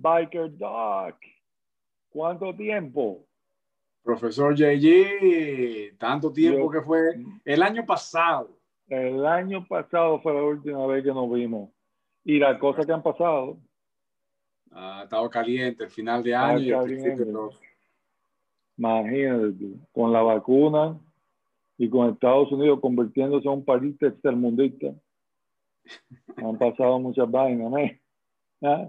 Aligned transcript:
Biker 0.00 0.56
Doc. 0.56 1.16
¿Cuánto 2.08 2.54
tiempo? 2.54 3.24
Profesor 4.02 4.54
JG, 4.54 5.96
tanto 5.98 6.32
tiempo 6.32 6.64
Yo- 6.64 6.70
que 6.70 6.80
fue 6.80 7.00
el 7.44 7.62
año 7.62 7.84
pasado. 7.84 8.56
El 8.88 9.24
año 9.26 9.64
pasado 9.68 10.20
fue 10.20 10.34
la 10.34 10.42
última 10.42 10.86
vez 10.86 11.04
que 11.04 11.12
nos 11.12 11.30
vimos. 11.30 11.70
Y 12.24 12.38
las 12.38 12.58
cosas 12.58 12.86
que 12.86 12.92
han 12.92 13.02
pasado, 13.02 13.58
Ha 14.72 15.02
estado 15.02 15.28
caliente 15.28 15.82
el 15.82 15.90
final 15.90 16.22
de 16.22 16.32
Ah, 16.32 16.50
año 16.50 16.60
y 16.60 16.70
el 16.92 17.00
imagínate 18.78 19.66
con 19.92 20.12
la 20.12 20.22
vacuna 20.22 20.96
y 21.76 21.90
con 21.90 22.08
Estados 22.10 22.52
Unidos 22.52 22.78
convirtiéndose 22.80 23.48
en 23.48 23.54
un 23.54 23.64
país 23.64 23.98
tercermundista. 23.98 24.94
Han 26.36 26.56
pasado 26.56 27.00
muchas 27.00 27.28
vainas, 27.28 27.72
¿eh? 27.78 28.00
¿Ah? 28.62 28.88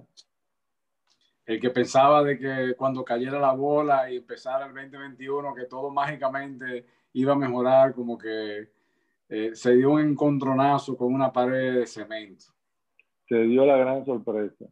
El 1.52 1.60
que 1.60 1.70
pensaba 1.70 2.24
de 2.24 2.40
que 2.40 2.76
cuando 2.78 3.04
cayera 3.04 3.38
la 3.38 3.52
bola 3.52 4.10
y 4.10 4.16
empezara 4.18 4.68
el 4.68 4.74
2021, 4.74 5.54
que 5.54 5.66
todo 5.66 5.90
mágicamente 5.90 6.86
iba 7.12 7.34
a 7.34 7.36
mejorar, 7.36 7.94
como 7.94 8.18
que 8.18 8.70
eh, 9.28 9.52
se 9.54 9.74
dio 9.76 9.92
un 9.92 10.00
encontronazo 10.00 10.96
con 10.96 11.14
una 11.14 11.34
pared 11.34 11.80
de 11.80 11.86
cemento. 11.88 12.46
Se 13.28 13.36
dio 13.36 13.66
la 13.66 13.76
gran 13.76 14.06
sorpresa. 14.06 14.64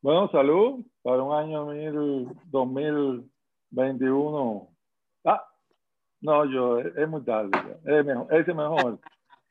Bueno, 0.00 0.26
salud 0.30 0.86
para 1.02 1.22
un 1.22 1.34
año 1.36 1.66
mil, 1.66 2.28
2021. 2.46 4.68
Ah, 5.24 5.46
no, 6.22 6.46
yo, 6.50 6.78
es, 6.78 6.96
es 6.96 7.06
muy 7.08 7.22
tarde. 7.24 7.50
ya. 7.52 7.76
Es 7.98 8.06
mejor, 8.06 8.26
ese 8.34 8.50
es 8.52 8.56
mejor. 8.56 8.98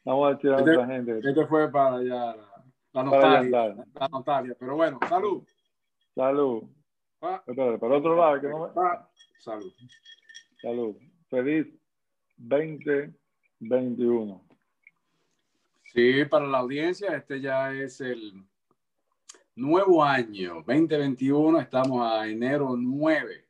Vamos 0.04 0.28
a 0.28 0.32
decir 0.34 0.52
a 0.52 0.58
Este- 0.58 0.72
otra 0.72 0.88
gente. 0.88 1.20
Este 1.24 1.46
fue 1.46 1.72
para 1.72 1.98
allá 1.98 2.36
la, 2.36 2.64
la 2.94 3.04
nostalgia. 3.04 3.76
La 4.00 4.08
nostalgia. 4.08 4.56
Pero 4.60 4.76
bueno, 4.76 4.98
salud. 5.08 5.44
Salud. 6.16 6.64
Ah, 7.22 7.44
Espérate, 7.46 7.78
para 7.78 7.98
otro 7.98 8.16
lado, 8.16 8.42
que 8.42 8.48
no 8.48 8.68
me- 8.68 8.72
ah, 8.82 9.08
salud. 9.40 9.72
Salud. 10.62 10.96
Feliz 11.30 11.68
2021. 12.38 14.42
Sí, 15.94 16.26
para 16.26 16.48
la 16.48 16.60
audiencia, 16.60 17.16
este 17.16 17.40
ya 17.42 17.72
es 17.74 18.00
el 18.02 18.34
nuevo 19.56 20.04
año 20.04 20.56
2021. 20.66 21.60
Estamos 21.60 22.02
a 22.02 22.28
enero 22.28 22.76
9, 22.78 23.46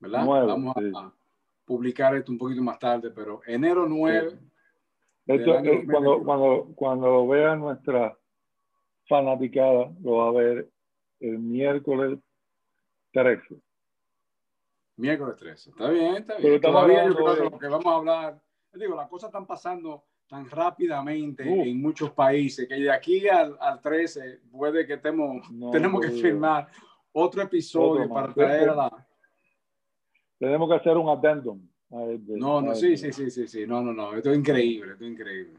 ¿verdad? 0.00 0.24
Nueve, 0.24 0.46
Vamos 0.46 0.76
a, 0.76 0.80
sí. 0.80 0.92
a 0.96 1.12
publicar 1.64 2.14
esto 2.16 2.32
un 2.32 2.38
poquito 2.38 2.62
más 2.62 2.78
tarde, 2.78 3.10
pero 3.10 3.40
enero 3.46 3.86
9. 3.88 4.38
Esto, 5.26 5.26
Del 5.26 5.50
año 5.58 5.70
eh, 5.72 5.86
cuando, 5.90 6.10
2021. 6.18 6.24
cuando, 6.24 6.74
cuando 6.74 7.06
lo 7.08 7.26
vea 7.28 7.56
nuestra 7.56 8.16
fanaticada, 9.08 9.92
lo 10.02 10.12
va 10.16 10.28
a 10.28 10.32
ver 10.32 10.70
el 11.28 11.38
miércoles 11.38 12.18
13. 13.12 13.56
Miércoles 14.96 15.36
13. 15.36 15.70
Está 15.70 15.90
bien, 15.90 16.14
está 16.16 16.36
Pero 16.36 16.42
bien. 16.48 16.54
estamos 16.56 16.82
Todavía 16.82 17.06
yo 17.06 17.14
creo 17.14 17.36
que 17.36 17.42
lo 17.50 17.58
que 17.58 17.66
vamos 17.68 17.86
a 17.86 17.96
hablar, 17.96 18.42
digo, 18.74 18.94
las 18.96 19.08
cosas 19.08 19.28
están 19.28 19.46
pasando 19.46 20.04
tan 20.28 20.48
rápidamente 20.48 21.44
Uh. 21.48 21.62
en 21.64 21.80
muchos 21.82 22.10
países 22.12 22.66
que 22.68 22.74
de 22.74 22.90
aquí 22.90 23.28
al, 23.28 23.56
al 23.60 23.80
13 23.80 24.40
puede 24.50 24.86
que 24.86 24.94
estemos, 24.94 25.50
No, 25.50 25.70
tenemos 25.70 26.00
que 26.00 26.08
no, 26.08 26.14
firmar 26.18 26.68
otro 27.12 27.42
episodio 27.42 28.02
Otro 28.02 28.14
para 28.14 28.32
traer 28.34 28.68
a 28.70 28.74
la... 28.74 29.06
Tenemos 30.38 30.68
que 30.68 30.74
hacer 30.76 30.96
un 30.96 31.08
addendum. 31.08 31.60
este- 31.90 32.36
No, 32.38 32.60
no, 32.60 32.72
este. 32.72 32.96
sí, 32.96 33.12
sí, 33.12 33.12
sí, 33.12 33.30
sí, 33.30 33.46
sí, 33.48 33.66
no, 33.66 33.82
no, 33.82 33.92
no, 33.92 34.14
esto 34.14 34.30
es 34.30 34.38
increíble, 34.38 34.92
esto 34.92 35.04
es 35.04 35.10
increíble. 35.12 35.58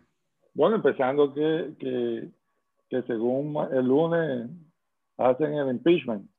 Bueno, 0.53 0.77
empezando 0.77 1.33
que, 1.33 1.73
que, 1.77 2.29
que 2.89 3.01
según 3.03 3.55
el 3.71 3.85
lunes 3.85 4.49
hacen 5.17 5.53
el 5.53 5.69
impeachment 5.69 6.29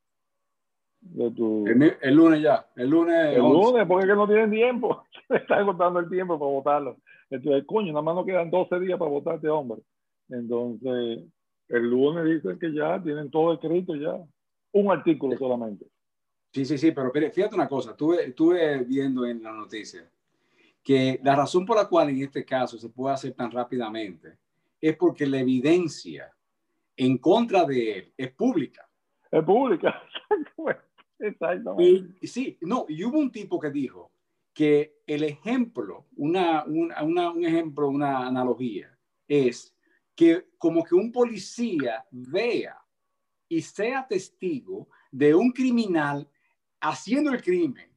de 1.01 1.31
tu... 1.31 1.67
El, 1.67 1.97
el 2.01 2.15
lunes 2.15 2.43
ya, 2.43 2.67
el 2.77 2.91
lunes... 2.91 3.35
El 3.35 3.41
11. 3.41 3.71
lunes, 3.71 3.87
porque 3.87 4.05
es 4.05 4.11
que 4.11 4.17
no 4.17 4.27
tienen 4.27 4.51
tiempo. 4.51 5.05
Se 5.29 5.37
está 5.37 5.57
agotando 5.57 6.01
el 6.01 6.09
tiempo 6.09 6.39
para 6.39 6.51
votarlo. 6.51 6.97
Entonces, 7.31 7.65
coño, 7.67 7.93
nada 7.93 8.03
más 8.03 8.15
nos 8.15 8.27
quedan 8.27 8.51
12 8.51 8.81
días 8.81 8.99
para 8.99 9.11
votar 9.11 9.37
este 9.37 9.49
hombre. 9.49 9.81
Entonces, 10.29 11.25
el 11.69 11.91
lunes 11.91 12.25
dicen 12.25 12.59
que 12.59 12.73
ya 12.73 13.03
tienen 13.03 13.31
todo 13.31 13.55
escrito 13.55 13.95
ya. 13.95 14.17
Un 14.73 14.91
artículo 14.91 15.37
solamente. 15.39 15.87
Sí, 16.53 16.65
sí, 16.65 16.79
sí, 16.79 16.93
pero 16.93 17.11
mire, 17.15 17.31
fíjate 17.31 17.55
una 17.55 17.69
cosa, 17.69 17.91
estuve, 17.91 18.29
estuve 18.29 18.85
viendo 18.85 19.27
en 19.27 19.43
la 19.43 19.53
noticia 19.53 20.09
que 20.83 21.21
la 21.23 21.35
razón 21.35 21.67
por 21.67 21.77
la 21.77 21.89
cual 21.89 22.11
en 22.11 22.23
este 22.23 22.45
caso 22.45 22.79
se 22.79 22.89
puede 22.89 23.15
hacer 23.15 23.33
tan 23.33 23.51
rápidamente 23.51 24.39
es 24.81 24.97
porque 24.97 25.27
la 25.27 25.41
evidencia 25.41 26.33
en 26.97 27.19
contra 27.19 27.65
de 27.65 27.99
él 27.99 28.15
es 28.17 28.33
pública. 28.33 28.89
Es 29.31 29.45
pública. 29.45 30.03
Exactamente. 31.19 32.17
Y, 32.21 32.27
sí, 32.27 32.59
no, 32.63 32.85
y 32.89 33.03
hubo 33.05 33.19
un 33.19 33.31
tipo 33.31 33.59
que 33.59 33.71
dijo 33.71 34.13
que 34.53 35.01
el 35.07 35.23
ejemplo, 35.25 36.07
una, 36.17 36.65
una- 36.65 37.03
una- 37.03 37.31
un 37.31 37.45
ejemplo, 37.45 37.89
una 37.89 38.27
analogía, 38.27 38.97
es 39.29 39.75
que 40.15 40.49
como 40.59 40.83
que 40.85 40.95
un 40.95 41.13
policía 41.13 42.05
vea 42.11 42.79
y 43.49 43.61
sea 43.63 44.07
testigo 44.07 44.89
de 45.11 45.35
un 45.35 45.53
criminal 45.53 46.29
haciendo 46.81 47.31
el 47.33 47.43
crimen. 47.43 47.91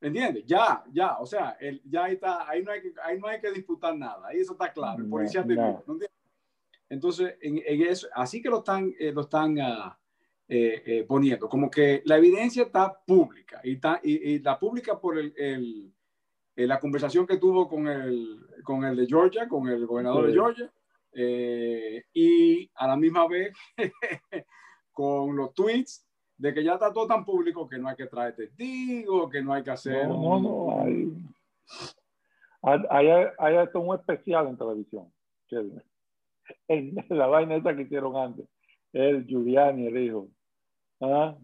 ¿Entiendes? 0.00 0.44
Ya, 0.46 0.82
ya, 0.92 1.18
o 1.18 1.26
sea, 1.26 1.56
el- 1.60 1.82
ya 1.84 2.04
ahí 2.04 2.14
está, 2.14 2.48
ahí 2.48 2.62
no, 2.62 2.70
hay 2.72 2.80
que, 2.80 2.94
ahí 3.04 3.18
no 3.18 3.26
hay 3.28 3.40
que 3.40 3.50
disputar 3.52 3.96
nada, 3.96 4.28
ahí 4.28 4.38
eso 4.38 4.52
está 4.52 4.72
claro, 4.72 4.98
el 5.02 5.04
No, 5.04 5.10
policía 5.10 5.44
te 5.44 5.54
no. 5.54 5.62
vio, 5.62 5.84
¿no? 5.86 5.98
Entonces, 6.90 7.36
en, 7.40 7.62
en 7.64 7.82
eso, 7.82 8.08
así 8.14 8.42
que 8.42 8.50
lo 8.50 8.58
están, 8.58 8.92
eh, 8.98 9.12
lo 9.12 9.22
están 9.22 9.56
eh, 9.58 9.72
eh, 10.48 11.04
poniendo, 11.08 11.48
como 11.48 11.70
que 11.70 12.02
la 12.04 12.16
evidencia 12.18 12.64
está 12.64 12.92
pública 13.06 13.60
y, 13.64 13.74
está, 13.74 14.00
y, 14.02 14.32
y 14.32 14.38
la 14.40 14.58
pública 14.58 15.00
por 15.00 15.16
el, 15.18 15.32
el- 15.38 15.92
eh, 16.56 16.66
la 16.66 16.78
conversación 16.80 17.26
que 17.26 17.38
tuvo 17.38 17.66
con 17.68 17.86
el, 17.88 18.44
con 18.64 18.84
el 18.84 18.96
de 18.96 19.06
Georgia, 19.06 19.48
con 19.48 19.68
el 19.68 19.86
gobernador 19.86 20.26
de. 20.26 20.32
Georgia, 20.32 20.70
y 22.12 22.68
a 22.74 22.86
la 22.88 22.96
misma 22.96 23.26
vez 23.28 23.52
con 24.92 25.36
los 25.36 25.54
tweets 25.54 26.06
de 26.36 26.52
que 26.54 26.64
ya 26.64 26.74
está 26.74 26.92
todo 26.92 27.06
tan 27.06 27.24
público 27.24 27.68
que 27.68 27.78
no 27.78 27.88
hay 27.88 27.96
que 27.96 28.06
traer 28.06 28.34
testigos, 28.34 29.30
que 29.30 29.42
no 29.42 29.52
hay 29.52 29.62
que 29.62 29.70
hacer... 29.70 30.08
No, 30.08 30.40
no, 30.40 30.40
no. 30.40 30.80
Hay, 30.82 31.12
hay, 32.62 33.08
hay, 33.08 33.26
hay 33.38 33.56
hasta 33.56 33.78
un 33.78 33.94
especial 33.94 34.48
en 34.48 34.56
televisión. 34.56 35.12
que 35.48 35.56
el- 36.68 36.94
la 37.08 37.26
vaina 37.26 37.56
esa 37.56 37.74
que 37.74 37.82
hicieron 37.82 38.16
antes. 38.16 38.46
El 38.92 39.26
Giuliani, 39.26 39.86
el 39.86 39.98
hijo. 40.04 40.28
¿Ah? 41.00 41.34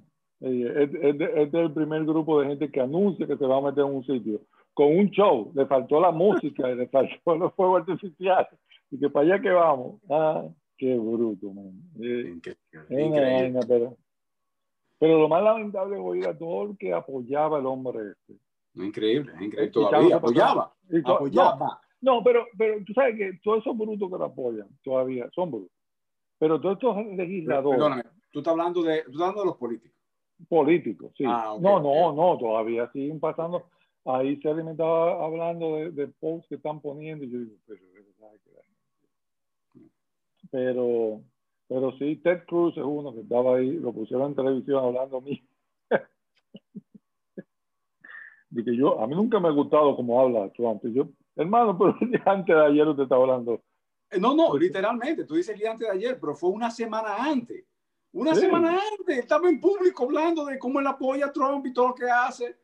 Este 0.41 0.83
este- 1.11 1.43
este 1.43 1.59
es 1.59 1.65
el 1.67 1.73
primer 1.73 2.05
grupo 2.05 2.41
de 2.41 2.49
gente 2.49 2.71
que 2.71 2.81
anuncia 2.81 3.27
que 3.27 3.37
se 3.37 3.47
va 3.47 3.57
a 3.59 3.61
meter 3.63 3.85
en 3.85 3.95
un 3.95 4.05
sitio 4.05 4.41
con 4.75 4.89
un 4.97 5.09
show. 5.11 5.51
Le 5.55 5.65
faltó 5.67 5.99
la 6.01 6.11
música 6.11 6.71
y 6.71 6.75
le 6.77 6.89
faltó 6.89 7.37
los 7.37 7.55
fuegos 7.55 7.81
artificiales. 7.89 8.49
Y 8.91 8.99
que 8.99 9.09
para 9.11 9.27
allá 9.35 9.41
que 9.43 9.51
vamos. 9.51 10.01
Ah, 10.11 10.45
qué 10.77 10.97
bruto, 10.99 11.53
man. 11.53 11.73
Eh, 12.01 12.35
Increíble, 12.35 13.07
una 13.07 13.21
vaina, 13.21 13.61
pero, 13.67 13.97
pero 14.99 15.19
lo 15.19 15.29
más 15.29 15.43
lamentable 15.43 15.97
es 15.97 16.03
oír 16.05 16.27
a 16.27 16.37
todo 16.37 16.71
el 16.71 16.77
que 16.79 16.93
apoyaba 16.93 17.59
al 17.59 17.67
hombre 17.67 18.13
este. 18.13 18.39
Increíble, 18.75 19.33
increíble. 19.41 19.69
Todavía 19.71 20.17
apoyaba. 20.17 20.73
Apoyaba. 21.05 21.81
No, 22.07 22.23
pero, 22.23 22.47
pero 22.57 22.77
tú 22.85 22.93
sabes 22.93 23.17
que 23.17 23.41
todos 23.43 23.59
esos 23.59 23.77
brutos 23.77 24.09
que 24.09 24.17
lo 24.17 24.25
apoyan 24.27 24.69
todavía 24.85 25.29
son 25.35 25.51
brutos. 25.51 25.77
Pero 26.39 26.61
todos 26.61 26.75
estos 26.77 27.05
legisladores 27.17 27.81
Perdóname, 27.81 28.05
tú 28.31 28.39
estás 28.39 28.53
hablando 28.53 28.83
de, 28.85 29.03
tú 29.03 29.11
estás 29.11 29.23
hablando 29.23 29.41
de 29.41 29.47
los 29.47 29.57
políticos. 29.57 30.01
políticos, 30.49 31.13
sí. 31.17 31.25
Ah, 31.27 31.57
no, 31.61 31.81
no, 31.81 32.13
no, 32.13 32.39
todavía 32.39 32.89
siguen 32.93 33.19
pasando. 33.19 33.65
Ahí 34.05 34.41
se 34.41 34.55
me 34.55 34.71
estaba 34.71 35.25
hablando 35.25 35.75
de, 35.79 35.91
de 35.91 36.07
posts 36.07 36.49
que 36.49 36.55
están 36.55 36.81
poniendo 36.81 37.25
y 37.25 37.31
yo 37.31 37.39
digo, 37.41 37.57
pero 37.67 37.81
Pero, 40.53 41.23
pero 41.67 41.91
sí, 41.99 42.21
Ted 42.23 42.45
Cruz 42.47 42.77
es 42.77 42.85
uno 42.85 43.13
que 43.15 43.23
estaba 43.23 43.57
ahí, 43.57 43.73
lo 43.73 43.93
pusieron 43.93 44.29
en 44.29 44.37
televisión 44.37 44.85
hablando 44.85 45.17
a 45.17 45.21
mí. 45.23 45.43
de 48.51 48.65
que 48.65 48.77
yo, 48.77 49.01
a 49.01 49.09
mí 49.09 49.17
nunca 49.17 49.41
me 49.41 49.49
ha 49.49 49.51
gustado 49.51 49.97
cómo 49.97 50.21
habla 50.21 50.53
Trump. 50.53 50.85
Y 50.85 50.93
yo, 50.93 51.09
hermano, 51.37 51.77
pero 51.79 51.97
antes 52.27 52.55
de 52.57 52.65
ayer 52.65 52.89
usted 52.89 53.03
estaba 53.05 53.23
hablando. 53.23 53.63
Eh, 54.11 54.19
No, 54.19 54.35
no, 54.35 54.49
Pues- 54.51 54.63
literalmente. 54.63 55.25
Tú 55.25 55.35
dices 55.35 55.55
el 55.55 55.61
día 55.61 55.71
antes 55.73 55.87
de 55.89 55.95
ayer, 55.95 56.19
pero 56.21 56.35
fue 56.35 56.51
una 56.51 56.71
semana 56.71 57.17
antes. 57.17 57.65
Una 58.13 58.35
Sí. 58.35 58.41
semana 58.43 58.79
antes. 58.99 59.19
Estaba 59.19 59.49
en 59.49 59.61
público 59.61 60.05
hablando 60.05 60.45
de 60.47 60.59
cómo 60.59 60.81
él 60.81 60.87
apoya 60.87 61.27
a 61.27 61.33
Trump 61.33 61.67
y 61.67 61.73
todo 61.73 61.89
lo 61.89 61.95
que 61.95 62.09
hace. 62.11 62.57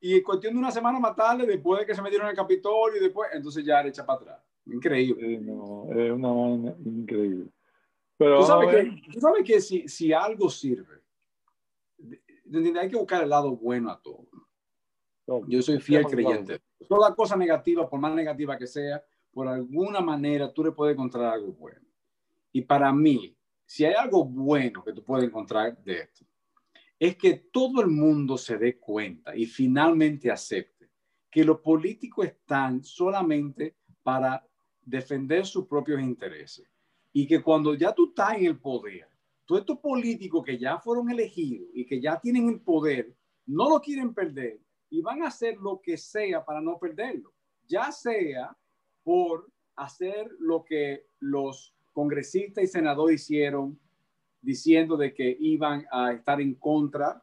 Y 0.00 0.16
en 0.16 0.22
cuestión 0.22 0.54
de 0.54 0.60
una 0.60 0.70
semana 0.70 0.98
más 0.98 1.14
tarde, 1.16 1.44
después 1.46 1.80
de 1.80 1.86
que 1.86 1.94
se 1.94 2.00
metieron 2.02 2.26
en 2.26 2.30
el 2.30 2.36
Capitolio 2.36 2.98
y 2.98 3.04
después, 3.04 3.28
entonces 3.32 3.64
ya 3.64 3.82
le 3.82 3.88
echa 3.90 4.06
para 4.06 4.20
atrás. 4.20 4.42
Increíble. 4.66 5.34
Eh, 5.34 5.38
no, 5.40 5.86
es 5.90 6.12
una 6.12 6.28
vaina 6.30 6.74
increíble. 6.84 7.46
Pero 8.16 8.40
Tú 8.40 8.46
sabes 8.46 8.68
que, 8.70 9.10
tú 9.12 9.20
sabes 9.20 9.42
que 9.44 9.60
si, 9.60 9.88
si 9.88 10.12
algo 10.12 10.48
sirve, 10.50 11.00
hay 12.78 12.88
que 12.88 12.96
buscar 12.96 13.22
el 13.22 13.30
lado 13.30 13.56
bueno 13.56 13.90
a 13.90 14.00
todo. 14.00 14.26
Yo 15.46 15.62
soy 15.62 15.78
fiel 15.80 16.04
creyente. 16.06 16.60
Toda 16.88 17.14
cosa 17.14 17.36
negativa, 17.36 17.88
por 17.88 18.00
más 18.00 18.14
negativa 18.14 18.56
que 18.58 18.66
sea, 18.66 19.02
por 19.32 19.46
alguna 19.48 20.00
manera 20.00 20.52
tú 20.52 20.64
le 20.64 20.72
puedes 20.72 20.94
encontrar 20.94 21.34
algo 21.34 21.52
bueno. 21.52 21.86
Y 22.52 22.62
para 22.62 22.92
mí, 22.92 23.36
si 23.64 23.84
hay 23.84 23.94
algo 23.94 24.24
bueno 24.24 24.82
que 24.82 24.92
tú 24.92 25.04
puedes 25.04 25.26
encontrar 25.26 25.76
de 25.84 26.00
esto, 26.00 26.24
es 26.98 27.16
que 27.16 27.48
todo 27.52 27.80
el 27.80 27.86
mundo 27.86 28.36
se 28.36 28.58
dé 28.58 28.78
cuenta 28.78 29.34
y 29.34 29.46
finalmente 29.46 30.30
acepte 30.30 30.90
que 31.30 31.44
los 31.44 31.60
políticos 31.60 32.26
están 32.26 32.82
solamente 32.82 33.76
para 34.02 34.44
defender 34.82 35.46
sus 35.46 35.66
propios 35.66 36.00
intereses 36.02 36.68
y 37.12 37.26
que 37.26 37.40
cuando 37.40 37.74
ya 37.74 37.94
tú 37.94 38.08
estás 38.08 38.36
en 38.36 38.46
el 38.46 38.58
poder, 38.58 39.08
todos 39.46 39.60
estos 39.60 39.78
políticos 39.78 40.44
que 40.44 40.58
ya 40.58 40.78
fueron 40.78 41.10
elegidos 41.10 41.68
y 41.72 41.86
que 41.86 42.00
ya 42.00 42.20
tienen 42.20 42.48
el 42.48 42.60
poder, 42.60 43.14
no 43.46 43.68
lo 43.68 43.80
quieren 43.80 44.12
perder 44.12 44.60
y 44.90 45.00
van 45.00 45.22
a 45.22 45.28
hacer 45.28 45.56
lo 45.56 45.80
que 45.80 45.96
sea 45.96 46.44
para 46.44 46.60
no 46.60 46.78
perderlo, 46.78 47.32
ya 47.66 47.90
sea 47.92 48.56
por 49.02 49.50
hacer 49.76 50.30
lo 50.38 50.64
que 50.64 51.06
los 51.20 51.74
congresistas 51.92 52.64
y 52.64 52.66
senadores 52.66 53.22
hicieron 53.22 53.78
diciendo 54.42 54.96
de 54.96 55.14
que 55.14 55.36
iban 55.38 55.86
a 55.90 56.12
estar 56.12 56.40
en 56.40 56.54
contra 56.54 57.22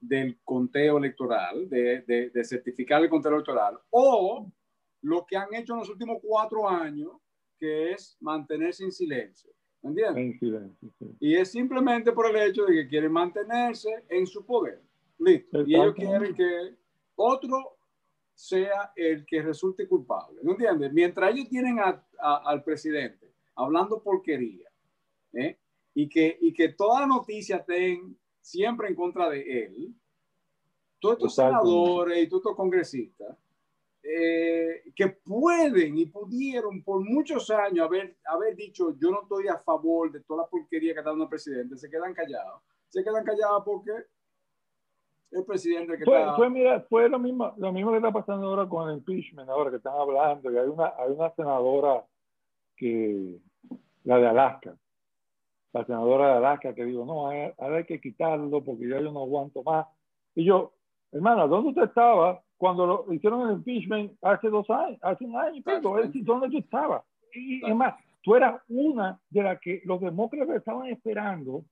del 0.00 0.38
conteo 0.44 0.98
electoral, 0.98 1.68
de, 1.68 2.02
de, 2.02 2.44
certificar 2.44 3.02
el 3.02 3.10
conteo 3.10 3.32
electoral, 3.32 3.78
o 3.90 4.50
lo 5.02 5.26
que 5.26 5.36
han 5.36 5.52
hecho 5.54 5.72
en 5.72 5.80
los 5.80 5.88
últimos 5.88 6.18
cuatro 6.22 6.68
años, 6.68 7.12
que 7.58 7.92
es 7.92 8.16
mantenerse 8.20 8.84
en 8.84 8.92
silencio. 8.92 9.50
¿Me 9.82 9.90
entiendes? 9.90 10.38
silencio, 10.38 10.90
Y 11.20 11.34
es 11.34 11.50
simplemente 11.50 12.12
por 12.12 12.26
el 12.26 12.48
hecho 12.48 12.64
de 12.66 12.74
que 12.74 12.88
quieren 12.88 13.12
mantenerse 13.12 14.04
en 14.08 14.26
su 14.26 14.44
poder. 14.44 14.82
Listo. 15.18 15.64
Y 15.66 15.74
ellos 15.74 15.94
quieren 15.94 16.34
que 16.34 16.76
otro 17.18 17.76
sea 18.34 18.92
el 18.96 19.26
que 19.26 19.42
resulte 19.42 19.86
culpable. 19.86 20.40
¿Me 20.42 20.52
entiendes? 20.52 20.92
Mientras 20.92 21.32
ellos 21.32 21.48
tienen 21.48 21.78
al 22.18 22.62
presidente 22.62 23.34
hablando 23.56 24.00
porquería, 24.00 24.68
¿eh? 25.32 25.58
y, 25.94 26.08
que, 26.08 26.38
y 26.40 26.52
que 26.52 26.68
toda 26.70 27.06
noticia 27.06 27.56
estén 27.56 28.16
siempre 28.40 28.88
en 28.88 28.94
contra 28.94 29.28
de 29.28 29.64
él, 29.64 29.94
todos 31.00 31.16
estos 31.16 31.34
senadores 31.34 32.22
y 32.22 32.28
todos 32.28 32.42
estos 32.42 32.56
congresistas, 32.56 33.36
eh, 34.02 34.84
que 34.94 35.08
pueden 35.08 35.98
y 35.98 36.06
pudieron 36.06 36.82
por 36.84 37.00
muchos 37.04 37.50
años 37.50 37.86
haber, 37.86 38.16
haber 38.24 38.54
dicho 38.54 38.96
yo 38.96 39.10
no 39.10 39.22
estoy 39.22 39.48
a 39.48 39.58
favor 39.58 40.12
de 40.12 40.20
toda 40.20 40.44
la 40.44 40.48
porquería 40.48 40.92
que 40.92 41.00
está 41.00 41.10
dando 41.10 41.24
el 41.24 41.30
presidente, 41.30 41.76
se 41.76 41.90
quedan 41.90 42.14
callados. 42.14 42.62
Se 42.88 43.02
quedan 43.02 43.24
callados 43.24 43.64
porque 43.66 43.92
el 45.30 45.44
presidente 45.44 45.98
que 45.98 46.04
fue, 46.04 46.20
está... 46.20 46.36
Fue, 46.36 46.50
mira, 46.50 46.80
fue 46.88 47.08
lo 47.08 47.18
mismo, 47.18 47.52
lo 47.56 47.72
mismo 47.72 47.90
que 47.90 47.98
está 47.98 48.12
pasando 48.12 48.48
ahora 48.48 48.68
con 48.68 48.88
el 48.88 48.98
impeachment, 48.98 49.48
ahora 49.48 49.70
que 49.70 49.76
están 49.76 49.94
hablando, 49.94 50.50
y 50.50 50.56
hay 50.56 50.68
una, 50.68 50.92
hay 50.98 51.12
una 51.12 51.30
senadora 51.34 52.04
que, 52.76 53.38
la 54.04 54.18
de 54.18 54.26
Alaska, 54.28 54.76
la 55.72 55.84
senadora 55.84 56.28
de 56.28 56.36
Alaska, 56.38 56.74
que 56.74 56.84
digo, 56.84 57.04
no, 57.04 57.26
ahora 57.26 57.76
hay 57.76 57.84
que 57.84 58.00
quitarlo 58.00 58.62
porque 58.64 58.88
ya 58.88 59.00
yo 59.00 59.12
no 59.12 59.20
aguanto 59.20 59.62
más. 59.62 59.86
Y 60.34 60.44
yo, 60.44 60.72
hermana, 61.12 61.46
¿dónde 61.46 61.70
usted 61.70 61.84
estaba 61.84 62.42
cuando 62.56 62.86
lo 62.86 63.12
hicieron 63.12 63.48
el 63.48 63.56
impeachment 63.56 64.12
hace 64.22 64.48
dos 64.48 64.68
años, 64.70 64.98
hace 65.02 65.24
un 65.24 65.36
año 65.36 65.56
y 65.56 65.62
pico? 65.62 65.96
¿Dónde 66.22 66.48
tú 66.48 66.58
estabas? 66.58 67.04
Y 67.34 67.64
es 67.68 67.76
más, 67.76 67.94
tú 68.22 68.34
eras 68.34 68.60
una 68.68 69.20
de 69.28 69.42
las 69.42 69.60
que 69.60 69.82
los 69.84 70.00
demócratas 70.00 70.56
estaban 70.56 70.86
esperando 70.88 71.64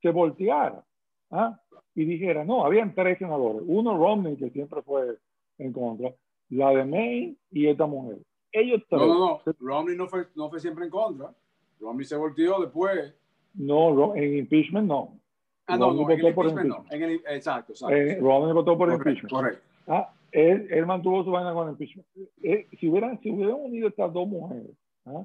que 0.00 0.10
volteara 0.10 0.82
¿ah? 1.30 1.60
y 1.94 2.04
dijera, 2.04 2.44
no, 2.44 2.64
habían 2.64 2.94
tres 2.94 3.18
senadores, 3.18 3.62
uno 3.66 3.96
Romney, 3.96 4.36
que 4.36 4.50
siempre 4.50 4.82
fue 4.82 5.16
en 5.58 5.72
contra, 5.72 6.12
la 6.50 6.70
de 6.70 6.84
Maine 6.84 7.36
y 7.50 7.66
esta 7.66 7.86
mujer. 7.86 8.18
Ellos 8.52 8.82
tres. 8.88 9.02
No, 9.02 9.08
no, 9.08 9.40
no, 9.44 9.52
Romney 9.60 9.96
no 9.96 10.06
fue, 10.08 10.26
no 10.34 10.48
fue 10.48 10.60
siempre 10.60 10.84
en 10.84 10.90
contra. 10.90 11.34
Romney 11.80 12.04
se 12.04 12.16
volteó 12.16 12.60
después. 12.60 13.14
No, 13.54 14.14
en 14.14 14.38
impeachment 14.38 14.86
no. 14.86 15.18
Ah, 15.66 15.76
no, 15.76 15.92
no, 15.92 16.10
en 16.10 16.20
el 16.20 16.26
impeachment 16.26 16.68
no. 16.68 16.84
En 16.90 17.02
el, 17.02 17.14
exacto, 17.28 17.72
exacto. 17.72 17.94
Eh, 17.94 18.18
Romney 18.20 18.52
votó 18.52 18.76
por 18.76 18.92
impeachment. 18.92 19.30
Correcto. 19.30 19.62
Ah, 19.86 20.12
él, 20.30 20.66
él, 20.70 20.86
mantuvo 20.86 21.24
su 21.24 21.30
vaina 21.30 21.52
con 21.52 21.68
el 21.68 21.72
impeachment. 21.72 22.06
Eh, 22.42 22.68
si, 22.78 22.88
hubieran, 22.88 23.20
si 23.20 23.30
hubieran 23.30 23.56
unido 23.56 23.88
estas 23.88 24.12
dos 24.12 24.26
mujeres, 24.28 24.70
¿ah? 25.06 25.24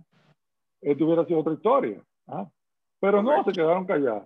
esto 0.81 1.05
hubiera 1.05 1.25
sido 1.25 1.39
otra 1.39 1.53
historia. 1.53 2.01
¿ah? 2.27 2.47
Pero 2.99 3.23
no, 3.23 3.43
se 3.43 3.51
quedaron 3.51 3.85
callados. 3.85 4.23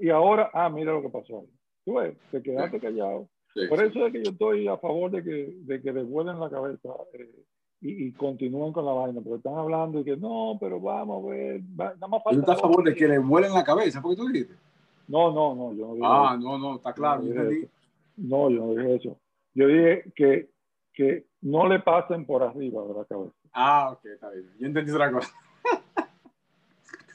Y 0.00 0.10
ahora, 0.10 0.50
ah, 0.52 0.68
mira 0.68 0.92
lo 0.92 1.02
que 1.02 1.08
pasó. 1.08 1.46
Tú 1.84 1.94
ves, 1.94 2.16
te 2.30 2.42
quedaste 2.42 2.80
callado. 2.80 3.28
por 3.68 3.84
eso 3.84 4.06
es 4.06 4.12
que 4.12 4.24
yo 4.24 4.30
estoy 4.30 4.66
a 4.66 4.76
favor 4.78 5.10
de 5.10 5.22
que, 5.22 5.54
de 5.60 5.80
que 5.80 5.92
devuelvan 5.92 6.40
la 6.40 6.50
cabeza 6.50 6.88
eh, 7.12 7.30
y, 7.80 8.12
continúen 8.12 8.72
con 8.72 8.86
la 8.86 8.92
vaina, 8.92 9.20
porque 9.20 9.36
están 9.36 9.58
hablando 9.58 10.00
y 10.00 10.04
que 10.04 10.16
no, 10.16 10.56
pero 10.58 10.80
vamos 10.80 11.24
a 11.24 11.28
ver, 11.28 11.62
nada 11.76 12.08
más 12.08 12.22
falta. 12.22 12.40
estás 12.40 12.58
a 12.58 12.62
favor 12.62 12.82
de 12.84 12.94
que 12.94 13.06
le 13.06 13.18
vuelen 13.18 13.52
la 13.52 13.62
cabeza? 13.62 14.00
¿Por 14.00 14.12
qué 14.12 14.16
tú 14.16 14.28
dijiste? 14.28 14.54
No, 15.06 15.30
no, 15.32 15.54
no, 15.54 15.74
yo 15.74 15.88
no 15.88 15.94
dije 15.94 16.06
Ah, 16.08 16.38
no, 16.40 16.58
no, 16.58 16.76
está 16.76 16.94
claro. 16.94 17.22
yo 17.22 17.34
no, 18.16 18.50
yo 18.50 18.66
no 18.66 18.74
dije 18.74 18.94
eso. 18.94 19.18
Yo 19.52 19.68
dije 19.68 20.10
que, 20.16 20.48
que 20.94 21.26
no 21.42 21.68
le 21.68 21.80
pasen 21.80 22.24
por 22.24 22.42
arriba 22.42 22.82
de 22.86 22.94
la 22.94 23.04
cabeza. 23.04 23.34
Ah, 23.52 23.90
ok, 23.92 24.04
está 24.06 24.30
bien. 24.30 24.50
Yo 24.58 24.66
entendí 24.66 24.90
otra 24.90 25.12
cosa. 25.12 25.30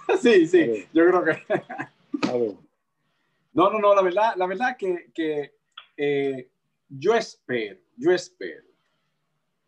sí, 0.21 0.45
sí, 0.45 0.85
yo 0.94 1.06
creo 1.07 1.24
que. 1.24 1.31
a 2.27 2.33
ver. 2.33 2.56
No, 3.53 3.69
no, 3.69 3.79
no, 3.79 3.95
la 3.95 4.01
verdad, 4.01 4.33
la 4.35 4.45
verdad 4.45 4.77
que, 4.77 5.11
que 5.13 5.56
eh, 5.97 6.50
yo 6.88 7.13
espero, 7.15 7.79
yo 7.97 8.11
espero 8.11 8.69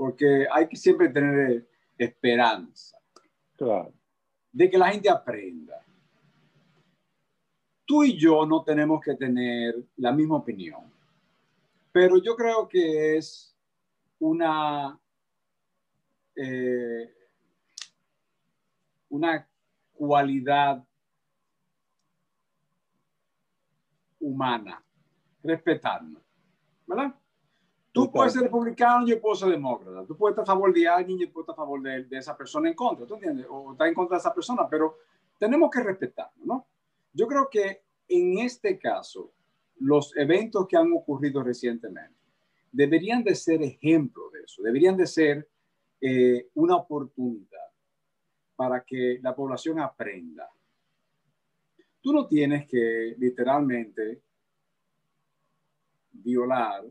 porque 0.02 0.48
hay 0.52 0.68
que 0.68 0.78
siempre 0.78 1.10
tener 1.10 1.70
esperanza 1.96 2.98
claro. 3.56 3.94
de 4.52 4.68
que 4.68 4.76
la 4.76 4.90
gente 4.90 5.08
aprenda. 5.08 5.86
Tú 7.86 8.04
y 8.04 8.18
yo 8.18 8.44
no 8.48 8.64
tenemos 8.64 9.00
que 9.00 9.14
tener 9.14 9.76
la 9.98 10.12
misma 10.12 10.38
opinión, 10.38 10.92
pero 11.92 12.18
yo 12.18 12.36
creo 12.36 12.68
que 12.68 13.16
es 13.18 13.56
una, 14.18 15.00
eh, 16.36 17.14
una 19.10 19.48
cualidad 19.94 20.84
humana, 24.22 24.84
respetarnos, 25.44 26.22
¿verdad? 26.88 27.14
Tú 27.92 28.10
puedes 28.10 28.34
ser 28.34 28.44
republicano, 28.44 29.06
yo 29.06 29.20
puedo 29.20 29.36
ser 29.36 29.50
demócrata. 29.50 30.06
Tú 30.06 30.16
puedes 30.16 30.32
estar 30.32 30.44
a 30.44 30.46
favor 30.46 30.74
de 30.74 30.88
alguien, 30.88 31.20
yo 31.20 31.30
puedo 31.30 31.44
estar 31.44 31.54
a 31.54 31.58
favor 31.58 31.82
de, 31.82 32.06
de, 32.06 32.18
esa 32.18 32.38
persona 32.38 32.70
en 32.70 32.76
contra, 32.76 33.06
¿tú 33.06 33.16
entiendes? 33.16 33.46
O 33.50 33.74
estar 33.74 33.86
en 33.86 33.94
contra 33.94 34.16
de 34.16 34.22
esa 34.22 34.34
persona, 34.34 34.66
pero 34.70 35.00
tenemos 35.38 35.70
que 35.70 35.82
respetarlo, 35.82 36.46
¿no? 36.46 36.68
Yo 37.12 37.28
creo 37.28 37.50
que 37.50 37.82
en 38.08 38.40
este 38.40 38.78
caso, 38.78 39.32
los 39.80 40.16
eventos 40.18 40.68
que 40.68 40.78
han 40.78 40.92
ocurrido 40.94 41.42
recientemente 41.44 42.20
deberían 42.72 43.24
de 43.24 43.36
ser 43.36 43.62
ejemplo 43.64 44.30
de 44.32 44.42
eso, 44.42 44.62
deberían 44.62 44.96
de 44.96 45.08
ser 45.08 45.50
eh, 46.00 46.50
una 46.56 46.76
oportunidad 46.76 47.70
para 48.56 48.84
que 48.84 49.20
la 49.22 49.36
población 49.36 49.80
aprenda. 49.80 50.50
Tú 52.02 52.14
no 52.14 52.28
tienes 52.28 52.68
que 52.68 53.16
literalmente 53.18 54.22
violar 56.12 56.84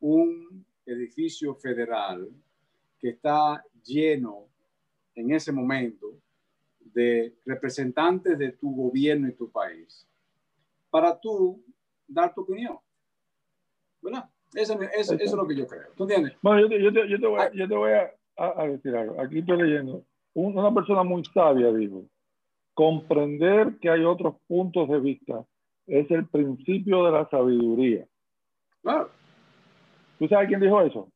un 0.00 0.64
edificio 0.84 1.54
federal 1.54 2.28
que 2.98 3.10
está 3.10 3.64
lleno 3.84 4.48
en 5.14 5.30
ese 5.32 5.52
momento 5.52 6.18
de 6.80 7.36
representantes 7.46 8.38
de 8.38 8.52
tu 8.52 8.74
gobierno 8.74 9.28
y 9.28 9.32
tu 9.32 9.50
país 9.50 10.06
para 10.90 11.18
tú 11.18 11.62
dar 12.06 12.34
tu 12.34 12.42
opinión. 12.42 12.78
¿Verdad? 14.02 14.28
Eso, 14.54 14.78
es 14.82 15.32
lo 15.32 15.46
que 15.46 15.54
yo 15.54 15.66
creo. 15.66 15.92
¿Tú 15.96 16.04
entiendes? 16.04 16.32
Bueno, 16.42 16.62
yo 16.62 16.68
te, 16.68 16.82
yo 16.82 16.92
te, 16.92 17.08
yo 17.08 17.20
te 17.20 17.26
voy, 17.26 17.40
yo 17.54 17.68
te 17.68 17.74
voy 17.74 17.92
a, 17.92 18.10
a, 18.36 18.66
decir 18.66 18.96
algo. 18.96 19.20
Aquí 19.20 19.38
estoy 19.38 19.62
leyendo. 19.62 20.04
Una 20.34 20.74
persona 20.74 21.04
muy 21.04 21.22
sabia 21.24 21.72
dijo, 21.72 22.04
comprender 22.74 23.78
que 23.80 23.90
hay 23.90 24.04
otros 24.04 24.36
puntos 24.46 24.88
de 24.88 25.00
vista 25.00 25.44
es 25.86 26.10
el 26.10 26.26
principio 26.28 27.04
de 27.04 27.12
la 27.12 27.28
sabiduría. 27.28 28.06
Claro. 28.82 29.10
¿Tú 30.18 30.28
sabes 30.28 30.48
quién 30.48 30.60
dijo 30.60 30.80
eso? 30.82 31.08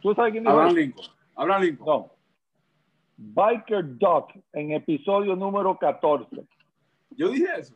¿Tú 0.00 0.14
sabes 0.14 0.32
quién 0.32 0.44
dijo 0.44 0.54
Abraham 0.54 0.74
Lincoln. 0.74 1.06
Abraham 1.34 1.62
Lincoln. 1.62 1.86
No. 1.86 2.10
Biker 3.16 3.98
Duck 3.98 4.30
en 4.52 4.72
episodio 4.72 5.34
número 5.34 5.76
14. 5.76 6.46
Yo 7.10 7.30
dije 7.30 7.48
eso. 7.58 7.74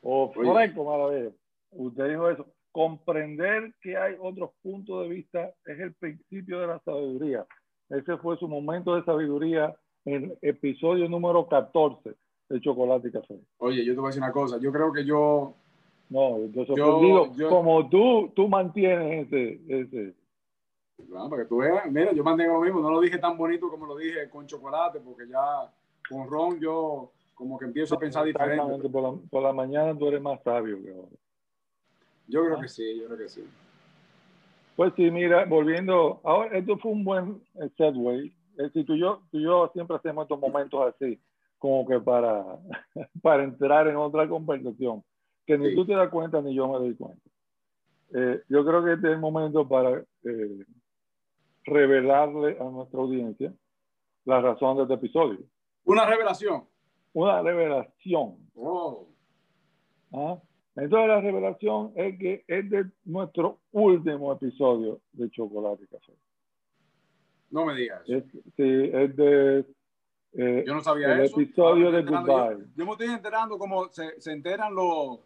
O 0.00 0.32
Franco 0.32 0.84
Maravilla. 0.84 1.30
Usted 1.70 2.08
dijo 2.08 2.30
eso. 2.30 2.46
Comprender 2.72 3.72
que 3.80 3.96
hay 3.96 4.16
otros 4.18 4.50
puntos 4.60 5.02
de 5.02 5.14
vista 5.14 5.52
es 5.64 5.78
el 5.78 5.94
principio 5.94 6.58
de 6.60 6.66
la 6.66 6.80
sabiduría. 6.80 7.46
Ese 7.88 8.16
fue 8.16 8.36
su 8.38 8.48
momento 8.48 8.96
de 8.96 9.04
sabiduría 9.04 9.74
el 10.04 10.36
episodio 10.42 11.08
número 11.08 11.46
14 11.46 12.14
de 12.48 12.60
Chocolate 12.60 13.08
y 13.08 13.12
Café. 13.12 13.38
Oye, 13.58 13.84
yo 13.84 13.94
te 13.94 14.00
voy 14.00 14.06
a 14.06 14.10
decir 14.10 14.22
una 14.22 14.32
cosa. 14.32 14.58
Yo 14.58 14.70
creo 14.72 14.92
que 14.92 15.04
yo 15.04 15.54
no, 16.10 16.36
entonces 16.36 16.76
yo, 16.76 17.48
como 17.48 17.88
tú, 17.88 18.30
tú 18.34 18.48
mantienes 18.48 19.26
ese, 19.26 19.60
ese. 19.68 20.14
Claro, 21.08 21.28
para 21.28 21.42
que 21.42 21.48
tú 21.48 21.56
veas, 21.56 21.90
mira, 21.90 22.12
yo 22.12 22.22
mantengo 22.22 22.54
lo 22.54 22.60
mismo, 22.60 22.80
no 22.80 22.90
lo 22.90 23.00
dije 23.00 23.18
tan 23.18 23.36
bonito 23.36 23.68
como 23.68 23.86
lo 23.86 23.96
dije 23.96 24.28
con 24.30 24.46
chocolate, 24.46 25.00
porque 25.00 25.26
ya 25.26 25.72
con 26.08 26.28
ron 26.28 26.60
yo 26.60 27.10
como 27.34 27.58
que 27.58 27.64
empiezo 27.64 27.96
a 27.96 27.98
pensar 27.98 28.24
diferente. 28.24 28.88
Por 28.88 29.02
la, 29.02 29.18
por 29.28 29.42
la 29.42 29.52
mañana 29.52 29.96
tú 29.98 30.06
eres 30.06 30.22
más 30.22 30.40
sabio 30.42 30.80
que 30.82 30.90
ahora. 30.90 31.08
Yo 32.28 32.44
creo 32.44 32.60
que 32.60 32.68
sí, 32.68 32.96
yo 32.96 33.06
creo 33.06 33.18
que 33.18 33.28
sí. 33.28 33.44
Pues 34.76 34.92
sí, 34.96 35.10
mira, 35.10 35.44
volviendo, 35.44 36.20
ahora 36.22 36.56
esto 36.56 36.78
fue 36.78 36.92
un 36.92 37.04
buen 37.04 37.42
segue. 37.76 38.32
Es 38.56 38.72
decir, 38.72 38.86
tú 38.86 38.94
y 38.94 39.00
yo, 39.00 39.22
tú 39.30 39.38
y 39.38 39.44
yo 39.44 39.70
siempre 39.72 39.96
hacemos 39.96 40.24
estos 40.24 40.40
momentos 40.40 40.94
así, 40.94 41.20
como 41.58 41.86
que 41.86 42.00
para, 42.00 42.44
para 43.22 43.44
entrar 43.44 43.88
en 43.88 43.96
otra 43.96 44.28
conversación, 44.28 45.02
que 45.46 45.58
ni 45.58 45.74
tú 45.74 45.84
te 45.84 45.94
das 45.94 46.08
cuenta 46.10 46.40
ni 46.40 46.54
yo 46.54 46.68
me 46.68 46.78
doy 46.78 46.94
cuenta. 46.94 47.30
Eh, 48.14 48.42
yo 48.48 48.64
creo 48.64 48.84
que 48.84 48.92
este 48.92 49.08
es 49.08 49.14
el 49.14 49.20
momento 49.20 49.66
para 49.66 49.98
eh, 50.24 50.64
revelarle 51.64 52.56
a 52.60 52.64
nuestra 52.64 53.00
audiencia 53.00 53.52
la 54.24 54.40
razón 54.40 54.76
de 54.76 54.82
este 54.82 54.94
episodio. 54.94 55.40
Una 55.84 56.06
revelación. 56.06 56.64
Una 57.12 57.42
revelación. 57.42 58.36
Oh. 58.54 59.08
¿Ah? 60.12 60.38
Entonces 60.76 61.08
la 61.08 61.20
revelación 61.20 61.92
es 61.94 62.18
que 62.18 62.44
es 62.48 62.70
de 62.70 62.86
nuestro 63.04 63.60
último 63.72 64.32
episodio 64.32 65.00
de 65.12 65.30
Chocolate 65.30 65.84
y 65.84 65.86
Café. 65.86 66.12
No 67.50 67.64
me 67.64 67.74
digas. 67.74 68.02
Es, 68.06 68.24
sí, 68.56 68.90
es 68.92 69.16
de... 69.16 69.64
Eh, 70.36 70.64
yo 70.66 70.74
no 70.74 70.80
sabía 70.80 71.12
el 71.14 71.20
eso. 71.20 71.40
episodio 71.40 71.92
de 71.92 72.02
Goodbye. 72.02 72.58
Yo, 72.58 72.66
yo, 72.76 72.84
me 72.86 72.92
estoy 72.92 73.06
enterando 73.08 73.56
como 73.56 73.88
se, 73.88 74.20
se 74.20 74.32
enteran 74.32 74.74
los... 74.74 75.20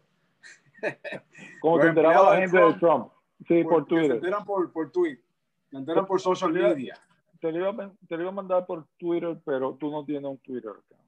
como 1.61 1.81
se 1.81 1.87
enteraba 1.87 2.35
la 2.35 2.41
gente 2.41 2.57
de 2.57 2.73
Trump. 2.73 2.79
Trump. 2.79 3.11
Sí, 3.47 3.63
por, 3.63 3.73
por 3.73 3.85
Twitter. 3.87 4.09
Se 4.11 4.15
enteran 4.15 4.45
por, 4.45 4.71
por 4.71 4.91
Twitter. 4.91 5.23
Se 5.71 5.77
enteran 5.77 6.05
por 6.05 6.21
social 6.21 6.53
media. 6.53 6.95
Te 7.39 7.51
lo, 7.51 7.59
iba, 7.59 7.91
te 8.07 8.15
lo 8.15 8.21
iba 8.21 8.31
a 8.31 8.33
mandar 8.33 8.65
por 8.65 8.85
Twitter, 8.97 9.39
pero 9.45 9.73
tú 9.75 9.89
no 9.89 10.03
tienes 10.03 10.29
un 10.29 10.37
Twitter 10.39 10.71
account. 10.71 10.99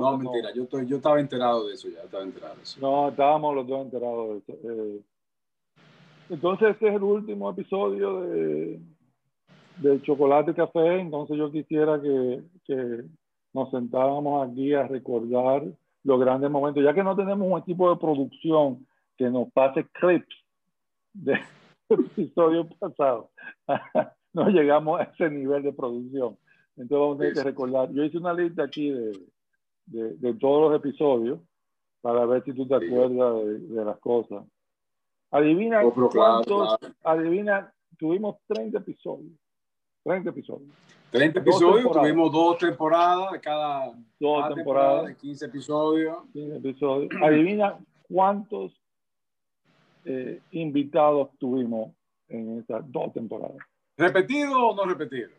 No, 0.00 0.16
mentira, 0.16 0.54
Yo, 0.54 0.62
estoy, 0.62 0.86
yo 0.86 0.96
estaba 0.96 1.20
enterado 1.20 1.66
de 1.66 1.74
eso 1.74 1.88
ya, 1.88 2.02
estaba 2.02 2.22
enterado 2.22 2.54
de 2.56 2.62
eso. 2.62 2.80
No, 2.80 3.08
estábamos 3.08 3.54
los 3.54 3.66
dos 3.66 3.82
enterados 3.82 4.28
de 4.28 4.38
eso. 4.38 4.52
Eh, 4.64 5.00
entonces, 6.30 6.70
este 6.70 6.88
es 6.88 6.94
el 6.94 7.02
último 7.02 7.50
episodio 7.50 8.22
de, 8.22 8.80
de 9.78 10.00
Chocolate 10.02 10.52
y 10.52 10.54
Café, 10.54 11.00
entonces 11.00 11.36
yo 11.36 11.50
quisiera 11.50 12.00
que, 12.00 12.42
que 12.64 13.04
nos 13.52 13.70
sentáramos 13.70 14.48
aquí 14.48 14.74
a 14.74 14.86
recordar 14.86 15.64
los 16.04 16.20
grandes 16.20 16.50
momentos, 16.50 16.82
ya 16.82 16.94
que 16.94 17.02
no 17.02 17.16
tenemos 17.16 17.50
un 17.50 17.58
equipo 17.58 17.90
de 17.90 18.00
producción 18.00 18.86
que 19.16 19.30
nos 19.30 19.50
pase 19.52 19.86
clips 19.92 20.36
de 21.12 21.38
episodio 21.88 22.68
pasado. 22.78 23.30
no 24.32 24.48
llegamos 24.48 25.00
a 25.00 25.04
ese 25.04 25.30
nivel 25.30 25.62
de 25.62 25.72
producción. 25.72 26.36
Entonces 26.76 26.98
vamos 26.98 27.16
a 27.16 27.18
tener 27.18 27.34
que 27.34 27.42
recordar. 27.44 27.92
Yo 27.92 28.02
hice 28.02 28.18
una 28.18 28.32
lista 28.32 28.64
aquí 28.64 28.90
de, 28.90 29.12
de, 29.86 30.16
de, 30.16 30.34
todos 30.34 30.70
los 30.70 30.80
episodios 30.80 31.40
para 32.00 32.24
ver 32.24 32.42
si 32.44 32.52
tú 32.52 32.66
te 32.66 32.74
acuerdas 32.74 33.44
de, 33.44 33.58
de 33.58 33.84
las 33.84 33.98
cosas. 33.98 34.44
Adivina 35.30 35.82
cuántos, 36.12 36.76
adivina, 37.04 37.72
tuvimos 37.98 38.36
30 38.48 38.78
episodios. 38.78 39.32
30 40.04 40.30
episodios. 40.30 40.70
30 41.10 41.40
Dos 41.40 41.46
episodios, 41.46 41.76
temporadas. 41.82 42.10
tuvimos 42.10 42.32
dos 42.32 42.58
temporadas, 42.58 43.40
cada, 43.42 43.86
Dos 44.18 44.42
cada 44.42 44.54
temporada 44.54 44.54
temporadas, 44.54 45.06
de 45.08 45.16
15 45.16 45.44
episodios. 45.44 46.16
15 46.32 46.56
episodios. 46.56 47.10
Adivina 47.22 47.78
cuántos 48.08 48.72
eh, 50.04 50.40
invitados 50.52 51.28
tuvimos 51.38 51.92
en 52.28 52.60
esas 52.60 52.90
dos 52.90 53.12
temporadas. 53.12 53.58
¿Repetido 53.96 54.68
o 54.68 54.74
no 54.74 54.84
repetido? 54.84 55.30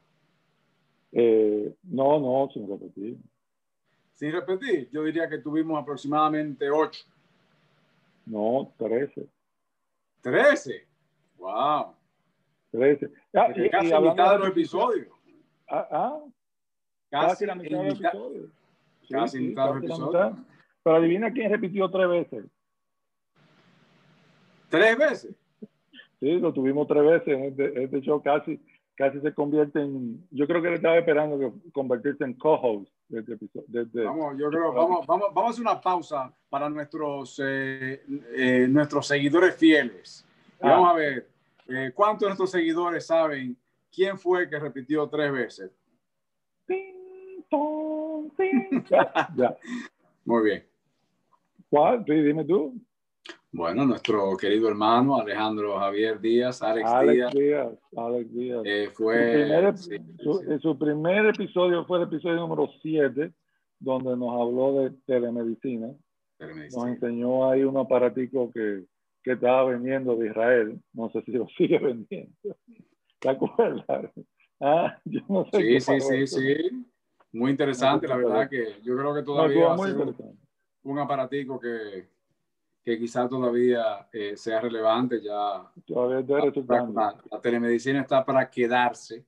Eh, 1.12 1.74
no, 1.84 2.20
no, 2.20 2.50
sin 2.54 2.68
repetir. 2.70 3.18
Sin 4.14 4.32
repetir, 4.32 4.90
yo 4.92 5.04
diría 5.04 5.28
que 5.28 5.40
tuvimos 5.40 5.82
aproximadamente 5.82 6.70
8. 6.70 7.04
No, 8.28 8.72
13. 8.78 9.28
13. 10.22 10.88
Wow. 11.38 11.96
13. 12.74 13.10
Ah, 13.34 13.48
y- 13.56 13.62
y 13.66 13.70
casi 13.70 13.92
hablando 13.94 14.10
mitad 14.12 14.32
de 14.34 14.40
los 14.40 14.48
episodios. 14.50 15.08
Ah, 15.70 15.88
ah, 15.92 16.20
Casi, 17.10 17.28
casi 17.30 17.46
la 17.46 17.56
mitad 17.56 17.78
de 17.78 17.86
los 17.90 18.00
episodios. 18.02 18.50
Sí, 19.04 19.14
casi 19.14 19.38
sí, 19.38 19.44
mitad 19.46 19.68
de 19.68 19.74
los 19.76 19.84
la 19.84 19.86
episodios. 19.96 20.32
mitad. 20.32 20.44
Pero 20.84 20.96
adivina 20.98 21.32
quién 21.32 21.52
repitió 21.52 21.90
tres 21.90 22.10
veces. 22.10 22.46
Tres 24.70 24.98
veces. 24.98 25.36
Sí, 26.20 26.40
lo 26.40 26.54
tuvimos 26.54 26.88
tres 26.88 27.04
veces 27.04 27.40
este, 27.52 27.84
este 27.84 28.02
show. 28.02 28.22
Casi, 28.22 28.60
casi 28.96 29.20
se 29.20 29.34
convierte 29.34 29.80
en. 29.82 30.26
Yo 30.32 30.48
creo 30.48 30.62
que 30.62 30.70
le 30.70 30.76
estaba 30.76 30.98
esperando 30.98 31.38
que 31.38 31.72
convertirse 31.72 32.24
en 32.24 32.34
co-host 32.34 32.90
de 33.10 33.20
este 33.20 33.34
episodio. 33.34 33.66
de- 33.68 33.86
de- 33.86 34.06
Vamos, 34.06 34.36
yo 34.40 34.50
creo, 34.50 34.74
vamos, 34.74 35.06
vamos, 35.06 35.28
vamos 35.34 35.50
a 35.50 35.52
hacer 35.52 35.62
una 35.62 35.80
pausa 35.82 36.34
para 36.50 36.70
nuestros, 36.70 37.40
eh, 37.46 38.04
eh, 38.36 38.68
nuestros 38.70 39.06
seguidores 39.08 39.56
fieles. 39.56 40.26
Ah. 40.62 40.70
vamos 40.72 40.90
a 40.92 40.94
ver 40.94 41.28
eh, 41.68 41.92
cuántos 41.94 42.22
de 42.22 42.28
nuestros 42.28 42.52
seguidores 42.52 43.06
saben 43.08 43.58
quién 43.94 44.18
fue 44.18 44.50
que 44.50 44.60
repitió 44.60 45.08
tres 45.08 45.32
veces. 45.32 45.72
Ting, 46.68 47.44
tong, 47.50 48.30
ting. 48.36 48.84
Ya, 48.90 49.12
ya. 49.36 49.58
Muy 50.26 50.44
bien. 50.44 50.66
¿Cuál? 51.70 52.04
Dime 52.06 52.46
tú. 52.46 52.76
Bueno, 53.52 53.86
nuestro 53.86 54.36
querido 54.36 54.68
hermano 54.68 55.18
Alejandro 55.20 55.78
Javier 55.78 56.20
Díaz, 56.20 56.62
Alex, 56.64 56.90
Alex 56.90 57.14
Díaz, 57.14 57.34
Díaz. 57.34 57.70
Alex 57.96 58.34
Díaz. 58.34 58.62
eh, 58.66 58.90
primer, 58.90 58.94
fue... 58.94 59.48
ep- 59.48 59.76
sí, 59.78 59.98
su, 60.24 60.40
sí. 60.40 60.60
su 60.60 60.78
primer 60.78 61.28
episodio 61.28 61.86
fue 61.86 62.00
el 62.00 62.06
episodio 62.06 62.38
número 62.38 62.68
7, 62.82 63.32
donde 63.80 64.18
nos 64.18 64.42
habló 64.42 64.82
de 64.82 64.92
telemedicina. 65.06 65.90
Nos 66.40 66.88
enseñó 66.88 67.50
ahí 67.50 67.64
un 67.64 67.78
aparatico 67.78 68.52
que, 68.52 68.84
que 69.24 69.32
estaba 69.34 69.64
vendiendo 69.66 70.16
de 70.16 70.28
Israel. 70.28 70.80
No 70.94 71.10
sé 71.10 71.22
si 71.24 71.32
lo 71.32 71.48
sigue 71.58 71.80
vendiendo. 71.80 72.34
¿Te 73.20 73.30
acuerdas? 73.30 74.12
Ah, 74.60 74.98
yo 75.06 75.22
no 75.30 75.46
sé. 75.52 75.58
Sí, 75.62 75.80
sí, 75.80 76.00
sí, 76.02 76.16
eso. 76.24 76.38
sí. 76.40 76.86
Muy 77.32 77.50
interesante, 77.52 78.08
la 78.08 78.16
verdad 78.18 78.48
que 78.50 78.80
yo 78.84 78.96
creo 78.96 79.14
que 79.14 79.22
No, 79.22 79.26
todavía 79.26 79.68
va 79.70 79.74
a 79.74 79.78
ser 79.80 79.96
un, 79.98 80.40
un 80.84 81.00
aparatico 81.00 81.60
que, 81.60 82.08
que 82.84 83.00
quizá 83.00 83.28
todavía 83.28 84.08
eh, 84.14 84.38
sea 84.38 84.60
relevante 84.62 85.20
ya 85.20 85.68
Todavía 85.86 86.20
está. 86.20 86.86
La, 86.94 87.16
la 87.32 87.42
telemedicina 87.42 88.02
está 88.02 88.24
para 88.24 88.48
quedarse 88.52 89.26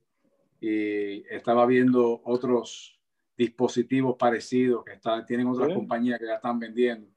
y 0.60 1.26
estaba 1.34 1.66
viendo 1.66 2.20
otros 2.24 3.00
dispositivos 3.36 4.14
parecidos 4.16 4.84
que 4.84 4.92
están, 4.92 5.26
tienen 5.26 5.48
otras 5.48 5.68
Sí. 5.68 5.74
compañías 5.74 6.18
que 6.20 6.26
ya 6.26 6.34
están 6.36 6.58
vendiendo. 6.60 7.08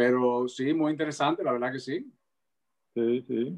Pero 0.00 0.48
sí, 0.48 0.72
muy 0.72 0.92
interesante, 0.92 1.44
la 1.44 1.52
verdad 1.52 1.72
que 1.72 1.78
sí. 1.78 2.10
Sí, 2.94 3.22
sí. 3.28 3.54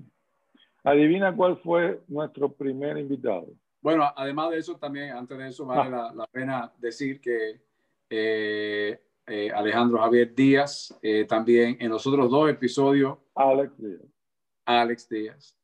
Adivina 0.83 1.33
cuál 1.37 1.57
fue 1.57 2.03
nuestro 2.09 2.53
primer 2.53 2.99
invitado. 2.99 3.47
Bueno, 3.81 4.13
además 4.17 4.51
de 4.51 4.59
eso, 4.59 4.77
también, 4.77 5.11
antes 5.11 5.39
de 5.39 5.47
eso, 5.47 5.65
vale 5.65 5.83
Ah. 5.83 5.89
la, 6.09 6.15
la 6.15 6.27
pena 6.27 6.73
decir 6.79 7.21
que 7.21 7.63
eh, 8.11 9.01
eh, 9.25 9.53
Alejandro 9.55 9.99
Javier 10.01 10.35
Díaz, 10.35 10.99
eh, 11.01 11.25
también 11.27 11.77
en 11.79 11.91
los 11.91 12.05
otros 12.09 12.29
dos 12.29 12.51
episodios, 12.51 13.19
Alex 13.37 13.79
Díaz. 13.79 14.03
Alex 14.65 15.09
Díaz. 15.09 15.57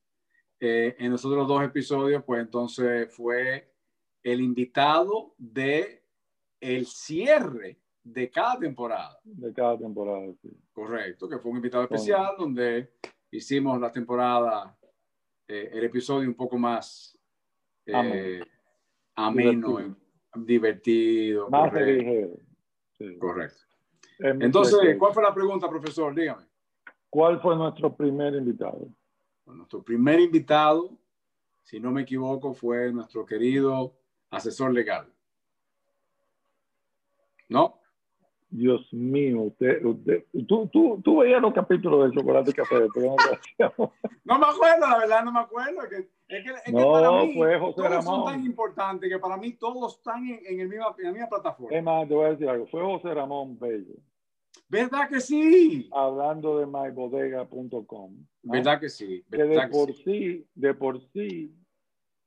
En 0.61 1.11
los 1.11 1.25
otros 1.25 1.49
dos 1.49 1.61
episodios, 1.65 2.23
pues 2.25 2.41
entonces 2.41 3.13
fue 3.13 3.69
el 4.23 4.41
invitado 4.41 5.35
de 5.39 6.05
el 6.61 6.87
cierre 6.87 7.81
de 8.13 8.31
cada 8.31 8.59
temporada. 8.59 9.19
De 9.23 9.53
cada 9.53 9.79
temporada. 9.79 10.33
Sí. 10.41 10.51
Correcto, 10.73 11.29
que 11.29 11.39
fue 11.39 11.51
un 11.51 11.57
invitado 11.59 11.85
especial 11.85 12.35
donde 12.39 12.93
hicimos 13.31 13.81
la 13.81 13.93
temporada, 13.93 14.77
eh, 15.47 15.71
el 15.73 15.85
episodio 15.85 16.29
un 16.29 16.35
poco 16.35 16.57
más 16.59 17.19
eh, 17.85 17.93
Ameno. 17.95 18.47
ameno, 19.15 19.69
Divertido. 19.77 19.97
divertido. 20.35 21.51
Más 21.51 21.71
correcto, 21.71 21.93
ligero. 21.93 22.37
Sí. 22.99 23.19
correcto. 23.19 23.61
Entonces. 24.19 24.97
¿cuál 24.99 25.13
fue 25.13 25.23
la 25.23 25.35
pregunta, 25.35 25.69
profesor? 25.69 26.15
Dígame. 26.15 26.47
¿Cuál 27.11 27.41
fue 27.41 27.57
nuestro 27.57 27.95
primer 27.95 28.35
invitado? 28.35 28.89
Bueno, 29.45 29.59
nuestro 29.59 29.83
primer 29.83 30.21
invitado, 30.21 30.99
si 31.63 31.81
no 31.81 31.91
me 31.91 32.03
equivoco, 32.03 32.53
fue 32.53 32.93
nuestro 32.93 33.25
querido 33.25 33.95
asesor 34.31 34.73
legal. 34.73 35.11
¿No? 37.49 37.78
Dios 38.51 38.93
mío, 38.93 39.43
usted, 39.43 39.85
usted, 39.85 40.25
tú, 40.47 40.69
tú, 40.69 41.01
tú 41.05 41.19
veías 41.19 41.41
los 41.43 41.53
capítulos 41.53 42.11
de 42.11 42.17
Chocolate 42.19 42.51
y 42.51 42.55
Café, 42.55 42.77
pero 42.95 43.15
no. 43.59 43.93
No 44.25 44.39
me 44.39 44.47
acuerdo, 44.47 44.87
la 44.89 44.99
verdad, 44.99 45.25
no 45.25 45.33
me 45.33 45.41
acuerdo. 45.41 45.83
Es 45.83 45.89
que, 45.89 45.97
es 46.29 46.45
que, 46.45 46.51
es 46.51 46.63
que 46.65 46.73
No, 46.73 46.93
para 46.93 47.11
mí 47.23 47.35
fue 47.35 47.59
José 47.59 47.75
todos 47.77 48.05
son 48.05 48.05
Ramón. 48.05 48.25
tan 48.33 48.45
importantes 48.47 49.11
que 49.11 49.19
para 49.19 49.37
mí 49.37 49.53
todos 49.55 49.97
están 49.97 50.27
en, 50.27 50.41
en, 50.47 50.61
el 50.61 50.69
misma, 50.69 50.95
en 50.99 51.05
la 51.05 51.13
misma 51.13 51.29
plataforma. 51.29 51.77
Es 51.77 51.85
más, 51.85 52.09
te 52.09 52.15
voy 52.15 52.27
a 52.27 52.31
decir 52.31 52.49
algo. 52.49 52.67
Fue 52.69 52.83
José 52.83 53.15
Ramón 53.15 53.59
Bello, 53.59 53.95
¿Verdad 54.71 55.09
que 55.09 55.21
sí? 55.21 55.89
hablando 55.93 56.59
de 56.59 56.67
mybodega.com. 56.67 58.13
¿no? 58.43 58.53
¿Verdad 58.53 58.81
que 58.81 58.89
sí? 58.89 59.25
Que 59.31 59.39
de 59.39 59.47
¿Verdad 59.49 59.67
que 59.67 59.73
por 59.73 59.95
sí? 59.95 60.03
sí, 60.05 60.47
de 60.55 60.75
por 60.75 61.01
sí, 61.13 61.55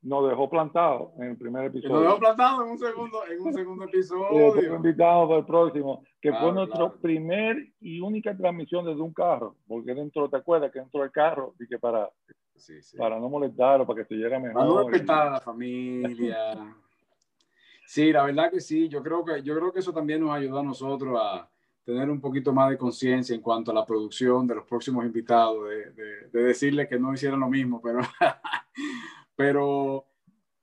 nos 0.03 0.27
dejó 0.29 0.50
plantado 0.50 1.13
en 1.17 1.29
el 1.29 1.38
primer 1.38 1.65
episodio. 1.65 1.96
Nos 1.96 2.03
dejó 2.03 2.20
plantado 2.20 2.63
en 2.63 2.72
un 2.72 2.77
segundo, 2.77 3.20
en 3.29 3.41
un 3.41 3.53
segundo 3.53 3.86
episodio. 3.86 4.62
Y 4.62 4.75
invitado 4.75 5.27
para 5.27 5.39
el 5.39 5.46
próximo, 5.46 6.03
que 6.20 6.34
fue 6.34 6.51
nuestro 6.51 6.96
primer 7.00 7.67
y 7.79 8.00
única 8.00 8.36
transmisión 8.36 8.86
desde 8.86 9.01
un 9.01 9.13
carro, 9.13 9.55
porque 9.67 9.93
dentro, 9.93 10.27
¿te 10.29 10.38
acuerdas 10.38 10.72
que 10.72 10.79
dentro 10.79 11.01
del 11.01 11.12
carro? 11.12 11.53
Y 11.60 11.67
que 11.67 11.77
para, 11.77 12.10
sí, 12.55 12.81
sí. 12.81 12.98
para 12.98 13.20
no 13.20 13.29
molestarlo, 13.29 13.86
para 13.86 14.01
que 14.01 14.08
se 14.08 14.15
llegara 14.15 14.39
mejor. 14.39 14.53
Para 14.53 14.65
no 14.65 14.79
despertar 14.79 15.27
a 15.27 15.31
la 15.31 15.39
familia. 15.39 16.75
sí, 17.86 18.12
la 18.12 18.24
verdad 18.24 18.50
que 18.50 18.60
sí, 18.60 18.89
yo 18.89 19.03
creo 19.03 19.24
que, 19.24 19.43
yo 19.43 19.55
creo 19.55 19.72
que 19.72 19.79
eso 19.79 19.93
también 19.93 20.22
nos 20.22 20.31
ayudó 20.31 20.60
a 20.60 20.63
nosotros 20.63 21.20
a 21.22 21.48
tener 21.84 22.10
un 22.10 22.22
poquito 22.22 22.53
más 22.53 22.72
de 22.72 22.77
conciencia 22.77 23.36
en 23.36 23.41
cuanto 23.41 23.72
a 23.72 23.74
la 23.74 23.86
producción 23.86 24.48
de 24.48 24.55
los 24.55 24.65
próximos 24.65 25.05
invitados, 25.05 25.70
de, 25.70 25.91
de, 25.91 26.27
de 26.31 26.43
decirles 26.43 26.88
que 26.88 26.98
no 26.98 27.13
hicieran 27.13 27.39
lo 27.39 27.50
mismo, 27.50 27.81
pero 27.81 28.00
Pero, 29.35 30.05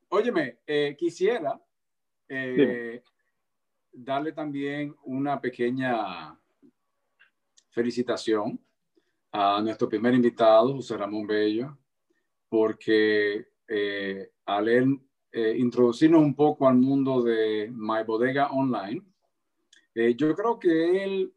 óyeme, 0.09 0.59
eh, 0.67 0.95
quisiera 0.99 1.61
eh, 2.29 3.03
darle 3.93 4.33
también 4.33 4.95
una 5.05 5.41
pequeña 5.41 6.39
felicitación 7.71 8.61
a 9.33 9.61
nuestro 9.63 9.89
primer 9.89 10.15
invitado, 10.15 10.75
José 10.75 10.97
Ramón 10.97 11.27
Bello, 11.27 11.79
porque 12.49 13.49
eh, 13.67 14.33
al 14.47 14.69
él 14.69 15.01
introducirnos 15.31 16.23
un 16.23 16.35
poco 16.35 16.67
al 16.67 16.77
mundo 16.77 17.23
de 17.23 17.71
My 17.71 18.03
Bodega 18.05 18.51
Online, 18.51 19.03
yo 20.17 20.35
creo 20.35 20.59
que 20.59 21.05
él, 21.05 21.35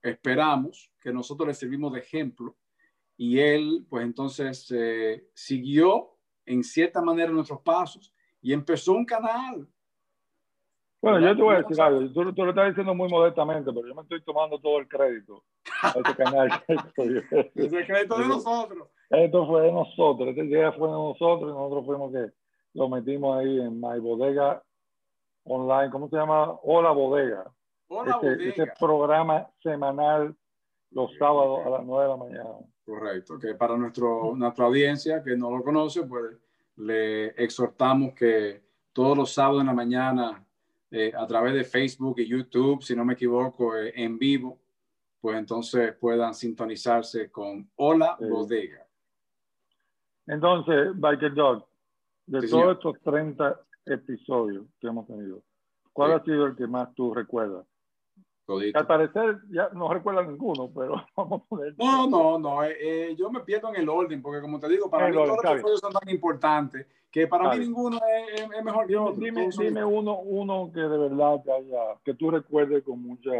esperamos 0.00 0.90
que 1.00 1.12
nosotros 1.12 1.48
le 1.48 1.54
servimos 1.54 1.92
de 1.92 1.98
ejemplo 1.98 2.56
y 3.16 3.38
él, 3.38 3.86
pues 3.88 4.04
entonces, 4.04 4.70
eh, 4.70 5.28
siguió 5.34 6.16
en 6.44 6.62
cierta 6.62 7.00
manera 7.00 7.30
nuestros 7.30 7.60
pasos 7.62 8.14
y 8.40 8.52
empezó 8.52 8.92
un 8.92 9.04
canal. 9.04 9.66
Bueno, 11.00 11.20
yo 11.20 11.36
te 11.36 11.42
voy 11.42 11.54
a 11.54 11.62
decir 11.62 11.80
algo, 11.80 12.12
tú, 12.12 12.24
lo 12.24 12.50
estás 12.50 12.68
diciendo 12.68 12.94
muy 12.94 13.08
modestamente, 13.08 13.72
pero 13.72 13.86
yo 13.86 13.94
me 13.94 14.02
estoy 14.02 14.22
tomando 14.22 14.58
todo 14.58 14.78
el 14.78 14.88
crédito 14.88 15.44
a 15.82 15.94
este 15.96 16.14
canal. 16.16 16.48
es 17.54 17.72
el 17.72 17.86
crédito 17.86 18.18
de 18.18 18.28
nosotros. 18.28 18.88
Esto 19.10 19.46
fue 19.46 19.62
de 19.62 19.72
nosotros, 19.72 20.28
esta 20.28 20.44
idea 20.44 20.72
fue 20.72 20.88
de 20.88 20.94
nosotros 20.94 21.50
y 21.50 21.54
nosotros 21.54 21.86
fuimos 21.86 22.12
que 22.12 22.32
lo 22.74 22.88
metimos 22.88 23.38
ahí 23.38 23.60
en 23.60 23.80
My 23.80 23.98
Bodega 24.00 24.62
Online, 25.44 25.90
¿cómo 25.90 26.08
se 26.08 26.16
llama? 26.16 26.58
Hola 26.62 26.90
Bodega. 26.90 27.44
Hola 27.88 28.14
este, 28.14 28.26
Bodega. 28.26 28.48
Este 28.48 28.66
programa 28.80 29.48
semanal 29.62 30.36
los 30.90 31.14
sábados 31.18 31.64
a 31.64 31.70
las 31.70 31.84
9 31.84 32.02
de 32.02 32.08
la 32.08 32.16
mañana. 32.16 32.50
Correcto, 32.86 33.36
que 33.36 33.54
para 33.56 33.76
nuestro, 33.76 34.36
nuestra 34.36 34.66
audiencia 34.66 35.20
que 35.20 35.36
no 35.36 35.50
lo 35.50 35.64
conoce, 35.64 36.04
pues 36.04 36.36
le 36.76 37.30
exhortamos 37.30 38.14
que 38.14 38.62
todos 38.92 39.18
los 39.18 39.32
sábados 39.32 39.62
en 39.62 39.66
la 39.66 39.74
mañana, 39.74 40.46
eh, 40.92 41.12
a 41.18 41.26
través 41.26 41.54
de 41.54 41.64
Facebook 41.64 42.20
y 42.20 42.28
YouTube, 42.28 42.84
si 42.84 42.94
no 42.94 43.04
me 43.04 43.14
equivoco, 43.14 43.76
eh, 43.76 43.92
en 43.96 44.16
vivo, 44.16 44.60
pues 45.20 45.36
entonces 45.36 45.96
puedan 45.96 46.32
sintonizarse 46.32 47.28
con 47.28 47.68
Hola 47.74 48.16
Bodega. 48.20 48.86
Entonces, 50.28 50.90
Biker 50.94 51.34
Dog, 51.34 51.66
de 52.26 52.46
todos 52.46 52.76
estos 52.76 53.00
30 53.02 53.60
episodios 53.84 54.64
que 54.78 54.86
hemos 54.86 55.08
tenido, 55.08 55.42
¿cuál 55.92 56.12
ha 56.12 56.22
sido 56.22 56.46
el 56.46 56.54
que 56.54 56.68
más 56.68 56.94
tú 56.94 57.12
recuerdas? 57.12 57.66
Al 58.74 58.86
parecer 58.86 59.40
ya 59.50 59.70
no 59.72 59.92
recuerda 59.92 60.22
ninguno, 60.22 60.70
pero 60.72 61.04
vamos 61.16 61.42
a 61.42 61.44
poner. 61.46 61.74
No, 61.78 62.08
no, 62.08 62.38
no. 62.38 62.64
Eh, 62.64 62.76
eh, 62.80 63.16
yo 63.16 63.30
me 63.30 63.40
pierdo 63.40 63.68
en 63.70 63.76
el 63.76 63.88
orden, 63.88 64.22
porque 64.22 64.40
como 64.40 64.60
te 64.60 64.68
digo, 64.68 64.88
para 64.88 65.08
mí 65.08 65.14
todos 65.14 65.28
los 65.28 65.44
episodios 65.44 65.80
son 65.80 65.92
tan 65.92 66.08
importantes 66.08 66.86
que 67.10 67.26
para 67.26 67.50
mí 67.50 67.60
ninguno 67.60 67.96
es, 67.96 68.42
es, 68.42 68.64
mejor 68.64 68.86
que 68.86 68.96
otro. 68.96 69.14
Dime, 69.14 69.48
dime 69.58 69.84
uno, 69.84 70.20
uno 70.20 70.70
que 70.72 70.80
de 70.80 70.98
verdad 70.98 71.42
que, 71.42 71.50
haya, 71.50 71.98
que 72.04 72.14
tú 72.14 72.30
recuerdes 72.30 72.84
con 72.84 73.02
mucha 73.02 73.30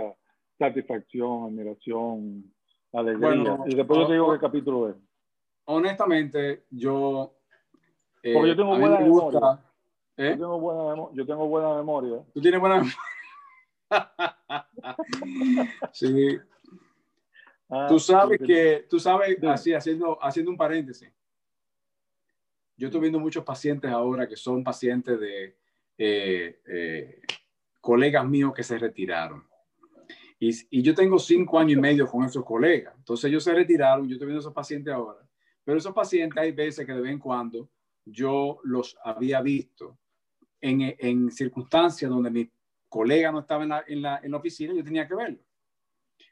satisfacción, 0.59 1.45
admiración, 1.45 2.53
alegría. 2.93 3.59
y 3.67 3.75
después 3.75 4.01
yo 4.01 4.07
te 4.07 4.13
digo 4.15 4.33
qué 4.33 4.39
capítulo 4.39 4.89
es. 4.89 4.97
Honestamente, 5.67 6.65
yo. 6.71 7.35
Eh, 8.23 8.33
porque 8.33 8.49
yo 8.49 8.57
tengo 8.57 8.79
buena 8.79 8.99
memoria. 8.99 9.61
¿eh? 10.17 10.31
Yo, 10.31 10.37
tengo 10.37 10.61
buena, 10.61 11.09
yo 11.13 11.27
tengo 11.27 11.47
buena 11.47 11.75
memoria. 11.75 12.23
Tú 12.33 12.41
tienes 12.41 12.61
buena 12.61 12.77
memoria. 12.77 12.97
sí. 15.93 16.39
Ah, 17.69 17.87
tú 17.89 17.99
sabes 17.99 18.41
que, 18.45 18.87
tú 18.89 19.01
sabes, 19.01 19.43
así, 19.45 19.75
haciendo, 19.75 20.23
haciendo 20.23 20.51
un 20.51 20.57
paréntesis. 20.57 21.11
Yo 22.77 22.89
estoy 22.89 23.01
viendo 23.01 23.19
muchos 23.19 23.45
pacientes 23.45 23.91
ahora 23.91 24.29
que 24.29 24.37
son 24.37 24.63
pacientes 24.63 25.19
de 25.19 25.57
eh, 25.99 26.61
eh, 26.67 27.21
colegas 27.81 28.27
míos 28.27 28.53
que 28.55 28.63
se 28.63 28.79
retiraron. 28.79 29.45
Y, 30.39 30.51
y, 30.71 30.83
yo 30.83 30.95
tengo 30.95 31.19
cinco 31.19 31.59
años 31.59 31.79
y 31.79 31.81
medio 31.81 32.07
con 32.07 32.25
esos 32.25 32.45
colegas. 32.45 32.95
Entonces 32.99 33.31
ellos 33.31 33.43
se 33.43 33.55
retiraron, 33.55 34.07
yo 34.07 34.13
estoy 34.13 34.27
viendo 34.27 34.41
esos 34.41 34.53
pacientes 34.53 34.93
ahora. 34.93 35.27
Pero 35.65 35.79
esos 35.79 35.95
pacientes 35.95 36.39
hay 36.39 36.53
veces 36.53 36.87
que 36.87 36.93
de 36.93 37.01
vez 37.01 37.13
en 37.13 37.19
cuando 37.19 37.71
yo 38.05 38.61
los 38.63 38.97
había 39.03 39.41
visto 39.41 39.99
en, 40.61 40.95
en 40.99 41.33
circunstancias 41.33 42.11
donde 42.11 42.31
mi 42.31 42.51
colega 42.89 43.33
no 43.33 43.41
estaba 43.41 43.63
en 43.63 43.69
la, 43.71 43.85
en 43.87 44.03
la, 44.03 44.21
en 44.23 44.31
la 44.31 44.37
oficina, 44.37 44.75
yo 44.75 44.85
tenía 44.85 45.07
que 45.07 45.15
verlo. 45.15 45.39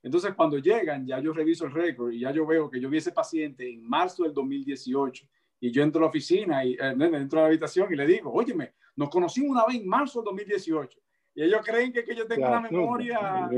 Entonces, 0.02 0.34
cuando 0.34 0.58
llegan, 0.58 1.06
ya 1.06 1.18
yo 1.18 1.32
reviso 1.32 1.64
el 1.64 1.72
récord 1.72 2.12
y 2.12 2.20
ya 2.20 2.30
yo 2.30 2.46
veo 2.46 2.70
que 2.70 2.80
yo 2.80 2.90
vi 2.90 2.98
ese 2.98 3.12
paciente 3.12 3.68
en 3.68 3.82
marzo 3.82 4.24
del 4.24 4.34
2018 4.34 5.26
y 5.60 5.70
yo 5.70 5.82
entro 5.82 6.00
a 6.00 6.02
la 6.02 6.08
oficina 6.08 6.64
y 6.64 6.74
eh, 6.74 6.94
entro 6.98 7.38
a 7.38 7.42
la 7.42 7.48
habitación 7.48 7.92
y 7.92 7.96
le 7.96 8.06
digo, 8.06 8.30
óyeme, 8.30 8.74
nos 8.96 9.08
conocimos 9.08 9.50
una 9.50 9.64
vez 9.66 9.76
en 9.76 9.88
marzo 9.88 10.20
del 10.20 10.26
2018 10.26 10.98
y 11.36 11.42
ellos 11.42 11.60
creen 11.64 11.92
que, 11.92 12.04
que 12.04 12.14
yo 12.14 12.26
tengo 12.26 12.46
una 12.46 12.60
memoria. 12.60 13.48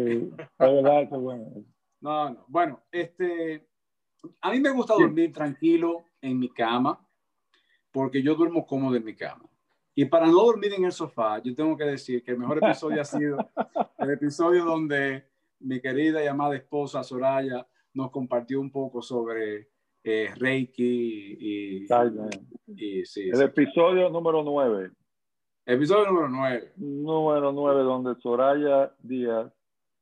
no, 2.01 2.31
no. 2.31 2.45
Bueno, 2.49 2.83
este, 2.91 3.67
a 4.41 4.51
mí 4.51 4.61
me 4.61 4.71
gusta 4.71 4.95
dormir 4.95 5.33
tranquilo 5.33 6.07
en 6.21 6.39
mi 6.39 6.49
cama 6.49 7.05
porque 7.91 8.23
yo 8.23 8.35
duermo 8.35 8.67
cómodo 8.67 8.97
en 8.97 9.05
mi 9.05 9.15
cama. 9.15 9.45
Y 9.99 10.05
para 10.05 10.27
no 10.27 10.45
dormir 10.45 10.75
en 10.75 10.85
el 10.85 10.93
sofá, 10.93 11.43
yo 11.43 11.55
tengo 11.55 11.75
que 11.75 11.85
decir 11.85 12.23
que 12.23 12.33
el 12.33 12.39
mejor 12.39 12.59
episodio 12.59 13.01
ha 13.01 13.05
sido 13.05 13.39
el 13.99 14.11
episodio 14.11 14.63
donde 14.63 15.25
mi 15.61 15.81
querida 15.81 16.23
y 16.23 16.27
amada 16.27 16.55
esposa 16.55 17.03
Soraya 17.03 17.67
nos 17.95 18.11
compartió 18.11 18.61
un 18.61 18.71
poco 18.71 19.01
sobre 19.01 19.71
eh, 20.05 20.35
Reiki 20.37 21.39
y, 21.41 21.87
y, 22.67 23.07
sí, 23.07 23.31
el 23.31 23.41
episodio 23.41 24.11
número 24.11 24.43
9. 24.43 24.91
Episodio 25.65 26.09
número 26.09 26.29
9. 26.29 26.73
Número 26.77 27.53
9, 27.53 27.83
donde 27.83 28.21
Soraya 28.21 28.95
Díaz 28.99 29.51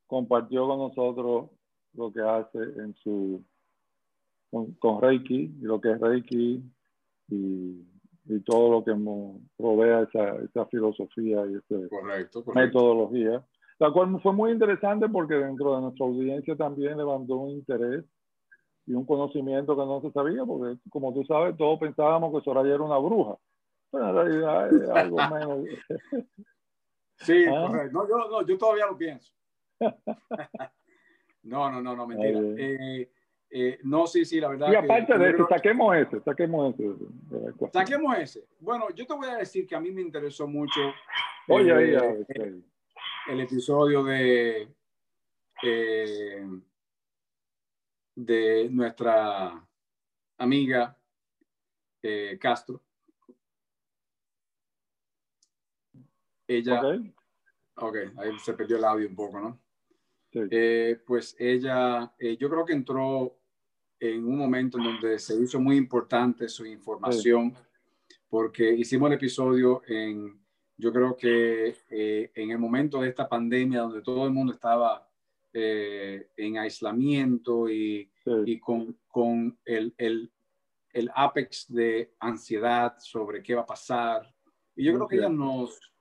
compartió 0.08 0.66
con 0.66 0.78
nosotros 0.80 1.50
lo 1.92 2.12
que 2.12 2.20
hace 2.20 2.58
en 2.58 2.96
su 2.96 3.44
con, 4.50 4.72
con 4.72 5.00
Reiki, 5.00 5.54
y 5.56 5.62
lo 5.62 5.80
que 5.80 5.92
es 5.92 6.00
Reiki 6.00 6.64
y 7.28 7.93
y 8.26 8.40
todo 8.40 8.70
lo 8.70 8.84
que 8.84 8.94
nos 8.94 9.36
provea 9.56 10.02
esa, 10.02 10.36
esa 10.36 10.66
filosofía 10.66 11.44
y 11.46 11.56
esa 11.56 12.54
metodología. 12.54 13.44
La 13.78 13.90
cual 13.90 14.20
fue 14.22 14.32
muy 14.32 14.52
interesante 14.52 15.08
porque 15.08 15.34
dentro 15.34 15.74
de 15.74 15.82
nuestra 15.82 16.06
audiencia 16.06 16.56
también 16.56 16.96
levantó 16.96 17.36
un 17.36 17.50
interés 17.50 18.04
y 18.86 18.92
un 18.92 19.04
conocimiento 19.04 19.76
que 19.76 19.84
no 19.84 20.00
se 20.00 20.10
sabía, 20.12 20.44
porque 20.44 20.78
como 20.90 21.12
tú 21.12 21.24
sabes, 21.24 21.56
todos 21.56 21.78
pensábamos 21.80 22.32
que 22.32 22.44
Soraya 22.44 22.74
era 22.74 22.82
una 22.82 22.98
bruja, 22.98 23.36
pero 23.90 24.08
en 24.08 24.14
realidad 24.14 24.74
es 24.74 24.88
algo 24.90 25.16
menos. 25.16 25.64
sí, 27.16 27.44
¿Ah? 27.48 27.66
correcto. 27.66 27.98
No, 27.98 28.08
yo, 28.08 28.16
no, 28.30 28.46
yo 28.46 28.58
todavía 28.58 28.86
lo 28.86 28.96
pienso. 28.96 29.32
no, 31.42 31.70
no, 31.70 31.82
no, 31.82 31.96
no, 31.96 32.06
mentira. 32.06 32.40
Eh, 32.58 33.10
eh, 33.56 33.78
no, 33.84 34.04
sí, 34.08 34.24
sí, 34.24 34.40
la 34.40 34.48
verdad. 34.48 34.72
Y 34.72 34.74
aparte 34.74 35.16
de 35.16 35.30
eso, 35.30 35.46
saquemos 35.48 35.94
ese, 35.94 36.20
saquemos 36.22 36.74
ese. 36.74 37.70
Saquemos 37.72 38.18
ese. 38.18 38.48
Bueno, 38.58 38.90
yo 38.90 39.06
te 39.06 39.14
voy 39.14 39.28
a 39.28 39.36
decir 39.36 39.64
que 39.64 39.76
a 39.76 39.80
mí 39.80 39.92
me 39.92 40.00
interesó 40.00 40.48
mucho 40.48 40.80
Oye, 41.46 41.70
el, 41.70 42.64
el, 43.28 43.40
episodio 43.40 44.02
de, 44.02 44.74
eh, 45.62 46.46
de 48.16 48.68
nuestra 48.72 49.64
amiga 50.36 50.98
eh, 52.02 52.36
Castro. 52.40 52.82
Ella. 56.48 56.82
ok, 57.76 57.96
ahí 58.16 58.36
se 58.40 58.54
perdió 58.54 58.78
el 58.78 58.84
audio 58.84 59.08
un 59.08 59.14
poco, 59.14 59.38
¿no? 59.38 59.60
Sí. 60.32 60.40
pues 61.06 61.36
ella, 61.38 62.12
yo 62.18 62.50
creo 62.50 62.64
que 62.64 62.72
entró 62.72 63.38
en 64.00 64.26
un 64.26 64.36
momento 64.36 64.78
en 64.78 64.84
donde 64.84 65.18
se 65.18 65.40
hizo 65.40 65.60
muy 65.60 65.76
importante 65.76 66.48
su 66.48 66.66
información, 66.66 67.54
porque 68.28 68.74
hicimos 68.74 69.08
el 69.08 69.14
episodio 69.14 69.82
en, 69.86 70.40
yo 70.76 70.92
creo 70.92 71.16
que 71.16 71.76
eh, 71.88 72.30
en 72.34 72.50
el 72.50 72.58
momento 72.58 73.00
de 73.00 73.08
esta 73.08 73.28
pandemia, 73.28 73.82
donde 73.82 74.02
todo 74.02 74.26
el 74.26 74.32
mundo 74.32 74.52
estaba 74.52 75.08
eh, 75.52 76.30
en 76.36 76.58
aislamiento 76.58 77.70
y, 77.70 78.10
y 78.44 78.58
con, 78.58 78.98
con 79.06 79.56
el, 79.64 79.94
el, 79.96 80.32
el 80.90 81.10
apex 81.14 81.72
de 81.72 82.14
ansiedad 82.18 82.96
sobre 82.98 83.42
qué 83.42 83.54
va 83.54 83.62
a 83.62 83.66
pasar. 83.66 84.34
Y 84.74 84.84
yo 84.84 84.94
creo 84.94 85.06
que 85.06 85.16
ella 85.16 85.28
nos, 85.28 85.92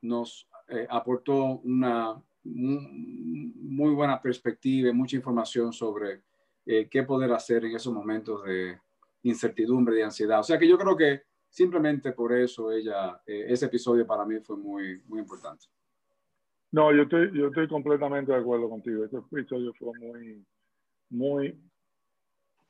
nos 0.00 0.48
eh, 0.68 0.86
aportó 0.88 1.60
una 1.62 2.22
muy 2.44 3.94
buena 3.94 4.20
perspectiva 4.20 4.88
y 4.88 4.92
mucha 4.92 5.16
información 5.16 5.72
sobre 5.72 6.22
eh, 6.66 6.88
qué 6.90 7.02
poder 7.02 7.32
hacer 7.32 7.64
en 7.64 7.76
esos 7.76 7.92
momentos 7.92 8.44
de 8.44 8.78
incertidumbre, 9.24 9.96
de 9.96 10.04
ansiedad. 10.04 10.40
O 10.40 10.44
sea 10.44 10.58
que 10.58 10.68
yo 10.68 10.78
creo 10.78 10.96
que 10.96 11.22
simplemente 11.48 12.12
por 12.12 12.32
eso 12.32 12.72
ella, 12.72 13.20
eh, 13.26 13.46
ese 13.48 13.66
episodio 13.66 14.06
para 14.06 14.24
mí 14.24 14.38
fue 14.40 14.56
muy, 14.56 15.02
muy 15.06 15.20
importante. 15.20 15.66
No, 16.70 16.92
yo 16.92 17.02
estoy, 17.02 17.30
yo 17.34 17.48
estoy 17.48 17.68
completamente 17.68 18.32
de 18.32 18.38
acuerdo 18.38 18.68
contigo. 18.70 19.04
Ese 19.04 19.18
episodio 19.18 19.74
fue 19.74 19.92
muy, 19.98 20.44
muy, 21.10 21.58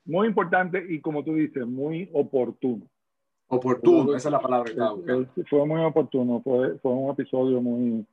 muy 0.05 0.27
importante 0.27 0.85
y 0.89 0.99
como 0.99 1.23
tú 1.23 1.35
dices, 1.35 1.65
muy 1.65 2.09
oportuno. 2.13 2.85
Oportuno, 3.47 4.15
esa 4.15 4.29
es 4.29 4.31
la 4.31 4.41
palabra 4.41 4.71
que 4.73 5.43
Fue 5.43 5.65
muy 5.65 5.81
oportuno, 5.81 6.41
fue, 6.41 6.77
fue 6.79 6.91
un 6.91 7.11
episodio 7.11 7.61
muy, 7.61 8.05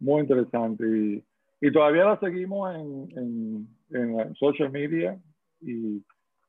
muy 0.00 0.20
interesante 0.22 0.84
y, 0.84 1.24
y 1.60 1.72
todavía 1.72 2.04
la 2.04 2.18
seguimos 2.18 2.74
en, 2.74 3.08
en, 3.16 3.68
en 3.92 4.34
social 4.34 4.70
media 4.70 5.20
y, 5.60 5.96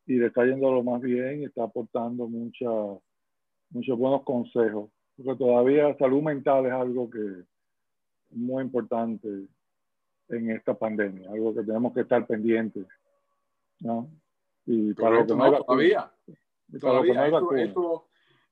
y, 0.06 0.14
le 0.16 0.28
está 0.28 0.46
yendo 0.46 0.72
lo 0.72 0.84
más 0.84 1.02
bien 1.02 1.42
y 1.42 1.46
está 1.46 1.64
aportando 1.64 2.28
mucha, 2.28 2.70
muchos 3.70 3.98
buenos 3.98 4.24
consejos. 4.24 4.90
Porque 5.16 5.38
todavía 5.38 5.96
salud 5.98 6.24
mental 6.24 6.66
es 6.66 6.72
algo 6.72 7.10
que 7.10 7.20
es 7.20 7.46
muy 8.38 8.64
importante 8.64 9.28
en 10.30 10.50
esta 10.52 10.74
pandemia, 10.74 11.30
algo 11.30 11.54
que 11.54 11.64
tenemos 11.64 11.94
que 11.94 12.02
estar 12.02 12.26
pendientes. 12.26 12.88
¿no? 13.80 14.10
Y 14.66 14.94
para 14.94 15.20
lo 15.20 15.28
que 15.28 15.36
no, 15.36 15.64
todavía. 15.64 16.12
todavía 16.80 17.28
esto, 17.28 18.08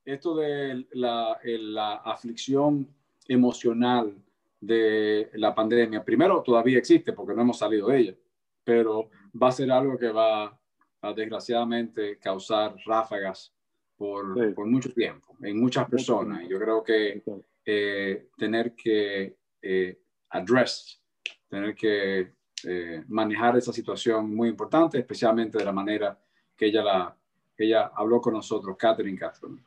esto, 0.05 0.35
de 0.35 0.85
la, 0.91 1.39
la 1.43 1.95
aflicción 1.95 2.87
emocional 3.27 4.13
de 4.59 5.29
la 5.33 5.55
pandemia, 5.55 6.03
primero 6.03 6.43
todavía 6.43 6.77
existe 6.77 7.13
porque 7.13 7.33
no 7.33 7.41
hemos 7.41 7.57
salido 7.57 7.87
de 7.87 7.99
ella, 7.99 8.15
pero 8.63 9.09
va 9.41 9.49
a 9.49 9.51
ser 9.51 9.71
algo 9.71 9.97
que 9.97 10.09
va 10.09 10.57
a 11.01 11.13
desgraciadamente 11.13 12.19
causar 12.19 12.75
ráfagas 12.85 13.53
por, 13.95 14.53
por 14.53 14.65
mucho 14.67 14.93
tiempo 14.93 15.35
en 15.41 15.59
muchas 15.59 15.89
personas. 15.89 16.47
Yo 16.47 16.59
creo 16.59 16.83
que 16.83 17.23
eh, 17.65 18.27
tener 18.37 18.75
que 18.75 19.37
eh, 19.61 19.99
address, 20.29 21.01
tener 21.47 21.75
que 21.75 22.33
eh, 22.65 23.03
manejar 23.07 23.57
esa 23.57 23.73
situación 23.73 24.35
muy 24.35 24.49
importante, 24.49 24.99
especialmente 24.99 25.57
de 25.57 25.65
la 25.65 25.71
manera 25.71 26.19
que 26.55 26.67
ella, 26.67 26.83
la, 26.83 27.17
que 27.55 27.65
ella 27.65 27.91
habló 27.95 28.21
con 28.21 28.33
nosotros, 28.33 28.77
Catherine 28.77 29.17
Catherine. 29.17 29.61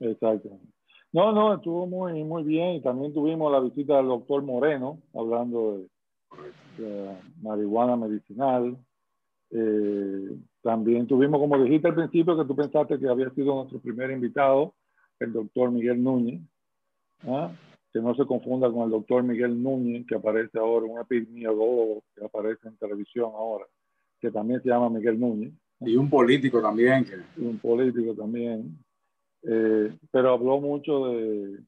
Exacto. 0.00 0.58
No, 1.12 1.32
no, 1.32 1.54
estuvo 1.54 1.86
muy, 1.86 2.24
muy 2.24 2.42
bien. 2.42 2.74
Y 2.74 2.80
también 2.80 3.12
tuvimos 3.12 3.50
la 3.52 3.60
visita 3.60 3.96
del 3.96 4.08
doctor 4.08 4.42
Moreno, 4.42 5.00
hablando 5.14 5.78
de, 5.78 5.88
marihuana 7.40 7.96
medicinal. 7.96 8.76
Eh, 9.50 10.36
también 10.62 11.06
tuvimos, 11.06 11.40
como 11.40 11.62
dijiste 11.62 11.88
al 11.88 11.94
principio, 11.94 12.36
que 12.36 12.44
tú 12.44 12.56
pensaste 12.56 12.98
que 12.98 13.08
había 13.08 13.30
sido 13.30 13.54
nuestro 13.54 13.80
primer 13.80 14.10
invitado, 14.10 14.74
el 15.20 15.32
doctor 15.32 15.70
Miguel 15.70 16.02
Núñez. 16.02 16.40
¿ah? 17.26 17.52
Que 17.92 18.00
no 18.00 18.14
se 18.14 18.26
confunda 18.26 18.70
con 18.70 18.84
el 18.84 18.90
doctor 18.90 19.22
Miguel 19.22 19.62
Núñez, 19.62 20.06
que 20.06 20.16
aparece 20.16 20.58
ahora, 20.58 20.86
un 20.86 21.00
epidemiólogo 21.00 22.02
que 22.14 22.24
aparece 22.24 22.68
en 22.68 22.76
televisión 22.76 23.30
ahora, 23.34 23.66
que 24.20 24.30
también 24.30 24.62
se 24.62 24.68
llama 24.68 24.90
Miguel 24.90 25.20
Núñez. 25.20 25.52
Y 25.80 25.96
un 25.96 26.08
político 26.08 26.62
también. 26.62 27.06
Y 27.36 27.44
un 27.44 27.58
político 27.58 28.14
también. 28.14 28.78
Eh, 29.42 29.96
pero 30.10 30.32
habló 30.32 30.58
mucho 30.58 31.08
de, 31.08 31.58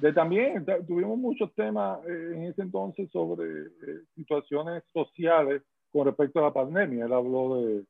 de 0.00 0.12
también, 0.14 0.64
tuvimos 0.86 1.18
muchos 1.18 1.52
temas 1.54 1.98
eh, 2.06 2.32
en 2.34 2.44
ese 2.44 2.62
entonces 2.62 3.10
sobre 3.10 3.46
eh, 3.46 4.02
situaciones 4.14 4.82
sociales 4.92 5.62
con 5.92 6.06
respecto 6.06 6.38
a 6.38 6.44
la 6.44 6.52
pandemia. 6.52 7.04
Él 7.04 7.12
habló 7.12 7.60
de, 7.60 7.84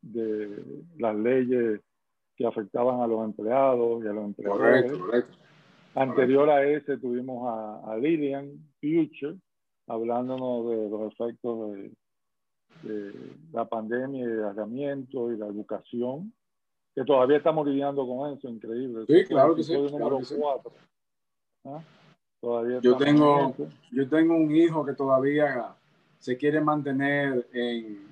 de 0.00 0.64
las 0.98 1.14
leyes 1.14 1.80
que 2.36 2.46
afectaban 2.46 3.00
a 3.02 3.06
los 3.06 3.22
empleados 3.24 4.02
y 4.02 4.08
a 4.08 4.12
los 4.12 4.24
empleadores. 4.24 4.92
Anterior 5.94 6.48
a 6.48 6.64
ese 6.64 6.96
tuvimos 6.96 7.46
a, 7.46 7.92
a, 7.92 7.96
Lilian 7.98 8.52
Future 8.80 9.36
hablándonos 9.86 10.70
de 10.70 10.88
los 10.88 11.12
efectos 11.12 11.72
de, 11.72 11.92
de 12.82 13.12
la 13.52 13.66
pandemia 13.66 14.20
y 14.20 14.22
el 14.22 14.44
aislamiento 14.44 15.32
y 15.32 15.36
la 15.36 15.46
educación 15.46 16.32
que 16.94 17.04
todavía 17.04 17.36
estamos 17.36 17.66
lidiando 17.66 18.06
con 18.06 18.32
eso, 18.32 18.48
increíble. 18.48 19.04
Sí, 19.06 19.24
claro 19.26 19.54
que 19.54 19.62
sí. 19.62 19.74
¿Ah? 21.64 21.82
yo, 22.80 22.96
tengo, 22.96 23.54
yo 23.90 24.08
tengo 24.08 24.34
un 24.34 24.54
hijo 24.54 24.84
que 24.84 24.94
todavía 24.94 25.74
se 26.18 26.36
quiere 26.36 26.60
mantener 26.60 27.46
en, 27.52 28.06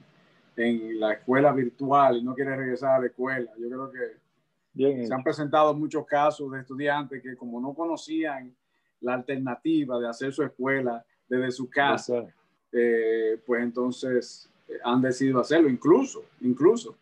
en, 0.57 1.01
la 1.01 1.15
escuela 1.15 1.53
virtual 1.53 2.19
y 2.19 2.23
no 2.23 2.35
quiere 2.35 2.57
regresar 2.57 2.97
a 2.97 3.01
la 3.01 3.07
escuela. 3.07 3.51
Yo 3.59 3.69
creo 3.69 3.91
que 3.91 5.07
se 5.07 5.15
han 5.15 5.23
presentado 5.23 5.75
muchos 5.75 6.07
casos 6.07 6.53
de 6.53 6.61
estudiantes 6.61 7.23
que 7.23 7.37
como 7.37 7.61
no 7.61 7.75
conocían 7.75 8.55
la 9.01 9.15
alternativa 9.15 9.99
de 9.99 10.09
hacer 10.09 10.33
su 10.33 10.43
escuela 10.43 11.05
desde 11.29 11.51
su 11.51 11.69
casa, 11.69 12.25
eh, 12.73 13.41
pues 13.47 13.63
entonces 13.63 14.51
eh, 14.69 14.79
han 14.85 15.01
decidido 15.01 15.41
hacerlo, 15.41 15.69
incluso, 15.69 16.25
incluso 16.41 16.97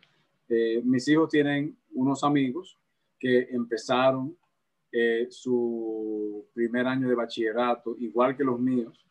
eh, 0.48 0.80
mis 0.84 1.06
hijos 1.08 1.28
tienen 1.30 1.76
unos 1.94 2.22
amigos 2.22 2.78
que 3.18 3.48
empezaron 3.50 4.36
eh, 4.92 5.26
su 5.30 6.46
primer 6.54 6.86
año 6.86 7.08
de 7.08 7.14
bachillerato, 7.14 7.96
igual 7.98 8.36
que 8.36 8.44
los 8.44 8.58
míos, 8.58 9.04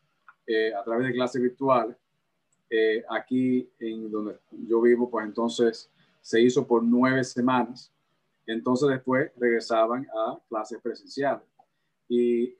eh, 0.46 0.72
a 0.74 0.82
través 0.84 1.06
de 1.06 1.12
clases 1.12 1.42
virtuales. 1.42 1.96
aquí 3.08 3.70
en 3.78 4.10
donde 4.10 4.38
yo 4.50 4.80
vivo, 4.80 5.08
pues 5.08 5.24
entonces 5.24 5.88
se 6.20 6.40
hizo 6.40 6.66
por 6.66 6.82
nueve 6.82 7.22
semanas. 7.22 7.92
Entonces 8.44 8.88
después 8.88 9.30
regresaban 9.36 10.06
a 10.12 10.38
clases 10.48 10.80
presenciales. 10.80 11.46
Y 12.08 12.56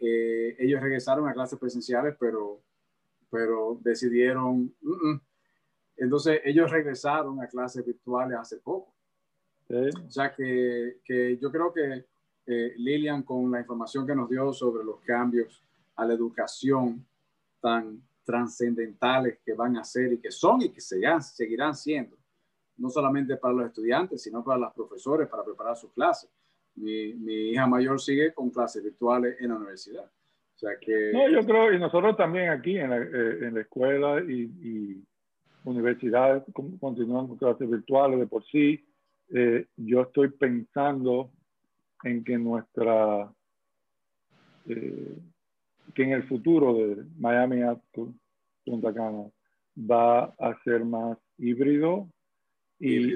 ellos 0.58 0.80
regresaron 0.80 1.28
a 1.28 1.32
clases 1.32 1.58
presenciales, 1.58 2.14
pero, 2.20 2.60
pero 3.30 3.78
decidieron, 3.82 4.72
mm, 4.80 5.10
mm, 5.10 5.20
entonces 5.96 6.40
ellos 6.44 6.70
regresaron 6.70 7.40
a 7.42 7.48
clases 7.48 7.84
virtuales 7.84 8.38
hace 8.38 8.58
poco. 8.58 8.96
O 9.68 10.10
sea 10.10 10.32
que, 10.32 11.00
que, 11.04 11.38
yo 11.38 11.50
creo 11.50 11.72
que 11.72 12.04
eh, 12.46 12.74
Lilian, 12.76 13.22
con 13.22 13.50
la 13.50 13.60
información 13.60 14.06
que 14.06 14.14
nos 14.14 14.28
dio 14.30 14.52
sobre 14.52 14.84
los 14.84 15.00
cambios 15.00 15.62
a 15.96 16.04
la 16.04 16.14
educación 16.14 17.04
tan 17.60 18.00
trascendentales 18.24 19.38
que 19.44 19.54
van 19.54 19.76
a 19.76 19.84
ser 19.84 20.12
y 20.12 20.18
que 20.18 20.30
son 20.30 20.62
y 20.62 20.70
que 20.70 20.80
seguirán, 20.80 21.22
seguirán 21.22 21.74
siendo, 21.74 22.16
no 22.76 22.90
solamente 22.90 23.36
para 23.36 23.54
los 23.54 23.66
estudiantes, 23.66 24.22
sino 24.22 24.44
para 24.44 24.58
los 24.58 24.72
profesores, 24.74 25.28
para 25.28 25.44
preparar 25.44 25.76
sus 25.76 25.92
clases. 25.92 26.30
Mi, 26.74 27.14
mi 27.14 27.50
hija 27.50 27.66
mayor 27.66 28.00
sigue 28.00 28.34
con 28.34 28.50
clases 28.50 28.82
virtuales 28.82 29.36
en 29.40 29.48
la 29.48 29.56
universidad. 29.56 30.04
O 30.04 30.58
sea 30.58 30.72
que... 30.80 31.12
No, 31.12 31.28
yo 31.28 31.46
creo, 31.46 31.72
y 31.72 31.78
nosotros 31.78 32.16
también 32.16 32.50
aquí 32.50 32.78
en 32.78 32.90
la, 32.90 32.98
eh, 32.98 33.46
en 33.46 33.54
la 33.54 33.60
escuela 33.60 34.20
y, 34.22 34.42
y 34.62 35.04
universidades 35.64 36.42
continúan 36.80 37.28
con 37.28 37.36
clases 37.36 37.68
virtuales 37.68 38.18
de 38.20 38.26
por 38.26 38.44
sí. 38.44 38.84
Eh, 39.30 39.66
yo 39.76 40.02
estoy 40.02 40.28
pensando 40.28 41.30
en 42.02 42.24
que 42.24 42.38
nuestra, 42.38 43.32
eh, 44.66 45.18
que 45.94 46.02
en 46.02 46.12
el 46.12 46.24
futuro 46.28 46.74
de 46.74 47.04
Miami 47.18 47.62
School, 47.90 48.14
Punta 48.64 48.92
Cana, 48.92 49.24
va 49.78 50.24
a 50.24 50.62
ser 50.64 50.84
más 50.84 51.18
híbrido 51.38 52.08
y, 52.78 53.14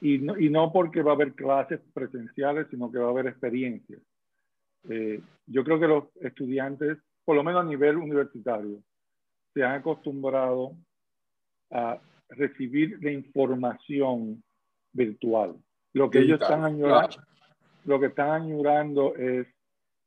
y, 0.00 0.18
no, 0.18 0.38
y 0.38 0.50
no 0.50 0.72
porque 0.72 1.02
va 1.02 1.12
a 1.12 1.14
haber 1.14 1.34
clases 1.34 1.80
presenciales, 1.92 2.66
sino 2.70 2.90
que 2.90 2.98
va 2.98 3.08
a 3.08 3.10
haber 3.10 3.26
experiencias. 3.26 4.00
Eh, 4.88 5.20
yo 5.46 5.64
creo 5.64 5.80
que 5.80 5.88
los 5.88 6.04
estudiantes, 6.20 6.98
por 7.24 7.36
lo 7.36 7.44
menos 7.44 7.62
a 7.62 7.68
nivel 7.68 7.96
universitario, 7.96 8.82
se 9.52 9.62
han 9.62 9.76
acostumbrado 9.76 10.76
a 11.70 12.00
recibir 12.28 12.98
la 13.02 13.12
información 13.12 14.42
virtual. 14.92 15.56
Lo 15.92 16.10
que 16.10 16.20
ellos 16.20 16.40
están 16.40 16.64
añorando, 16.64 17.16
lo 17.84 18.00
que 18.00 18.06
están 18.06 18.42
añorando 18.42 19.14
es 19.16 19.46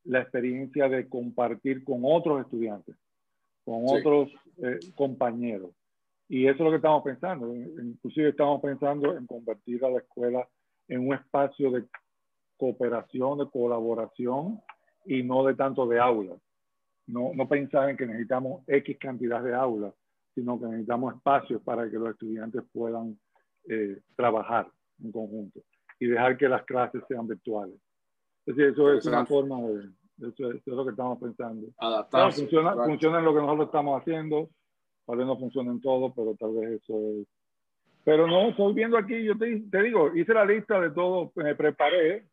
la 0.04 0.22
experiencia 0.22 0.88
de 0.90 1.08
compartir 1.08 1.84
con 1.84 2.02
otros 2.04 2.42
estudiantes, 2.42 2.96
con 3.64 3.84
otros 3.86 4.30
eh, 4.64 4.80
compañeros. 4.96 5.72
Y 6.30 6.46
eso 6.48 6.56
es 6.56 6.60
lo 6.60 6.70
que 6.72 6.78
estamos 6.78 7.04
pensando. 7.04 7.54
Inclusive 7.56 8.30
estamos 8.30 8.62
pensando 8.62 9.16
en 9.16 9.26
convertir 9.28 9.84
a 9.86 9.90
la 9.90 10.00
escuela 10.00 10.48
en 10.88 11.08
un 11.08 11.14
espacio 11.14 11.72
de 11.72 11.86
cooperación, 12.58 13.40
de 13.40 13.50
colaboración 13.50 14.60
y 15.06 15.24
no 15.24 15.46
de 15.46 15.56
tanto 15.56 15.88
de 15.88 16.00
aulas. 16.00 16.40
No, 17.06 17.32
no 17.34 17.48
pensar 17.48 17.90
en 17.90 17.98
que 17.98 18.06
necesitamos 18.06 18.64
X 18.68 18.98
cantidad 19.00 19.42
de 19.42 19.54
aulas, 19.54 19.94
sino 20.36 20.60
que 20.60 20.66
necesitamos 20.66 21.16
espacios 21.16 21.62
para 21.62 21.90
que 21.90 21.98
los 21.98 22.10
estudiantes 22.10 22.64
puedan 22.74 23.18
eh, 23.70 24.02
trabajar 24.16 24.70
en 25.02 25.12
conjunto. 25.12 25.62
Y 26.00 26.08
dejar 26.08 26.38
que 26.38 26.50
las 26.50 26.64
clases 26.64 27.04
sean 27.08 27.28
virtuales. 27.28 27.76
Es 28.46 28.56
decir, 28.56 28.72
eso 28.72 28.94
es 28.94 29.06
una 29.06 29.26
forma 29.26 29.62
de, 29.62 29.90
eso, 30.30 30.52
es, 30.52 30.66
lo 30.66 30.84
que 30.84 30.92
estamos 30.92 31.20
pensando. 31.20 31.68
Adaptarse. 31.78 32.42
funciona, 32.42 32.74
funciona 32.74 33.20
en 33.20 33.26
lo 33.26 33.34
que 33.34 33.42
nosotros 33.42 33.68
estamos 33.68 34.02
haciendo, 34.02 34.50
tal 35.06 35.18
vez 35.18 35.28
no 35.28 35.38
funciona 35.38 35.72
en 35.72 35.82
todo, 35.82 36.14
pero 36.14 36.36
tal 36.36 36.56
vez 36.56 36.82
eso 36.82 36.98
es. 36.98 37.28
Pero 38.04 38.26
no, 38.26 38.50
estoy 38.50 38.74
viendo 38.74 38.98
aquí, 38.98 39.24
yo 39.24 39.38
te, 39.38 39.60
te 39.70 39.84
digo, 39.84 40.16
hice 40.16 40.34
la 40.34 40.46
lista 40.46 40.80
de 40.80 40.92
todo, 40.92 41.32
me 41.36 41.56
preparé, 41.56 42.26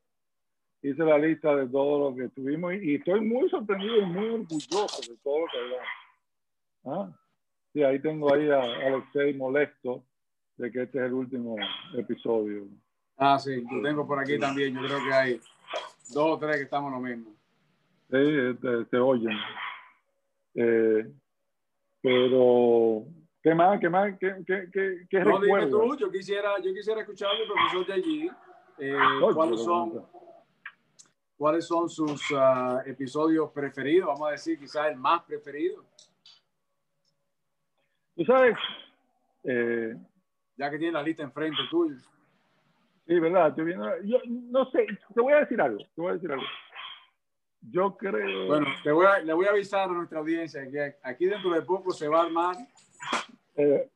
hice 0.83 1.03
la 1.03 1.19
lista 1.19 1.57
de 1.57 1.67
todo 1.69 2.11
lo 2.11 2.17
que 2.17 2.29
tuvimos 2.29 2.75
y, 2.75 2.97
estoy 2.97 3.21
muy 3.23 3.49
sorprendido 3.51 3.97
y 3.97 4.07
muy 4.07 4.29
orgulloso 4.29 5.13
de 5.13 5.19
todo 5.23 5.41
lo 5.41 5.47
que 5.47 5.59
hablamos. 5.59 5.89
¿Ah? 6.85 7.21
Sí, 7.73 7.83
ahí 7.83 7.99
tengo 8.01 8.33
ahí 8.33 8.49
a 8.51 8.61
Alexei 8.61 9.35
molesto 9.35 10.05
de 10.57 10.71
que 10.71 10.83
este 10.83 10.99
es 10.99 11.05
el 11.07 11.15
último 11.15 11.57
episodio. 11.97 12.69
Ah, 13.17 13.39
sí, 13.39 13.65
lo 13.71 13.83
tengo 13.83 14.07
por 14.07 14.19
aquí 14.19 14.39
también. 14.39 14.75
Yo 14.75 14.81
creo 14.81 15.05
que 15.05 15.13
hay 15.13 15.41
dos 16.13 16.31
o 16.31 16.39
tres 16.39 16.57
que 16.57 16.63
estamos 16.63 16.93
lo 16.93 17.01
mismo. 17.01 17.31
Sí, 18.11 18.59
te, 18.61 18.85
te 18.85 18.99
oyen. 18.99 19.37
Eh, 20.55 21.11
pero, 22.01 23.05
¿qué 23.43 23.55
más? 23.55 23.81
¿Qué 23.81 23.89
más? 23.89 24.19
¿Qué, 24.19 24.35
qué, 24.47 24.69
qué, 24.73 25.07
qué 25.09 25.21
no, 25.21 25.41
dime 25.41 25.67
tú, 25.67 25.97
yo 25.97 26.11
quisiera, 26.11 26.61
yo 26.63 26.73
quisiera 26.73 27.01
escuchar 27.01 27.31
al 27.31 27.47
profesor 27.47 27.87
de 27.87 27.93
allí. 27.93 28.31
Eh, 28.79 28.97
¿Cuáles 29.35 29.63
son, 29.63 30.07
¿Cuáles 31.37 31.67
son 31.67 31.89
sus 31.89 32.31
uh, 32.31 32.81
episodios 32.85 33.51
preferidos? 33.53 34.09
Vamos 34.09 34.29
a 34.29 34.33
decir, 34.33 34.59
quizás 34.59 34.89
el 34.89 34.97
más 34.97 35.23
preferido. 35.23 35.85
Tú 38.17 38.25
sabes, 38.25 38.57
eh, 39.45 39.97
ya 40.57 40.71
que 40.71 40.79
tiene 40.79 40.93
la 40.93 41.03
lista 41.03 41.23
enfrente 41.23 41.59
tuyo. 41.71 41.97
Sí, 43.07 43.19
verdad. 43.21 43.55
Yo, 43.57 43.65
yo, 44.05 44.19
no 44.27 44.71
sé, 44.71 44.87
te 45.15 45.21
voy 45.21 45.33
a 45.35 45.41
decir 45.41 45.61
algo. 45.61 45.79
Te 45.79 46.01
voy 46.01 46.11
a 46.11 46.15
decir 46.15 46.33
algo. 46.33 46.45
Yo 47.61 47.97
creo. 47.97 48.47
Bueno, 48.47 48.67
te 48.83 48.93
voy 48.93 49.07
a, 49.07 49.19
le 49.21 49.33
voy 49.33 49.47
a 49.47 49.51
avisar 49.51 49.89
a 49.89 49.93
nuestra 49.93 50.19
audiencia 50.19 50.71
que 50.71 50.97
aquí 51.03 51.27
dentro 51.27 51.51
de 51.51 51.63
poco 51.63 51.93
se 51.93 52.09
va 52.09 52.21
a 52.21 52.25
armar. 52.25 52.57
Eh, 53.57 53.89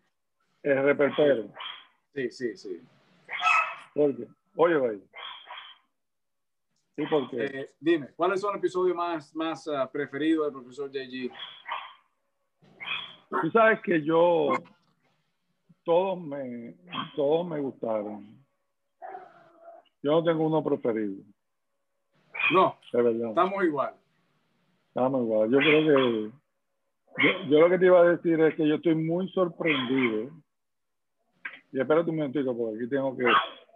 el 0.62 0.82
repertorio. 0.84 1.52
Sí, 2.14 2.30
sí, 2.30 2.56
sí. 2.56 2.82
¿Por 3.94 4.16
qué? 4.16 4.26
Oye, 4.56 4.76
oye. 4.76 5.00
Sí, 6.96 7.04
porque. 7.08 7.44
Eh, 7.44 7.70
dime, 7.78 8.08
¿cuál 8.16 8.32
es 8.32 8.44
el 8.44 8.56
episodio 8.56 8.94
más, 8.94 9.34
más 9.34 9.66
uh, 9.66 9.88
preferido 9.90 10.44
del 10.44 10.52
profesor 10.52 10.90
JG? 10.90 11.30
Tú 13.42 13.50
sabes 13.50 13.80
que 13.82 14.02
yo 14.02 14.52
todos 15.84 16.20
me, 16.20 16.74
todos 17.14 17.46
me 17.46 17.60
gustaron. 17.60 18.37
Yo 20.02 20.12
no 20.12 20.24
tengo 20.24 20.46
uno 20.46 20.62
preferido. 20.62 21.22
No, 22.52 22.78
estamos 22.92 23.64
igual. 23.64 23.94
Estamos 24.88 25.22
igual. 25.22 25.50
Yo 25.50 25.58
creo 25.58 25.84
que 25.84 26.32
yo, 27.48 27.60
lo 27.60 27.68
que 27.68 27.78
te 27.78 27.86
iba 27.86 28.00
a 28.00 28.16
decir 28.16 28.40
es 28.40 28.54
que 28.54 28.66
yo 28.66 28.76
estoy 28.76 28.94
muy 28.94 29.28
sorprendido. 29.30 30.30
Y 31.72 31.80
espérate 31.80 32.10
un 32.10 32.16
momentito, 32.16 32.56
porque 32.56 32.76
aquí 32.76 32.88
tengo 32.88 33.16
que 33.16 33.24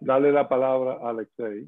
darle 0.00 0.32
la 0.32 0.48
palabra 0.48 0.98
a 1.02 1.10
Alexei. 1.10 1.66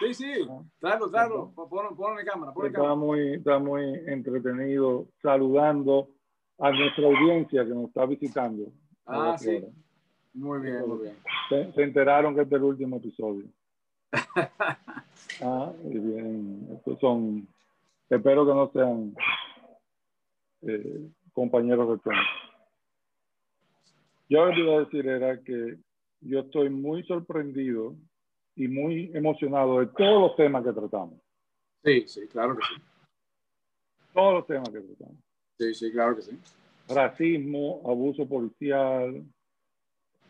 Sí, 0.00 0.14
sí, 0.14 0.32
claro, 0.80 1.10
claro. 1.10 1.52
Ponlo, 1.54 2.18
en 2.18 2.26
cámara. 2.26 2.52
está, 2.66 2.94
muy, 2.94 3.34
está 3.34 3.58
muy 3.58 3.84
entretenido 4.06 5.06
saludando 5.22 6.08
a 6.58 6.70
nuestra 6.70 7.06
audiencia 7.06 7.64
que 7.64 7.70
nos 7.70 7.88
está 7.88 8.06
visitando. 8.06 8.66
Ah, 9.06 9.36
sí. 9.38 9.64
Muy 10.32 10.60
bien, 10.60 10.88
muy 10.88 10.98
bien. 11.02 11.16
Se, 11.48 11.82
enteraron 11.82 12.34
que 12.34 12.42
este 12.42 12.56
es 12.56 12.60
el 12.60 12.66
último 12.66 12.96
episodio. 12.96 13.44
Ah, 15.42 15.72
y 15.84 15.98
bien. 15.98 16.68
Estos 16.76 16.98
son, 17.00 17.46
espero 18.08 18.46
que 18.46 18.54
no 18.54 18.70
sean 18.72 19.14
eh, 20.62 21.08
compañeros 21.32 21.88
de 21.90 21.98
tema. 21.98 22.22
Yo 24.28 24.46
lo 24.46 24.54
que 24.54 24.60
iba 24.60 24.74
a 24.76 24.80
decir 24.80 25.06
era 25.06 25.40
que 25.42 25.78
yo 26.20 26.40
estoy 26.40 26.70
muy 26.70 27.02
sorprendido 27.04 27.94
y 28.56 28.68
muy 28.68 29.10
emocionado 29.14 29.80
de 29.80 29.86
todos 29.88 30.20
los 30.20 30.36
temas 30.36 30.64
que 30.64 30.72
tratamos. 30.72 31.20
Sí, 31.84 32.08
sí, 32.08 32.26
claro 32.28 32.56
que 32.56 32.62
sí. 32.62 32.82
Todos 34.12 34.34
los 34.34 34.46
temas 34.46 34.70
que 34.70 34.80
tratamos. 34.80 35.18
Sí, 35.58 35.74
sí, 35.74 35.92
claro 35.92 36.16
que 36.16 36.22
sí. 36.22 36.38
Racismo, 36.88 37.82
abuso 37.84 38.26
policial, 38.26 39.24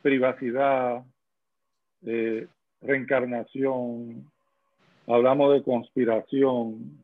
privacidad, 0.02 1.04
eh, 2.06 2.46
reencarnación, 2.84 4.30
hablamos 5.06 5.54
de 5.54 5.62
conspiración, 5.62 7.02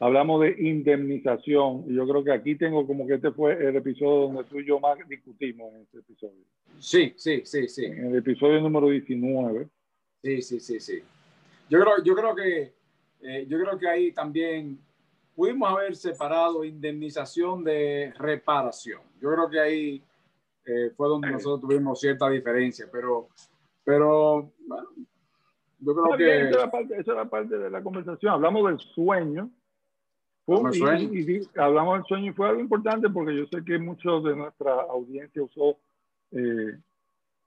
hablamos 0.00 0.42
de 0.42 0.56
indemnización, 0.58 1.84
y 1.88 1.94
yo 1.94 2.06
creo 2.06 2.24
que 2.24 2.32
aquí 2.32 2.56
tengo 2.56 2.86
como 2.86 3.06
que 3.06 3.14
este 3.14 3.30
fue 3.30 3.52
el 3.54 3.76
episodio 3.76 4.28
donde 4.28 4.44
tú 4.44 4.60
y 4.60 4.66
yo 4.66 4.80
más 4.80 4.98
discutimos 5.08 5.72
en 5.74 5.82
este 5.82 5.98
episodio. 5.98 6.44
Sí, 6.78 7.14
sí, 7.16 7.42
sí, 7.44 7.68
sí. 7.68 7.84
En 7.86 8.06
el 8.06 8.16
episodio 8.16 8.60
número 8.60 8.88
19. 8.88 9.68
Sí, 10.22 10.42
sí, 10.42 10.60
sí, 10.60 10.80
sí. 10.80 11.02
Yo 11.70 11.80
creo, 11.80 12.02
yo 12.04 12.14
creo 12.14 12.34
que 12.34 12.74
eh, 13.26 13.46
yo 13.48 13.58
creo 13.58 13.78
que 13.78 13.88
ahí 13.88 14.12
también 14.12 14.78
pudimos 15.34 15.70
haber 15.70 15.96
separado 15.96 16.64
indemnización 16.64 17.64
de 17.64 18.12
reparación. 18.18 19.00
Yo 19.20 19.32
creo 19.32 19.48
que 19.48 19.60
ahí 19.60 20.02
eh, 20.66 20.92
fue 20.96 21.08
donde 21.08 21.30
nosotros 21.30 21.60
tuvimos 21.60 22.00
cierta 22.00 22.28
diferencia, 22.28 22.86
pero, 22.90 23.28
pero 23.84 24.50
bueno, 24.66 24.88
yo 25.80 25.94
creo 25.94 26.16
que... 26.16 26.48
Esa 26.48 27.12
era, 27.12 27.28
parte, 27.28 27.58
de 27.58 27.70
la 27.70 27.82
conversación. 27.82 28.32
Hablamos 28.32 28.66
del 28.68 28.78
sueño. 28.80 29.50
hablamos 30.46 31.94
del 31.94 32.04
sueño 32.06 32.30
y 32.30 32.32
fue 32.32 32.48
algo 32.48 32.60
importante 32.60 33.08
porque 33.10 33.36
yo 33.36 33.46
sé 33.46 33.64
que 33.64 33.78
muchos 33.78 34.24
de 34.24 34.36
nuestra 34.36 34.72
audiencia 34.82 35.42
usó 35.42 35.76
eh, 36.32 36.78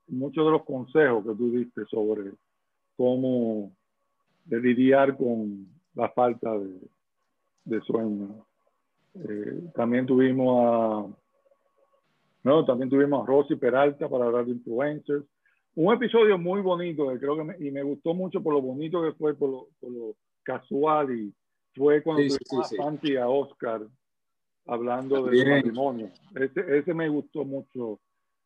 muchos 0.08 0.46
de 0.46 0.52
los 0.52 0.64
consejos 0.64 1.26
que 1.26 1.36
tú 1.36 1.52
diste 1.52 1.86
sobre 1.86 2.32
cómo 2.96 3.72
lidiar 4.46 5.18
con 5.18 5.68
la 5.94 6.10
falta 6.10 6.58
de, 6.58 6.80
de 7.66 7.82
sueño. 7.82 8.46
Eh, 9.16 9.72
también 9.76 10.06
tuvimos 10.06 10.64
a, 10.64 11.06
no, 12.48 12.66
también 12.66 12.90
tuvimos 12.90 13.24
a 13.24 13.28
Rosy 13.28 13.56
Peralta 13.56 14.08
para 14.08 14.26
hablar 14.26 14.46
de 14.46 14.54
influencers. 14.54 15.26
Un 15.76 15.94
episodio 15.94 16.38
muy 16.38 16.62
bonito, 16.62 17.06
creo 17.20 17.36
que 17.38 17.44
me, 17.44 17.56
y 17.60 17.72
me 17.72 17.84
gustó 17.84 18.14
mucho 18.14 18.42
por 18.42 18.54
lo 18.54 18.62
bonito 18.62 19.04
que 19.04 19.12
fue, 19.12 19.36
por 19.36 19.50
lo, 19.50 19.68
por 19.80 19.92
lo 19.92 20.16
casual 20.44 21.14
y 21.14 21.34
fue 21.76 22.02
cuando 22.02 22.24
sí, 22.24 22.38
sí, 22.40 23.18
a 23.18 23.24
a 23.24 23.30
Oscar 23.30 23.82
hablando 24.66 25.26
de 25.26 25.46
matrimonio. 25.46 26.10
Ese, 26.36 26.80
ese 26.80 26.94
me 26.94 27.10
gustó 27.10 27.46
mucho, 27.46 28.00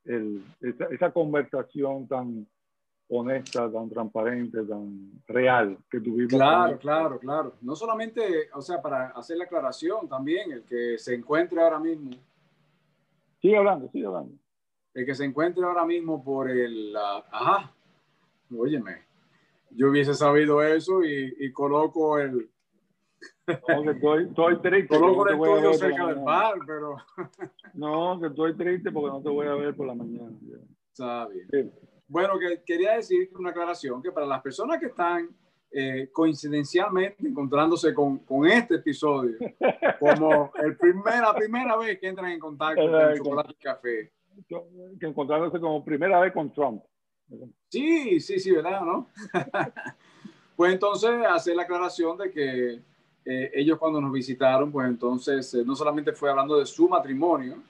el, 0.03 0.43
esa, 0.61 0.85
esa 0.85 1.11
conversación 1.11 2.07
tan, 2.07 2.47
honesta, 3.13 3.69
tan 3.71 3.89
transparente, 3.89 4.63
tan 4.63 5.11
real 5.27 5.77
que 5.89 5.99
tuvimos. 5.99 6.29
Claro, 6.29 6.79
claro, 6.79 7.19
claro. 7.19 7.53
No 7.61 7.75
solamente, 7.75 8.49
o 8.53 8.61
sea, 8.61 8.81
para 8.81 9.09
hacer 9.09 9.37
la 9.37 9.43
aclaración 9.43 10.07
también, 10.07 10.51
el 10.51 10.63
que 10.63 10.97
se 10.97 11.13
encuentre 11.13 11.61
ahora 11.61 11.79
mismo. 11.79 12.11
Sigue 13.41 13.57
hablando, 13.57 13.89
sigue 13.89 14.05
hablando. 14.05 14.35
El 14.93 15.05
que 15.05 15.15
se 15.15 15.25
encuentre 15.25 15.63
ahora 15.63 15.85
mismo 15.85 16.23
por 16.23 16.49
el. 16.49 16.95
ajá, 16.95 17.73
óyeme, 18.55 19.03
yo 19.71 19.89
hubiese 19.89 20.13
sabido 20.13 20.61
eso 20.61 21.03
y, 21.03 21.51
coloco 21.51 22.19
el. 22.19 22.49
No, 23.67 23.91
estoy, 23.91 24.25
estoy 24.25 24.57
triste. 24.61 24.87
Coloco 24.87 25.27
el 25.27 25.35
estudio 25.35 25.73
cerca 25.73 26.07
del 26.07 26.19
bar, 26.19 26.53
pero. 26.65 26.97
no, 27.73 28.19
que 28.19 28.27
estoy 28.27 28.55
triste 28.55 28.91
porque 28.91 29.09
no 29.09 29.21
te 29.21 29.29
voy 29.29 29.47
a 29.47 29.55
ver 29.55 29.75
por 29.75 29.87
la 29.87 29.95
mañana. 29.95 30.31
Está 30.91 31.27
bien. 31.27 31.73
Bueno, 32.07 32.37
que 32.37 32.61
quería 32.63 32.93
decir 32.93 33.31
una 33.37 33.49
aclaración 33.49 34.01
que 34.03 34.11
para 34.11 34.25
las 34.25 34.41
personas 34.41 34.79
que 34.79 34.87
están 34.87 35.29
eh, 35.71 36.09
coincidencialmente 36.11 37.25
encontrándose 37.25 37.93
con, 37.93 38.19
con, 38.19 38.45
este 38.45 38.75
episodio 38.75 39.37
como 39.99 40.51
el 40.61 40.75
primer, 40.75 41.21
la 41.21 41.33
primera 41.33 41.77
vez 41.77 41.97
que 41.99 42.09
entran 42.09 42.31
en 42.31 42.39
contacto 42.39 42.91
con 42.91 43.15
Chocolate 43.15 43.53
y 43.57 43.63
Café. 43.63 44.11
Que 44.99 45.05
encontrándose 45.05 45.59
como 45.59 45.83
primera 45.83 46.19
vez 46.19 46.33
con 46.33 46.51
Trump. 46.51 46.83
Sí, 47.69 48.19
sí, 48.19 48.39
sí, 48.39 48.51
¿verdad? 48.51 48.81
¿no? 48.81 49.07
pues 50.55 50.73
entonces 50.73 51.11
hacer 51.25 51.55
la 51.55 51.63
aclaración 51.63 52.17
de 52.17 52.31
que 52.31 52.81
eh, 53.23 53.51
ellos 53.53 53.77
cuando 53.77 54.01
nos 54.01 54.11
visitaron, 54.11 54.71
pues 54.71 54.87
entonces 54.87 55.53
eh, 55.53 55.63
no 55.65 55.75
solamente 55.75 56.11
fue 56.13 56.29
hablando 56.29 56.57
de 56.57 56.65
su 56.65 56.89
matrimonio, 56.89 57.61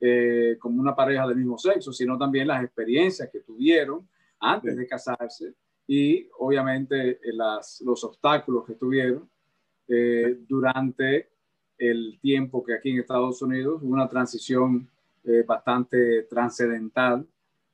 eh, 0.00 0.56
como 0.58 0.80
una 0.80 0.94
pareja 0.94 1.26
del 1.26 1.36
mismo 1.36 1.58
sexo, 1.58 1.92
sino 1.92 2.18
también 2.18 2.48
las 2.48 2.62
experiencias 2.62 3.30
que 3.30 3.40
tuvieron 3.40 4.06
antes 4.40 4.76
de 4.76 4.86
casarse 4.86 5.54
y 5.86 6.28
obviamente 6.38 7.10
eh, 7.10 7.18
las, 7.32 7.80
los 7.84 8.02
obstáculos 8.04 8.64
que 8.66 8.74
tuvieron 8.74 9.28
eh, 9.88 10.38
durante 10.48 11.30
el 11.78 12.18
tiempo 12.20 12.64
que 12.64 12.74
aquí 12.74 12.90
en 12.90 13.00
Estados 13.00 13.40
Unidos 13.42 13.80
hubo 13.82 13.92
una 13.92 14.08
transición 14.08 14.88
bastante 15.44 16.22
trascendental 16.30 17.26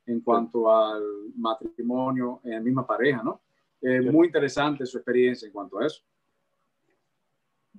en 0.07 0.21
cuanto 0.21 0.75
al 0.75 1.03
matrimonio 1.35 2.41
en 2.43 2.51
la 2.51 2.59
misma 2.59 2.85
pareja, 2.85 3.21
¿no? 3.23 3.41
Eh, 3.81 3.99
muy 3.99 4.27
interesante 4.27 4.85
su 4.85 4.97
experiencia 4.97 5.45
en 5.45 5.51
cuanto 5.51 5.79
a 5.79 5.87
eso. 5.87 6.01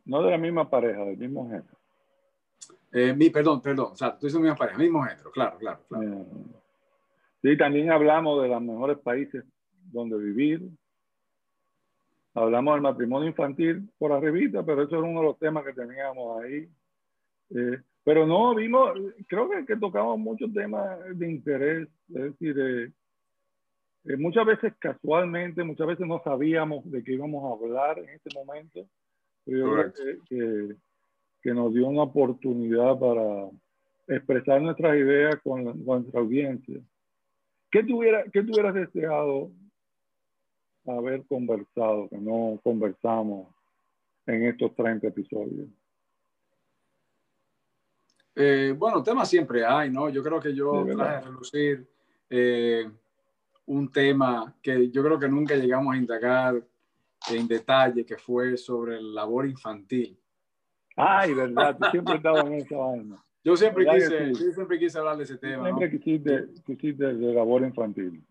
No 0.04 0.22
de 0.22 0.32
la 0.32 0.38
misma 0.38 0.68
pareja, 0.68 1.02
del 1.04 1.16
mismo 1.16 1.48
género. 1.48 1.78
Eh, 2.92 3.14
mi, 3.14 3.30
perdón, 3.30 3.62
perdón, 3.62 3.92
o 3.92 3.96
sea, 3.96 4.16
tú 4.16 4.26
dices 4.26 4.40
misma 4.40 4.56
pareja, 4.56 4.78
mismo 4.78 5.02
género, 5.02 5.30
claro, 5.32 5.58
claro, 5.58 5.80
claro. 5.88 6.04
Eh, 6.04 6.26
sí, 7.42 7.56
también 7.56 7.90
hablamos 7.90 8.42
de 8.42 8.48
los 8.48 8.62
mejores 8.62 8.98
países 8.98 9.44
donde 9.94 10.18
vivir. 10.18 10.62
Hablamos 12.34 12.74
del 12.74 12.82
matrimonio 12.82 13.28
infantil 13.28 13.88
por 13.96 14.12
arribita, 14.12 14.64
pero 14.64 14.82
eso 14.82 14.98
era 14.98 15.08
uno 15.08 15.20
de 15.20 15.26
los 15.26 15.38
temas 15.38 15.64
que 15.64 15.72
teníamos 15.72 16.42
ahí. 16.42 16.68
Eh, 17.50 17.80
pero 18.02 18.26
no, 18.26 18.54
vimos, 18.54 18.92
creo 19.28 19.48
que, 19.48 19.64
que, 19.64 19.76
tocamos 19.76 20.18
muchos 20.18 20.52
temas 20.52 20.98
de 21.16 21.30
interés, 21.30 21.88
es 22.08 22.22
decir, 22.22 22.56
eh, 22.58 22.92
eh, 24.04 24.16
muchas 24.18 24.44
veces 24.44 24.74
casualmente, 24.78 25.64
muchas 25.64 25.86
veces 25.86 26.06
no 26.06 26.20
sabíamos 26.22 26.90
de 26.90 27.02
qué 27.02 27.14
íbamos 27.14 27.42
a 27.44 27.64
hablar 27.64 27.98
en 27.98 28.10
este 28.10 28.30
momento, 28.34 28.86
pero 29.44 29.58
yo 29.58 29.72
creo 29.72 29.92
que, 29.92 30.18
que, 30.28 30.76
que, 31.40 31.54
nos 31.54 31.72
dio 31.72 31.86
una 31.86 32.02
oportunidad 32.02 32.98
para 32.98 33.48
expresar 34.08 34.60
nuestras 34.60 34.96
ideas 34.96 35.36
con, 35.42 35.64
con 35.84 36.02
nuestra 36.02 36.20
audiencia. 36.20 36.80
¿Qué, 37.70 37.82
tuviera, 37.82 38.24
¿Qué 38.32 38.42
tuvieras 38.42 38.74
deseado 38.74 39.50
haber 40.86 41.24
conversado, 41.26 42.08
que 42.08 42.18
no 42.18 42.60
conversamos 42.62 43.48
en 44.26 44.46
estos 44.46 44.74
30 44.74 45.08
episodios? 45.08 45.68
Eh, 48.36 48.74
bueno, 48.76 49.02
temas 49.02 49.28
siempre 49.28 49.64
hay, 49.64 49.90
¿no? 49.90 50.08
Yo 50.08 50.22
creo 50.22 50.40
que 50.40 50.54
yo 50.54 50.84
traje 50.84 51.16
a 51.16 51.20
relucir 51.20 51.86
eh, 52.28 52.90
un 53.66 53.90
tema 53.92 54.54
que 54.60 54.90
yo 54.90 55.04
creo 55.04 55.18
que 55.18 55.28
nunca 55.28 55.54
llegamos 55.54 55.94
a 55.94 55.98
indagar 55.98 56.62
en 57.30 57.48
detalle, 57.48 58.04
que 58.04 58.16
fue 58.16 58.56
sobre 58.56 58.96
el 58.96 59.14
labor 59.14 59.46
infantil. 59.46 60.18
Ay, 60.96 61.34
verdad, 61.34 61.76
tú 61.78 61.86
siempre 61.90 62.16
estabas 62.16 62.46
en 62.46 62.54
esa 62.54 62.76
vaina. 62.76 63.24
Yo 63.42 63.56
siempre 63.56 63.86
quise, 63.86 64.32
yo 64.32 64.52
siempre 64.52 64.78
quise 64.78 64.98
hablar 64.98 65.16
de 65.16 65.24
ese 65.24 65.36
tema. 65.36 65.64
Siempre 65.64 65.90
¿no? 65.90 65.98
quisiste, 65.98 66.48
quisiste 66.64 67.14
de 67.14 67.34
labor 67.34 67.62
infantil. 67.62 68.24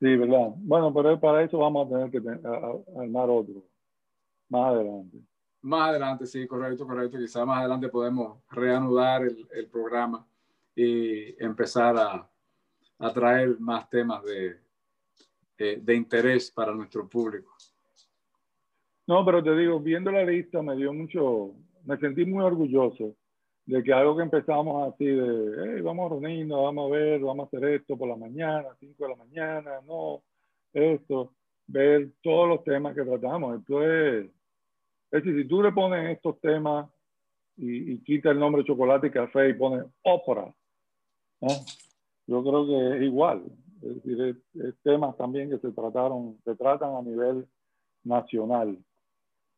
Sí, 0.00 0.16
verdad. 0.16 0.52
Bueno, 0.56 0.94
pero 0.94 1.20
para 1.20 1.42
eso 1.44 1.58
vamos 1.58 1.86
a 1.86 1.90
tener 1.90 2.10
que 2.10 2.18
armar 2.98 3.28
otro 3.28 3.62
más 4.48 4.74
adelante. 4.74 5.18
Más 5.60 5.90
adelante, 5.90 6.26
sí, 6.26 6.46
correcto, 6.46 6.86
correcto. 6.86 7.18
Quizás 7.18 7.46
más 7.46 7.58
adelante 7.58 7.90
podemos 7.90 8.42
reanudar 8.48 9.24
el, 9.24 9.46
el 9.52 9.66
programa 9.68 10.26
y 10.74 11.42
empezar 11.42 11.98
a, 11.98 12.30
a, 12.98 13.12
traer 13.12 13.60
más 13.60 13.90
temas 13.90 14.24
de, 14.24 14.56
de, 15.58 15.76
de 15.76 15.94
interés 15.94 16.50
para 16.50 16.72
nuestro 16.72 17.06
público. 17.06 17.54
No, 19.06 19.22
pero 19.22 19.42
te 19.42 19.54
digo, 19.54 19.80
viendo 19.80 20.10
la 20.10 20.24
lista 20.24 20.62
me 20.62 20.76
dio 20.76 20.94
mucho, 20.94 21.52
me 21.84 21.98
sentí 21.98 22.24
muy 22.24 22.42
orgulloso 22.42 23.16
de 23.66 23.82
que 23.82 23.92
algo 23.92 24.16
que 24.16 24.22
empezamos 24.22 24.92
así 24.92 25.04
de, 25.04 25.76
hey, 25.76 25.80
vamos 25.82 26.06
a 26.06 26.14
reunirnos, 26.14 26.62
vamos 26.62 26.90
a 26.90 26.94
ver, 26.94 27.20
vamos 27.20 27.44
a 27.44 27.56
hacer 27.56 27.68
esto 27.70 27.96
por 27.96 28.08
la 28.08 28.16
mañana, 28.16 28.68
5 28.78 29.04
de 29.04 29.10
la 29.10 29.16
mañana, 29.16 29.80
no, 29.86 30.22
esto, 30.72 31.34
ver 31.66 32.10
todos 32.22 32.48
los 32.48 32.64
temas 32.64 32.94
que 32.94 33.02
tratamos. 33.04 33.56
Entonces, 33.56 34.30
es 35.10 35.24
decir, 35.24 35.42
si 35.42 35.48
tú 35.48 35.62
le 35.62 35.72
pones 35.72 36.16
estos 36.16 36.40
temas 36.40 36.88
y, 37.56 37.92
y 37.92 38.02
quita 38.02 38.30
el 38.30 38.38
nombre 38.38 38.64
chocolate 38.64 39.08
y 39.08 39.10
café 39.10 39.48
y 39.48 39.54
pones 39.54 39.84
ópera, 40.02 40.52
¿eh? 41.42 41.60
yo 42.26 42.42
creo 42.42 42.66
que 42.66 42.96
es 42.96 43.02
igual. 43.02 43.44
Es 43.82 43.94
decir, 43.96 44.20
es, 44.22 44.62
es, 44.62 44.74
temas 44.82 45.16
también 45.16 45.50
que 45.50 45.58
se 45.58 45.72
trataron, 45.72 46.38
se 46.44 46.54
tratan 46.54 46.94
a 46.94 47.02
nivel 47.02 47.46
nacional. 48.04 48.78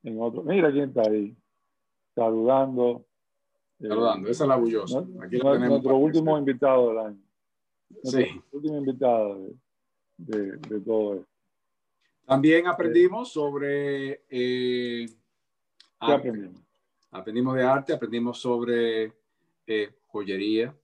En 0.03 0.21
otro, 0.21 0.43
mira 0.43 0.71
quién 0.73 0.89
está 0.89 1.03
ahí, 1.03 1.37
saludando. 2.15 3.05
Saludando, 3.89 4.29
esa 4.29 4.45
es 4.45 4.49
la 4.49 4.57
bullosa. 4.57 4.99
Aquí 4.99 5.37
nuestro, 5.37 5.53
tenemos 5.53 5.69
nuestro 5.69 5.97
último 5.97 6.39
invitado 6.39 6.89
del 6.89 6.99
año. 6.99 7.23
Sí. 8.05 8.27
último 8.53 8.79
invitado 8.79 9.39
de, 10.17 10.37
de, 10.37 10.57
de, 10.57 10.81
todo 10.81 11.15
esto. 11.15 11.29
También 12.25 12.67
aprendimos 12.67 13.33
sobre 13.33 14.25
eh, 14.31 15.07
¿Qué 16.07 16.13
aprendimos? 16.13 16.61
Aprendimos 17.11 17.55
de 17.55 17.63
arte, 17.63 17.93
aprendimos 17.93 18.39
sobre 18.39 19.13
eh, 19.67 19.95
joyería. 20.07 20.75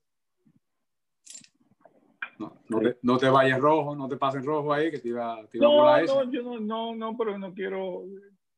No, 2.38 2.52
no, 2.68 2.80
te, 2.80 2.98
no, 3.02 3.18
te, 3.18 3.28
vayas 3.28 3.58
rojo, 3.58 3.96
no 3.96 4.08
te 4.08 4.16
pases 4.16 4.44
rojo 4.44 4.72
ahí, 4.72 4.92
que 4.92 4.98
te 4.98 5.08
iba, 5.08 5.44
te 5.48 5.58
iba 5.58 5.66
no, 5.66 5.88
a 5.88 6.02
no, 6.02 6.30
yo 6.30 6.42
no, 6.42 6.60
no, 6.60 6.94
no, 6.94 7.16
pero 7.16 7.36
no 7.36 7.52
quiero, 7.52 8.04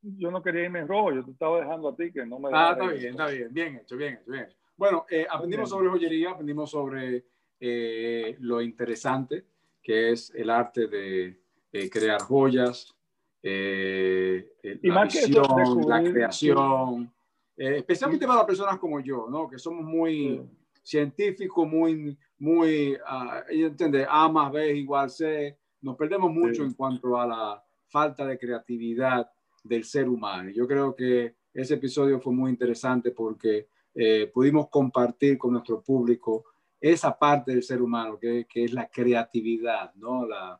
yo 0.01 0.31
no 0.31 0.41
quería 0.41 0.63
irme 0.63 0.85
rojo, 0.85 1.13
yo 1.13 1.23
te 1.23 1.31
estaba 1.31 1.59
dejando 1.59 1.89
a 1.89 1.95
ti 1.95 2.11
que 2.11 2.25
no 2.25 2.39
me... 2.39 2.49
Ah, 2.51 2.71
está 2.71 2.87
bien, 2.91 3.11
está 3.11 3.27
bien, 3.27 3.53
bien 3.53 3.75
hecho, 3.77 3.97
bien 3.97 4.13
hecho, 4.15 4.31
bien 4.31 4.45
hecho. 4.45 4.57
Bueno, 4.75 5.05
eh, 5.09 5.27
aprendimos 5.29 5.69
sobre 5.69 5.89
joyería, 5.89 6.31
aprendimos 6.31 6.71
sobre 6.71 7.25
eh, 7.59 8.35
lo 8.39 8.61
interesante 8.61 9.45
que 9.81 10.11
es 10.11 10.31
el 10.35 10.49
arte 10.49 10.87
de 10.87 11.39
eh, 11.71 11.89
crear 11.89 12.21
joyas, 12.21 12.95
eh, 13.43 14.53
y 14.63 14.87
la 14.87 14.93
más 14.93 15.13
visión, 15.13 15.43
que 15.55 15.61
eso, 15.63 15.89
la 15.89 16.03
creación, 16.03 17.13
eh, 17.57 17.77
especialmente 17.77 18.27
para 18.27 18.45
personas 18.45 18.77
como 18.77 18.99
yo, 18.99 19.27
¿no? 19.29 19.49
que 19.49 19.57
somos 19.57 19.83
muy 19.83 20.41
Sí. 20.83 20.97
científicos, 20.97 21.67
muy, 21.67 22.17
muy, 22.39 22.93
uh, 22.93 23.43
¿entiendes? 23.49 24.07
A 24.09 24.27
más 24.29 24.51
B 24.51 24.75
igual 24.77 25.09
C. 25.11 25.57
Nos 25.81 25.95
perdemos 25.95 26.31
mucho 26.31 26.63
Sí. 26.63 26.69
en 26.69 26.73
cuanto 26.73 27.19
a 27.19 27.27
la 27.27 27.63
falta 27.87 28.25
de 28.25 28.37
creatividad 28.37 29.29
del 29.63 29.83
ser 29.83 30.07
humano. 30.07 30.49
Yo 30.49 30.67
creo 30.67 30.95
que 30.95 31.35
ese 31.53 31.75
episodio 31.75 32.19
fue 32.19 32.33
muy 32.33 32.51
interesante 32.51 33.11
porque 33.11 33.67
eh, 33.93 34.31
pudimos 34.33 34.69
compartir 34.69 35.37
con 35.37 35.51
nuestro 35.51 35.81
público 35.81 36.45
esa 36.79 37.17
parte 37.17 37.51
del 37.51 37.63
ser 37.63 37.81
humano 37.81 38.17
que, 38.17 38.47
es 38.53 38.73
la 38.73 38.89
creatividad, 38.89 39.93
¿no? 39.95 40.25
La, 40.25 40.59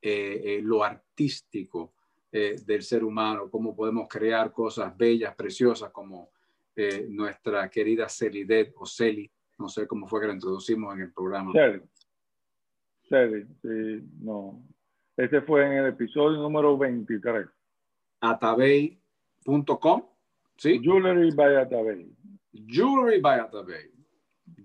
eh, 0.00 0.42
eh, 0.44 0.60
lo 0.62 0.82
artístico 0.82 1.92
del 2.32 2.82
ser 2.82 3.04
humano, 3.04 3.50
cómo 3.50 3.76
podemos 3.76 4.08
crear 4.08 4.54
cosas 4.54 4.96
bellas, 4.96 5.34
preciosas, 5.34 5.90
como 5.90 6.30
nuestra 7.10 7.68
querida 7.68 8.08
Celidet 8.08 8.72
o 8.78 8.86
Celi, 8.86 9.30
no 9.58 9.68
sé 9.68 9.86
cómo 9.86 10.08
fue 10.08 10.22
que 10.22 10.28
la 10.28 10.32
introducimos 10.32 10.94
en 10.94 11.02
el 11.02 11.12
programa. 11.12 11.52
Celi. 11.52 11.82
Celi, 13.06 13.46
sí, 13.60 14.08
no. 14.22 14.62
Ese 15.14 15.42
fue 15.42 15.66
en 15.66 15.72
el 15.72 15.86
episodio 15.88 16.38
número 16.38 16.78
23. 16.78 17.46
Atabey.com, 18.22 20.02
¿sí? 20.56 20.80
Jewelry 20.80 21.32
by 21.32 21.56
Atabey. 21.56 22.08
Jewelry 22.52 23.20
by 23.20 23.40
Atabey. 23.40 23.90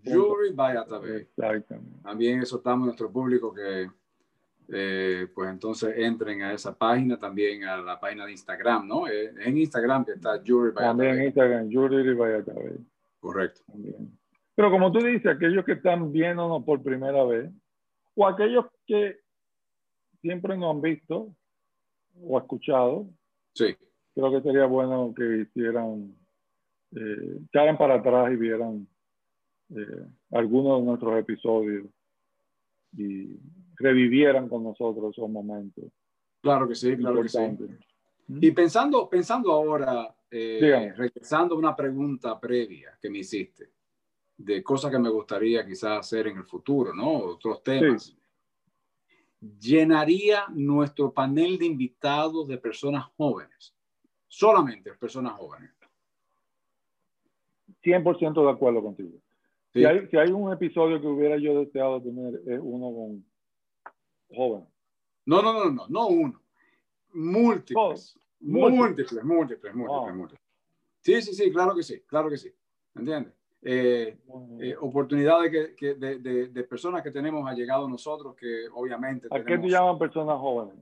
Jewelry 0.03 0.51
by 0.53 0.77
Atabey. 0.77 1.27
También 2.03 2.39
exhortamos 2.39 2.83
a 2.83 2.85
nuestro 2.85 3.11
público 3.11 3.51
que 3.53 3.89
eh, 4.69 5.27
pues 5.33 5.49
entonces 5.49 5.97
entren 5.97 6.43
a 6.43 6.53
esa 6.53 6.77
página, 6.77 7.17
también 7.17 7.63
a 7.63 7.77
la 7.77 7.99
página 7.99 8.25
de 8.25 8.33
Instagram, 8.33 8.87
¿no? 8.87 9.07
Eh, 9.07 9.33
en 9.39 9.57
Instagram 9.57 10.05
que 10.05 10.11
está 10.13 10.39
Jewelry 10.43 10.73
by 10.73 10.83
También 10.83 11.19
en. 11.19 11.25
Instagram, 11.25 11.69
Jewelry 11.69 12.13
by 12.13 12.33
Atabey. 12.35 12.77
Correcto. 13.19 13.61
También. 13.65 14.17
Pero 14.53 14.69
como 14.69 14.91
tú 14.91 14.99
dices, 14.99 15.25
aquellos 15.25 15.65
que 15.65 15.73
están 15.73 16.11
viéndonos 16.11 16.63
por 16.63 16.83
primera 16.83 17.23
vez, 17.23 17.49
o 18.13 18.27
aquellos 18.27 18.65
que 18.85 19.17
siempre 20.21 20.57
nos 20.57 20.75
han 20.75 20.81
visto 20.81 21.33
o 22.21 22.37
escuchado, 22.37 23.07
Sí, 23.57 23.75
creo 24.13 24.31
que 24.31 24.41
sería 24.41 24.65
bueno 24.67 25.11
que 25.15 25.37
hicieran, 25.41 26.15
eh, 26.95 27.39
echaran 27.47 27.75
para 27.75 27.95
atrás 27.95 28.31
y 28.31 28.35
vieran 28.35 28.87
eh, 29.75 30.05
algunos 30.31 30.79
de 30.79 30.85
nuestros 30.85 31.19
episodios 31.19 31.87
y 32.95 33.35
revivieran 33.77 34.47
con 34.47 34.63
nosotros 34.63 35.11
esos 35.11 35.27
momentos. 35.27 35.85
claro 36.39 36.67
que 36.67 36.75
sí, 36.75 36.95
claro 36.97 37.23
que 37.23 37.29
sí. 37.29 37.39
Y 38.27 38.51
pensando, 38.51 39.09
pensando 39.09 39.51
ahora, 39.51 40.15
eh, 40.29 40.93
regresando 40.95 41.55
a 41.55 41.57
una 41.57 41.75
pregunta 41.75 42.39
previa 42.39 42.95
que 43.01 43.09
me 43.09 43.19
hiciste, 43.19 43.71
de 44.37 44.61
cosas 44.61 44.91
que 44.91 44.99
me 44.99 45.09
gustaría 45.09 45.65
quizás 45.65 45.99
hacer 46.01 46.27
en 46.27 46.37
el 46.37 46.43
futuro, 46.43 46.93
¿no? 46.93 47.17
Otros 47.17 47.63
temas. 47.63 48.15
Llenaría 49.59 50.45
nuestro 50.49 51.11
panel 51.13 51.57
de 51.57 51.65
invitados 51.65 52.47
de 52.47 52.57
personas 52.57 53.05
jóvenes, 53.17 53.73
solamente 54.27 54.93
personas 54.93 55.33
jóvenes. 55.33 55.71
100% 57.83 58.43
de 58.45 58.51
acuerdo 58.51 58.81
contigo. 58.83 59.11
Sí. 59.73 59.79
Si, 59.79 59.85
hay, 59.85 60.07
si 60.07 60.17
hay 60.17 60.31
un 60.31 60.51
episodio 60.51 60.99
que 60.99 61.07
hubiera 61.07 61.37
yo 61.37 61.59
deseado 61.59 62.01
tener, 62.01 62.41
es 62.45 62.59
uno 62.61 62.91
con 62.93 63.25
jóvenes. 64.35 64.67
No, 65.25 65.41
no, 65.41 65.53
no, 65.53 65.71
no, 65.71 65.87
no 65.87 66.07
uno. 66.07 66.41
Múltiples. 67.13 68.17
Múltiples. 68.39 69.13
Múltiples, 69.19 69.23
múltiples, 69.23 69.75
múltiples, 69.75 70.09
Ah. 70.09 70.13
múltiples. 70.13 70.41
Sí, 71.01 71.21
sí, 71.21 71.33
sí, 71.33 71.51
claro 71.51 71.75
que 71.75 71.83
sí, 71.83 72.01
claro 72.01 72.29
que 72.29 72.37
sí. 72.37 72.51
¿Entiendes? 72.95 73.33
Eh, 73.61 74.17
eh, 74.61 74.75
oportunidades 74.79 75.75
que, 75.75 75.95
de, 75.95 76.63
personas 76.63 77.01
que 77.01 77.11
tenemos 77.11 77.49
llegado 77.55 77.85
a 77.85 77.89
nosotros 77.89 78.35
que 78.35 78.67
obviamente... 78.73 79.27
¿A 79.31 79.43
qué 79.43 79.57
te 79.57 79.67
llaman 79.67 79.97
personas 79.97 80.37
jóvenes? 80.39 80.75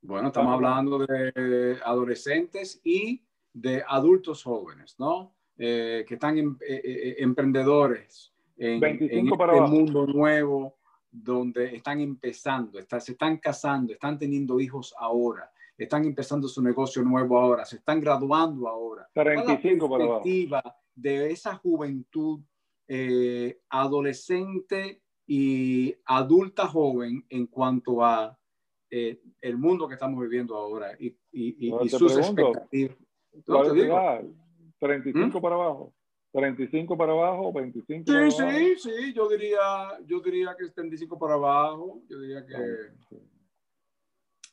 Bueno, 0.00 0.28
estamos 0.28 0.54
hablando 0.54 0.98
de 1.00 1.78
adolescentes 1.84 2.80
y 2.84 3.24
de 3.52 3.82
adultos 3.86 4.44
jóvenes, 4.44 4.94
¿no? 4.98 5.34
Eh, 5.58 6.04
que 6.06 6.14
están 6.14 6.58
emprendedores 6.60 8.32
en, 8.58 8.84
en 8.84 9.28
este 9.28 9.60
mundo 9.62 10.06
nuevo 10.06 10.76
donde 11.10 11.76
están 11.76 12.00
empezando, 12.00 12.78
se 12.80 13.12
están 13.12 13.38
casando, 13.38 13.92
están 13.92 14.18
teniendo 14.18 14.60
hijos 14.60 14.94
ahora, 14.98 15.50
están 15.76 16.04
empezando 16.04 16.46
su 16.46 16.62
negocio 16.62 17.02
nuevo 17.02 17.38
ahora, 17.38 17.64
se 17.64 17.76
están 17.76 18.00
graduando 18.00 18.68
ahora. 18.68 19.08
35 19.14 19.88
para 19.88 20.04
abajo 20.04 20.24
de 20.96 21.30
esa 21.30 21.54
juventud 21.54 22.40
eh, 22.88 23.60
adolescente 23.68 25.02
y 25.26 25.94
adulta 26.04 26.66
joven 26.66 27.24
en 27.28 27.46
cuanto 27.46 28.04
a 28.04 28.36
eh, 28.90 29.20
el 29.40 29.58
mundo 29.58 29.86
que 29.86 29.94
estamos 29.94 30.20
viviendo 30.22 30.56
ahora 30.56 30.96
y, 30.98 31.16
sus 31.88 32.16
expectativas. 32.16 32.96
35 34.78 35.38
¿Mm? 35.38 35.42
para 35.42 35.54
abajo. 35.54 35.92
35 36.32 36.96
para 36.98 37.12
abajo, 37.12 37.52
25 37.52 38.04
sí, 38.04 38.12
para 38.12 38.30
sí, 38.30 38.42
abajo. 38.42 38.58
Sí, 38.58 38.76
sí, 38.76 39.12
yo 39.14 39.28
diría, 39.28 39.98
yo 40.04 40.20
diría 40.20 40.54
que 40.56 40.66
es 40.66 40.74
35 40.74 41.18
para 41.18 41.34
abajo. 41.34 42.02
Yo 42.08 42.20
diría 42.20 42.44
que. 42.44 42.54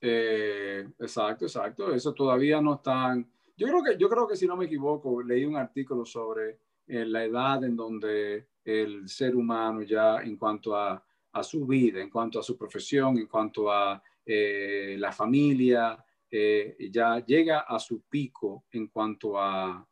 Eh, 0.01 0.87
exacto, 0.99 1.45
exacto. 1.45 1.93
Eso 1.93 2.13
todavía 2.13 2.61
no 2.61 2.75
están. 2.75 3.29
Yo 3.55 3.67
creo 3.67 3.83
que, 3.83 3.97
yo 3.97 4.09
creo 4.09 4.27
que 4.27 4.35
si 4.35 4.47
no 4.47 4.55
me 4.55 4.65
equivoco, 4.65 5.21
leí 5.21 5.45
un 5.45 5.57
artículo 5.57 6.05
sobre 6.05 6.59
eh, 6.87 7.05
la 7.05 7.23
edad 7.23 7.63
en 7.63 7.75
donde 7.75 8.47
el 8.63 9.07
ser 9.07 9.35
humano 9.35 9.81
ya 9.83 10.21
en 10.23 10.37
cuanto 10.37 10.75
a, 10.75 11.03
a 11.33 11.43
su 11.43 11.65
vida, 11.65 12.01
en 12.01 12.09
cuanto 12.09 12.39
a 12.39 12.43
su 12.43 12.57
profesión, 12.57 13.17
en 13.17 13.27
cuanto 13.27 13.71
a 13.71 14.01
eh, 14.25 14.95
la 14.97 15.11
familia, 15.11 16.03
eh, 16.29 16.75
ya 16.91 17.23
llega 17.25 17.61
a 17.61 17.77
su 17.79 18.01
pico 18.03 18.65
en 18.71 18.87
cuanto 18.87 19.39
a, 19.39 19.87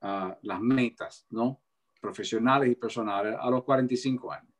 a, 0.00 0.38
las 0.42 0.60
metas, 0.60 1.26
¿no? 1.30 1.62
Profesionales 2.00 2.70
y 2.70 2.74
personales 2.74 3.36
a 3.38 3.50
los 3.50 3.64
45 3.64 4.32
años. 4.32 4.52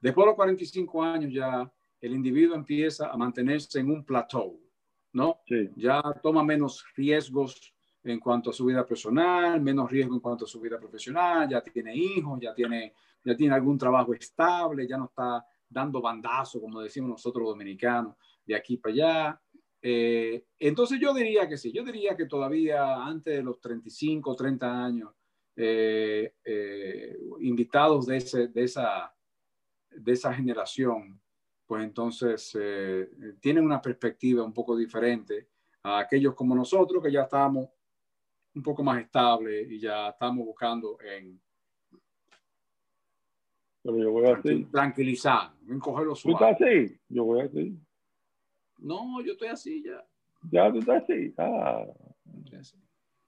Después 0.00 0.24
de 0.24 0.26
los 0.26 0.36
45 0.36 1.02
años 1.02 1.32
ya 1.32 1.72
el 2.00 2.12
individuo 2.12 2.54
empieza 2.54 3.08
a 3.08 3.16
mantenerse 3.16 3.80
en 3.80 3.90
un 3.90 4.04
plateau, 4.04 4.60
¿no? 5.14 5.40
Ya 5.76 6.02
toma 6.22 6.42
menos 6.42 6.84
riesgos 6.96 7.72
en 8.02 8.20
cuanto 8.20 8.50
a 8.50 8.52
su 8.52 8.66
vida 8.66 8.84
personal, 8.84 9.60
menos 9.62 9.90
riesgo 9.90 10.14
en 10.14 10.20
cuanto 10.20 10.44
a 10.44 10.48
su 10.48 10.60
vida 10.60 10.78
profesional, 10.78 11.48
ya 11.48 11.62
tiene 11.62 11.96
hijos, 11.96 12.38
ya 12.40 12.52
tiene, 12.52 12.92
ya 13.24 13.34
tiene 13.34 13.54
algún 13.54 13.78
trabajo 13.78 14.12
estable, 14.12 14.86
ya 14.86 14.98
no 14.98 15.06
está 15.06 15.44
dando 15.68 16.02
bandazo, 16.02 16.60
como 16.60 16.82
decimos 16.82 17.10
nosotros 17.10 17.46
dominicanos, 17.46 18.16
de 18.44 18.54
aquí 18.54 18.76
para 18.76 18.92
allá. 18.92 19.40
Eh, 19.80 20.44
entonces 20.58 20.98
yo 21.00 21.14
diría 21.14 21.48
que 21.48 21.56
sí, 21.56 21.72
yo 21.72 21.84
diría 21.84 22.16
que 22.16 22.26
todavía 22.26 23.04
antes 23.04 23.36
de 23.36 23.42
los 23.42 23.60
35, 23.60 24.34
30 24.34 24.84
años, 24.84 25.10
eh, 25.56 26.34
eh, 26.44 27.16
invitados 27.40 28.06
de, 28.06 28.16
ese, 28.16 28.48
de, 28.48 28.64
esa, 28.64 29.14
de 29.90 30.12
esa 30.12 30.34
generación 30.34 31.20
pues 31.66 31.82
entonces 31.84 32.56
eh, 32.60 33.08
tienen 33.40 33.64
una 33.64 33.80
perspectiva 33.80 34.44
un 34.44 34.52
poco 34.52 34.76
diferente 34.76 35.48
a 35.82 35.98
aquellos 36.00 36.34
como 36.34 36.54
nosotros 36.54 37.02
que 37.02 37.12
ya 37.12 37.22
estamos 37.22 37.68
un 38.54 38.62
poco 38.62 38.82
más 38.82 39.00
estables 39.00 39.70
y 39.70 39.80
ya 39.80 40.10
estamos 40.10 40.44
buscando 40.44 40.98
en 41.00 41.40
Pero 43.82 43.98
yo 43.98 44.12
voy 44.12 44.26
así. 44.26 44.64
tranquilizar, 44.66 45.52
en 45.68 45.78
cogerlo 45.78 46.14
suave. 46.14 46.38
¿Tú 46.38 46.44
estás 46.44 46.68
así? 46.68 47.00
Yo 47.08 47.24
voy 47.24 47.40
así. 47.42 47.78
No, 48.78 49.20
yo 49.22 49.32
estoy 49.32 49.48
así 49.48 49.82
ya. 49.82 50.04
Ya 50.50 50.70
tú 50.72 50.78
estás 50.78 51.02
así. 51.02 51.34
Ah. 51.36 51.86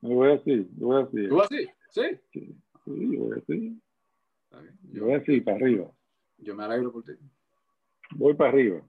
Yo 0.01 0.15
voy 0.15 0.33
así, 0.33 0.69
yo 0.77 0.87
voy 0.87 1.03
así. 1.03 1.29
¿Tú 1.29 1.43
así? 1.43 1.69
Sí. 1.91 2.03
Sí, 2.33 2.57
yo 2.85 3.21
voy 3.25 3.39
así. 3.39 3.83
Yo 4.93 5.05
voy 5.05 5.15
así, 5.15 5.41
para 5.41 5.57
arriba. 5.57 5.91
Yo 6.39 6.55
me 6.55 6.65
alegro 6.65 6.93
por 6.93 7.03
ti 7.03 7.13
voy 8.15 8.35
para 8.35 8.51
arriba. 8.51 8.81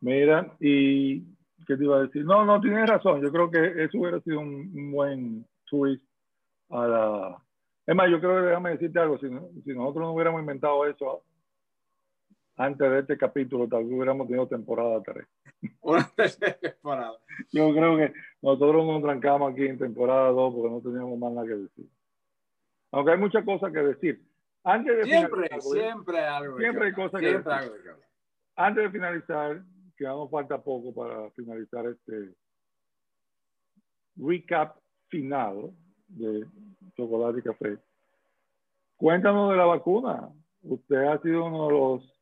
Mira, 0.00 0.54
y 0.60 1.22
¿qué 1.66 1.76
te 1.76 1.84
iba 1.84 1.96
a 1.96 2.02
decir? 2.02 2.24
No, 2.24 2.44
no, 2.44 2.60
tienes 2.60 2.88
razón. 2.88 3.22
Yo 3.22 3.32
creo 3.32 3.50
que 3.50 3.84
eso 3.84 3.98
hubiera 3.98 4.20
sido 4.20 4.40
un, 4.40 4.92
buen 4.92 5.46
twist 5.64 6.04
a 6.70 6.86
la... 6.86 7.42
Es 7.86 7.94
más, 7.94 8.10
yo 8.10 8.20
creo 8.20 8.36
que 8.36 8.48
déjame 8.48 8.70
decirte 8.70 8.98
algo. 8.98 9.18
Si, 9.18 9.28
si 9.64 9.74
nosotros 9.74 10.04
no 10.04 10.12
hubiéramos 10.12 10.40
inventado 10.40 10.86
eso 10.86 11.22
antes 12.56 12.90
de 12.90 12.98
este 13.00 13.16
capítulo, 13.18 13.68
tal 13.68 13.84
vez 13.84 13.92
hubiéramos 13.92 14.26
tenido 14.26 14.46
temporada 14.46 15.02
3. 15.02 15.26
temporada. 16.60 17.18
Yo 17.52 17.72
creo 17.72 17.96
que 17.96 18.12
nosotros 18.42 18.86
nos 18.86 19.02
trancamos 19.02 19.52
aquí 19.52 19.66
en 19.66 19.78
temporada 19.78 20.30
2 20.30 20.54
porque 20.54 20.70
no 20.70 20.80
teníamos 20.80 21.18
más 21.18 21.32
nada 21.32 21.46
que 21.46 21.54
decir. 21.54 21.88
Aunque 22.92 23.12
hay 23.12 23.18
muchas 23.18 23.44
cosas 23.44 23.72
que 23.72 23.80
decir 23.80 24.22
siempre, 25.04 25.60
siempre 25.60 26.20
algo. 26.20 26.58
Siempre 26.58 26.86
hay 26.86 26.92
cosas 26.92 27.20
que, 27.20 27.42
Antes 28.56 28.84
de 28.84 28.90
finalizar, 28.90 29.62
que 29.96 30.06
falta 30.30 30.62
poco 30.62 30.94
para 30.94 31.30
finalizar 31.32 31.86
este 31.86 32.34
recap 34.16 34.76
final 35.08 35.70
de 36.08 36.46
chocolate 36.96 37.40
y 37.40 37.42
café. 37.42 37.78
Cuéntanos 38.96 39.50
de 39.50 39.56
la 39.56 39.66
vacuna. 39.66 40.30
Usted 40.62 41.04
ha 41.04 41.20
sido 41.20 41.44
uno 41.44 41.66
de 41.66 41.72
los 41.72 42.14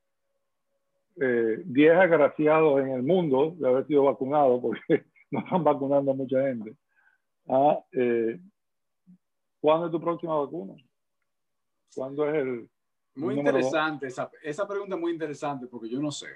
10 1.67 1.69
eh, 1.77 1.91
agraciados 1.95 2.81
en 2.81 2.89
el 2.89 3.03
mundo 3.03 3.55
de 3.59 3.69
haber 3.69 3.87
sido 3.87 4.05
vacunado, 4.05 4.61
porque 4.61 5.05
no 5.31 5.41
están 5.41 5.63
vacunando 5.63 6.11
a 6.11 6.15
mucha 6.15 6.41
gente. 6.43 6.75
Ah, 7.49 7.79
eh, 7.93 8.41
¿Cuándo 9.61 9.87
es 9.87 9.93
tu 9.93 10.01
próxima 10.01 10.37
vacuna? 10.37 10.75
¿Cuándo 11.95 12.29
es 12.29 12.35
el... 12.35 12.69
Muy 13.15 13.39
interesante, 13.39 14.07
esa, 14.07 14.31
esa, 14.43 14.67
pregunta 14.67 14.95
es 14.95 15.01
muy 15.01 15.13
interesante 15.13 15.67
porque 15.67 15.89
yo 15.91 16.01
no 16.01 16.11
sé. 16.11 16.29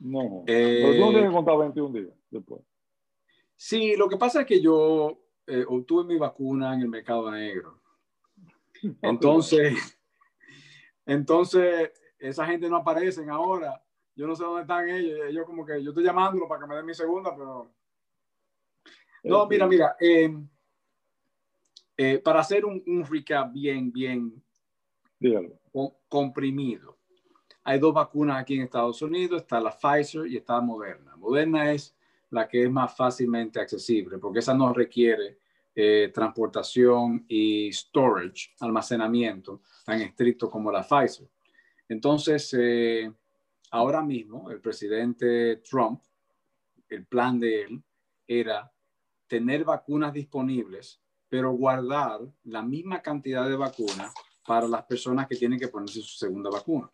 No, 0.00 0.42
eh, 0.46 0.80
pero 0.82 0.94
tú 0.94 1.00
no 1.00 1.10
tienes 1.10 1.30
contado 1.30 1.58
21 1.58 1.98
días 2.00 2.14
después. 2.30 2.62
Sí, 3.54 3.94
lo 3.96 4.08
que 4.08 4.16
pasa 4.16 4.40
es 4.40 4.46
que 4.46 4.60
yo 4.60 5.20
eh, 5.46 5.64
obtuve 5.68 6.04
mi 6.04 6.18
vacuna 6.18 6.74
en 6.74 6.80
el 6.80 6.88
mercado 6.88 7.30
negro. 7.30 7.80
Entonces, 9.02 9.74
entonces, 11.06 11.90
esa 12.18 12.46
gente 12.46 12.68
no 12.68 12.76
aparecen 12.76 13.30
ahora. 13.30 13.82
Yo 14.14 14.26
no 14.26 14.34
sé 14.34 14.44
dónde 14.44 14.62
están 14.62 14.88
ellos. 14.88 15.20
Ellos 15.28 15.46
como 15.46 15.64
que 15.64 15.82
yo 15.82 15.90
estoy 15.90 16.04
llamándolo 16.04 16.46
para 16.48 16.60
que 16.60 16.66
me 16.66 16.76
den 16.76 16.86
mi 16.86 16.94
segunda, 16.94 17.34
pero... 17.36 17.72
No, 19.24 19.46
mira, 19.46 19.66
mira. 19.66 19.96
Eh, 20.00 20.36
eh, 21.96 22.18
para 22.18 22.40
hacer 22.40 22.64
un, 22.64 22.82
un, 22.86 23.04
recap 23.04 23.52
bien, 23.52 23.90
bien 23.90 24.42
comprimido. 26.08 26.96
Hay 27.64 27.78
dos 27.78 27.92
vacunas 27.92 28.40
aquí 28.40 28.54
en 28.54 28.62
Estados 28.62 29.02
Unidos, 29.02 29.42
está 29.42 29.60
la 29.60 29.70
Pfizer 29.70 30.26
y 30.26 30.36
está 30.36 30.60
Moderna. 30.60 31.16
Moderna 31.16 31.72
es 31.72 31.94
la 32.30 32.48
que 32.48 32.64
es 32.64 32.70
más 32.70 32.96
fácilmente 32.96 33.60
accesible 33.60 34.18
porque 34.18 34.38
esa 34.38 34.54
no 34.54 34.72
requiere 34.72 35.38
eh, 35.74 36.10
transportación 36.12 37.24
y 37.28 37.70
storage, 37.72 38.54
almacenamiento 38.60 39.62
tan 39.84 40.00
estricto 40.00 40.50
como 40.50 40.72
la 40.72 40.82
Pfizer. 40.82 41.28
Entonces, 41.88 42.54
eh, 42.58 43.12
ahora 43.70 44.02
mismo 44.02 44.50
el 44.50 44.60
presidente 44.60 45.56
Trump, 45.56 46.02
el 46.88 47.06
plan 47.06 47.38
de 47.38 47.62
él 47.62 47.82
era 48.26 48.72
tener 49.26 49.64
vacunas 49.64 50.12
disponibles, 50.12 51.00
pero 51.28 51.52
guardar 51.52 52.20
la 52.44 52.62
misma 52.62 53.02
cantidad 53.02 53.48
de 53.48 53.56
vacunas 53.56 54.12
para 54.48 54.66
las 54.66 54.84
personas 54.84 55.28
que 55.28 55.36
tienen 55.36 55.58
que 55.58 55.68
ponerse 55.68 56.00
su 56.00 56.16
segunda 56.16 56.48
vacuna. 56.48 56.90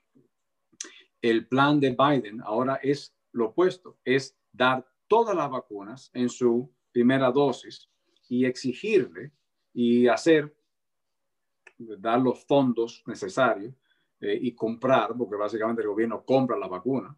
El 1.22 1.46
plan 1.46 1.78
de 1.78 1.90
Biden 1.96 2.40
ahora 2.42 2.80
es 2.82 3.14
lo 3.30 3.50
opuesto, 3.50 4.00
es 4.04 4.36
dar 4.50 4.84
todas 5.06 5.36
las 5.36 5.48
vacunas 5.48 6.10
en 6.14 6.28
su 6.28 6.68
primera 6.90 7.30
dosis 7.30 7.88
y 8.28 8.44
exigirle 8.44 9.30
y 9.72 10.08
hacer, 10.08 10.52
dar 11.78 12.20
los 12.20 12.44
fondos 12.44 13.04
necesarios 13.06 13.72
eh, 14.20 14.36
y 14.42 14.52
comprar, 14.52 15.14
porque 15.16 15.36
básicamente 15.36 15.82
el 15.82 15.88
gobierno 15.88 16.24
compra 16.24 16.58
la 16.58 16.66
vacuna, 16.66 17.16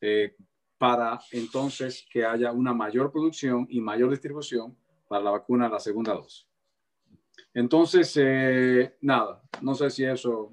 eh, 0.00 0.34
para 0.78 1.20
entonces 1.30 2.06
que 2.10 2.24
haya 2.24 2.52
una 2.52 2.72
mayor 2.72 3.12
producción 3.12 3.66
y 3.68 3.82
mayor 3.82 4.08
distribución 4.08 4.78
para 5.06 5.24
la 5.24 5.30
vacuna 5.32 5.66
de 5.66 5.72
la 5.72 5.80
segunda 5.80 6.14
dosis. 6.14 6.48
Entonces, 7.52 8.12
eh, 8.16 8.96
nada, 9.00 9.42
no 9.62 9.74
sé 9.74 9.90
si 9.90 10.04
eso 10.04 10.52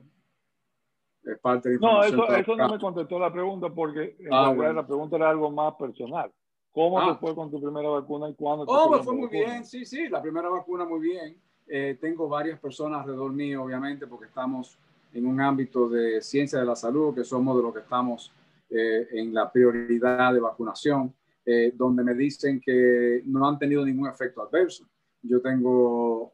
es 1.23 1.39
parte 1.39 1.69
de 1.69 1.79
No, 1.79 2.03
eso, 2.03 2.27
eso 2.27 2.55
no 2.55 2.69
me 2.69 2.79
contestó 2.79 3.19
la 3.19 3.31
pregunta 3.31 3.69
porque 3.69 4.17
ah, 4.31 4.53
la 4.53 4.85
pregunta 4.85 5.15
era 5.15 5.29
algo 5.29 5.51
más 5.51 5.75
personal. 5.75 6.31
¿Cómo 6.71 6.99
te 7.03 7.11
ah. 7.11 7.15
fue 7.15 7.35
con 7.35 7.51
tu 7.51 7.61
primera 7.61 7.89
vacuna 7.89 8.29
y 8.29 8.33
cuándo? 8.33 8.65
Oh, 8.67 8.89
me 8.89 9.03
fue 9.03 9.13
muy 9.13 9.29
bien, 9.29 9.65
sí, 9.65 9.85
sí, 9.85 10.07
la 10.07 10.21
primera 10.21 10.49
vacuna 10.49 10.85
muy 10.85 10.99
bien. 10.99 11.37
eh, 11.67 11.97
tengo 11.99 12.27
varias 12.27 12.59
personas 12.59 13.01
alrededor 13.01 13.31
mío, 13.31 13.63
obviamente, 13.63 14.07
porque 14.07 14.25
estamos 14.25 14.77
en 15.13 15.25
un 15.25 15.41
ámbito 15.41 15.89
de 15.89 16.21
ciencia 16.21 16.59
de 16.59 16.65
la 16.65 16.75
salud, 16.75 17.13
que 17.13 17.23
somos 17.23 17.57
de 17.57 17.63
los 17.63 17.73
que 17.73 17.81
estamos 17.81 18.31
eh, 18.69 19.07
en 19.11 19.33
la 19.33 19.51
prioridad 19.51 20.33
de 20.33 20.39
vacunación, 20.39 21.13
eh, 21.45 21.73
donde 21.75 22.03
me 22.03 22.13
dicen 22.13 22.61
que 22.61 23.21
no 23.25 23.47
han 23.47 23.59
tenido 23.59 23.85
ningún 23.85 24.07
efecto 24.07 24.41
adverso. 24.41 24.85
Yo 25.21 25.41
tengo 25.41 26.33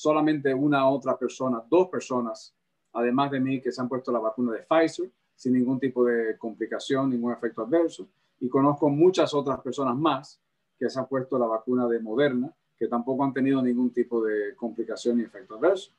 solamente 0.00 0.54
una 0.54 0.88
otra 0.88 1.18
persona, 1.18 1.62
dos 1.68 1.88
personas, 1.88 2.54
además 2.94 3.30
de 3.30 3.40
mí, 3.40 3.60
que 3.60 3.70
se 3.70 3.82
han 3.82 3.88
puesto 3.88 4.10
la 4.10 4.18
vacuna 4.18 4.52
de 4.52 4.62
Pfizer 4.62 5.10
sin 5.34 5.52
ningún 5.52 5.78
tipo 5.78 6.04
de 6.04 6.38
complicación, 6.38 7.10
ningún 7.10 7.32
efecto 7.32 7.62
adverso. 7.62 8.08
Y 8.40 8.48
conozco 8.48 8.88
muchas 8.88 9.34
otras 9.34 9.60
personas 9.60 9.94
más 9.96 10.40
que 10.78 10.88
se 10.88 10.98
han 10.98 11.06
puesto 11.06 11.38
la 11.38 11.46
vacuna 11.46 11.86
de 11.86 12.00
Moderna, 12.00 12.50
que 12.78 12.88
tampoco 12.88 13.24
han 13.24 13.34
tenido 13.34 13.60
ningún 13.60 13.90
tipo 13.90 14.24
de 14.24 14.54
complicación 14.56 15.18
ni 15.18 15.24
efecto 15.24 15.56
adverso. 15.56 15.92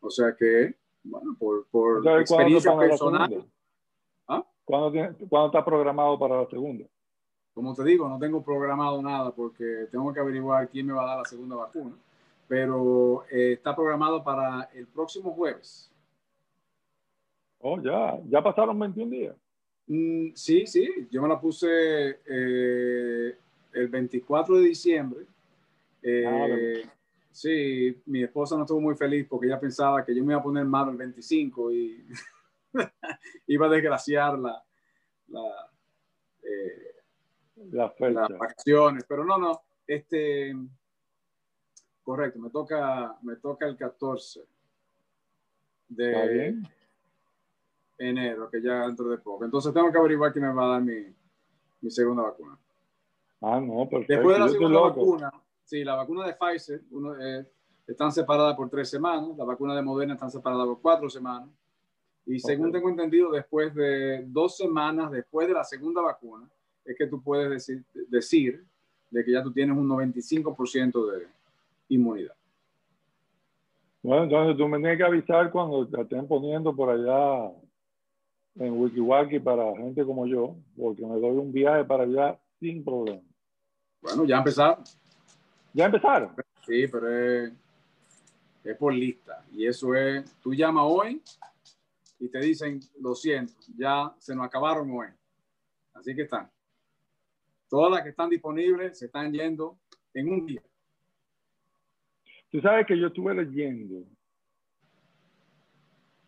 O 0.00 0.10
sea 0.10 0.34
que, 0.34 0.74
bueno, 1.04 1.36
por, 1.38 1.66
por 1.66 2.20
experiencia 2.20 2.76
personal. 2.76 3.46
¿Ah? 4.26 4.44
¿Cuándo, 4.64 5.46
está 5.46 5.64
programado 5.64 6.18
para 6.18 6.42
la 6.42 6.46
segunda? 6.48 6.84
Como 7.54 7.74
te 7.74 7.84
digo, 7.84 8.08
no 8.08 8.18
tengo 8.18 8.42
programado 8.42 9.00
nada 9.00 9.30
porque 9.30 9.86
tengo 9.90 10.12
que 10.12 10.18
averiguar 10.18 10.68
quién 10.68 10.86
me 10.86 10.92
va 10.92 11.04
a 11.04 11.06
dar 11.06 11.18
la 11.18 11.24
segunda 11.24 11.54
vacuna, 11.54 11.94
pero 12.48 13.24
eh, 13.30 13.54
está 13.54 13.74
programado 13.74 14.22
para 14.22 14.70
el 14.74 14.86
próximo 14.86 15.32
jueves. 15.32 15.90
Oh, 17.58 17.80
ya, 17.80 18.20
ya 18.28 18.42
pasaron 18.42 18.78
21 18.78 19.10
días. 19.10 19.36
Mm, 19.88 20.28
sí, 20.34 20.66
sí, 20.66 21.08
yo 21.10 21.22
me 21.22 21.28
la 21.28 21.40
puse 21.40 22.20
eh, 22.26 23.36
el 23.72 23.88
24 23.88 24.56
de 24.56 24.62
diciembre. 24.62 25.26
Eh, 26.02 26.88
sí, 27.30 28.00
mi 28.06 28.22
esposa 28.22 28.56
no 28.56 28.62
estuvo 28.62 28.80
muy 28.80 28.94
feliz 28.94 29.26
porque 29.28 29.46
ella 29.46 29.60
pensaba 29.60 30.04
que 30.04 30.14
yo 30.14 30.24
me 30.24 30.32
iba 30.32 30.40
a 30.40 30.44
poner 30.44 30.64
malo 30.64 30.90
el 30.90 30.96
25 30.96 31.72
y 31.72 32.04
iba 33.48 33.66
a 33.66 33.70
desgraciar 33.70 34.38
la, 34.38 34.62
la, 35.28 35.70
eh, 36.42 36.94
las 37.72 37.92
vacaciones. 38.38 39.04
Pero 39.08 39.24
no, 39.24 39.38
no, 39.38 39.62
este, 39.86 40.54
correcto, 42.06 42.38
me 42.38 42.50
toca, 42.50 43.18
me 43.22 43.34
toca 43.34 43.66
el 43.66 43.76
14 43.76 44.46
de 45.88 46.62
enero, 47.98 48.48
que 48.48 48.62
ya 48.62 48.86
dentro 48.86 49.08
de 49.08 49.18
poco. 49.18 49.44
Entonces 49.44 49.74
tengo 49.74 49.90
que 49.90 49.98
averiguar 49.98 50.32
quién 50.32 50.44
me 50.44 50.52
va 50.52 50.66
a 50.66 50.68
dar 50.68 50.82
mi, 50.82 51.12
mi 51.80 51.90
segunda 51.90 52.22
vacuna. 52.22 52.56
Ah, 53.40 53.60
no, 53.60 53.88
perfecto. 53.88 54.14
Después 54.14 54.36
de 54.36 54.40
la 54.40 54.48
segunda 54.48 54.80
vacuna, 54.80 55.32
sí, 55.64 55.82
la 55.82 55.96
vacuna 55.96 56.26
de 56.26 56.34
Pfizer 56.34 56.82
uno, 56.92 57.20
eh, 57.20 57.44
están 57.88 58.12
separadas 58.12 58.54
por 58.54 58.70
tres 58.70 58.88
semanas, 58.88 59.36
la 59.36 59.44
vacuna 59.44 59.74
de 59.74 59.82
Moderna 59.82 60.14
están 60.14 60.30
separadas 60.30 60.64
por 60.64 60.80
cuatro 60.80 61.10
semanas. 61.10 61.48
Y 62.24 62.38
según 62.38 62.70
tengo 62.70 62.88
entendido, 62.88 63.32
después 63.32 63.74
de 63.74 64.24
dos 64.26 64.56
semanas, 64.56 65.10
después 65.10 65.48
de 65.48 65.54
la 65.54 65.64
segunda 65.64 66.02
vacuna, 66.02 66.48
es 66.84 66.96
que 66.96 67.08
tú 67.08 67.20
puedes 67.20 67.50
decir, 67.50 67.84
decir 68.08 68.64
de 69.10 69.24
que 69.24 69.32
ya 69.32 69.42
tú 69.42 69.52
tienes 69.52 69.76
un 69.76 69.88
95% 69.88 71.10
de 71.10 71.35
inmunidad. 71.88 72.34
Bueno, 74.02 74.24
entonces 74.24 74.56
tú 74.56 74.68
me 74.68 74.78
tienes 74.78 74.98
que 74.98 75.04
avisar 75.04 75.50
cuando 75.50 75.82
estén 76.00 76.28
poniendo 76.28 76.74
por 76.74 76.90
allá 76.90 77.52
en 78.54 78.80
WikiWaki 78.80 79.40
para 79.40 79.76
gente 79.76 80.04
como 80.04 80.26
yo, 80.26 80.56
porque 80.76 81.04
me 81.04 81.18
doy 81.18 81.36
un 81.36 81.52
viaje 81.52 81.84
para 81.84 82.04
allá 82.04 82.38
sin 82.60 82.84
problema. 82.84 83.22
Bueno, 84.00 84.24
ya 84.24 84.38
empezaron. 84.38 84.84
¿Ya 85.72 85.86
empezaron? 85.86 86.30
Sí, 86.64 86.86
pero 86.86 87.10
es, 87.10 87.52
es 88.64 88.76
por 88.76 88.94
lista. 88.94 89.44
Y 89.52 89.66
eso 89.66 89.94
es, 89.94 90.24
tú 90.40 90.54
llamas 90.54 90.84
hoy 90.86 91.22
y 92.18 92.28
te 92.28 92.38
dicen, 92.38 92.80
lo 93.00 93.14
siento, 93.14 93.54
ya 93.76 94.14
se 94.18 94.34
nos 94.34 94.46
acabaron 94.46 94.90
hoy. 94.90 95.08
Así 95.94 96.14
que 96.14 96.22
están. 96.22 96.50
Todas 97.68 97.90
las 97.90 98.02
que 98.02 98.10
están 98.10 98.30
disponibles 98.30 98.98
se 98.98 99.06
están 99.06 99.32
yendo 99.32 99.78
en 100.14 100.28
un 100.28 100.46
día. 100.46 100.62
Tú 102.50 102.60
sabes 102.60 102.86
que 102.86 102.98
yo 102.98 103.08
estuve 103.08 103.34
leyendo 103.34 104.04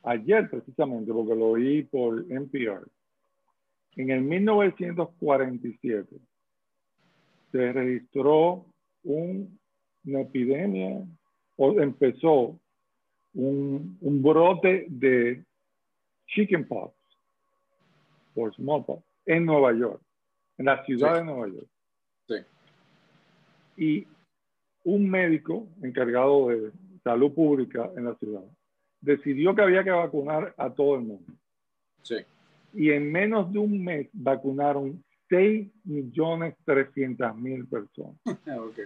ayer 0.03 0.49
precisamente, 0.51 1.13
porque 1.13 1.35
lo 1.35 1.49
oí 1.51 1.83
por 1.85 2.25
NPR, 2.31 2.87
en 3.97 4.11
el 4.11 4.23
1947 4.23 6.17
se 7.51 7.73
registró 7.73 8.67
una 9.03 10.21
epidemia 10.21 11.05
o 11.57 11.81
empezó 11.81 12.59
un, 13.35 13.99
un 14.01 14.23
brote 14.23 14.87
de 14.89 15.45
chickenpox 16.27 16.95
o 18.35 18.53
smallpox 18.53 19.03
en 19.27 19.45
Nueva 19.45 19.73
York, 19.73 20.01
en 20.59 20.67
la 20.67 20.85
ciudad 20.85 21.17
de 21.17 21.25
Nueva 21.25 21.49
York. 21.49 21.69
Sí. 22.29 22.35
Y 23.77 24.07
un 24.85 25.11
médico 25.11 25.69
encargado 25.83 26.49
de 26.49 26.73
salud 27.03 27.33
pública 27.35 27.91
en 27.97 28.05
la 28.05 28.15
ciudad 28.17 28.43
decidió 29.01 29.55
que 29.55 29.63
había 29.63 29.85
que 29.85 29.91
vacunar 29.91 30.55
a 30.57 30.71
todo 30.71 30.97
el 30.97 31.03
mundo. 31.03 31.33
Sí. 32.03 32.17
Y 32.75 32.91
en 32.91 33.11
menos 33.11 33.53
de 33.53 33.59
un 33.59 33.83
mes 33.83 34.09
vacunaron 34.13 35.03
6 35.29 35.69
millones 35.85 36.55
300 36.65 37.37
mil 37.37 37.67
personas. 37.67 38.17
okay. 38.25 38.85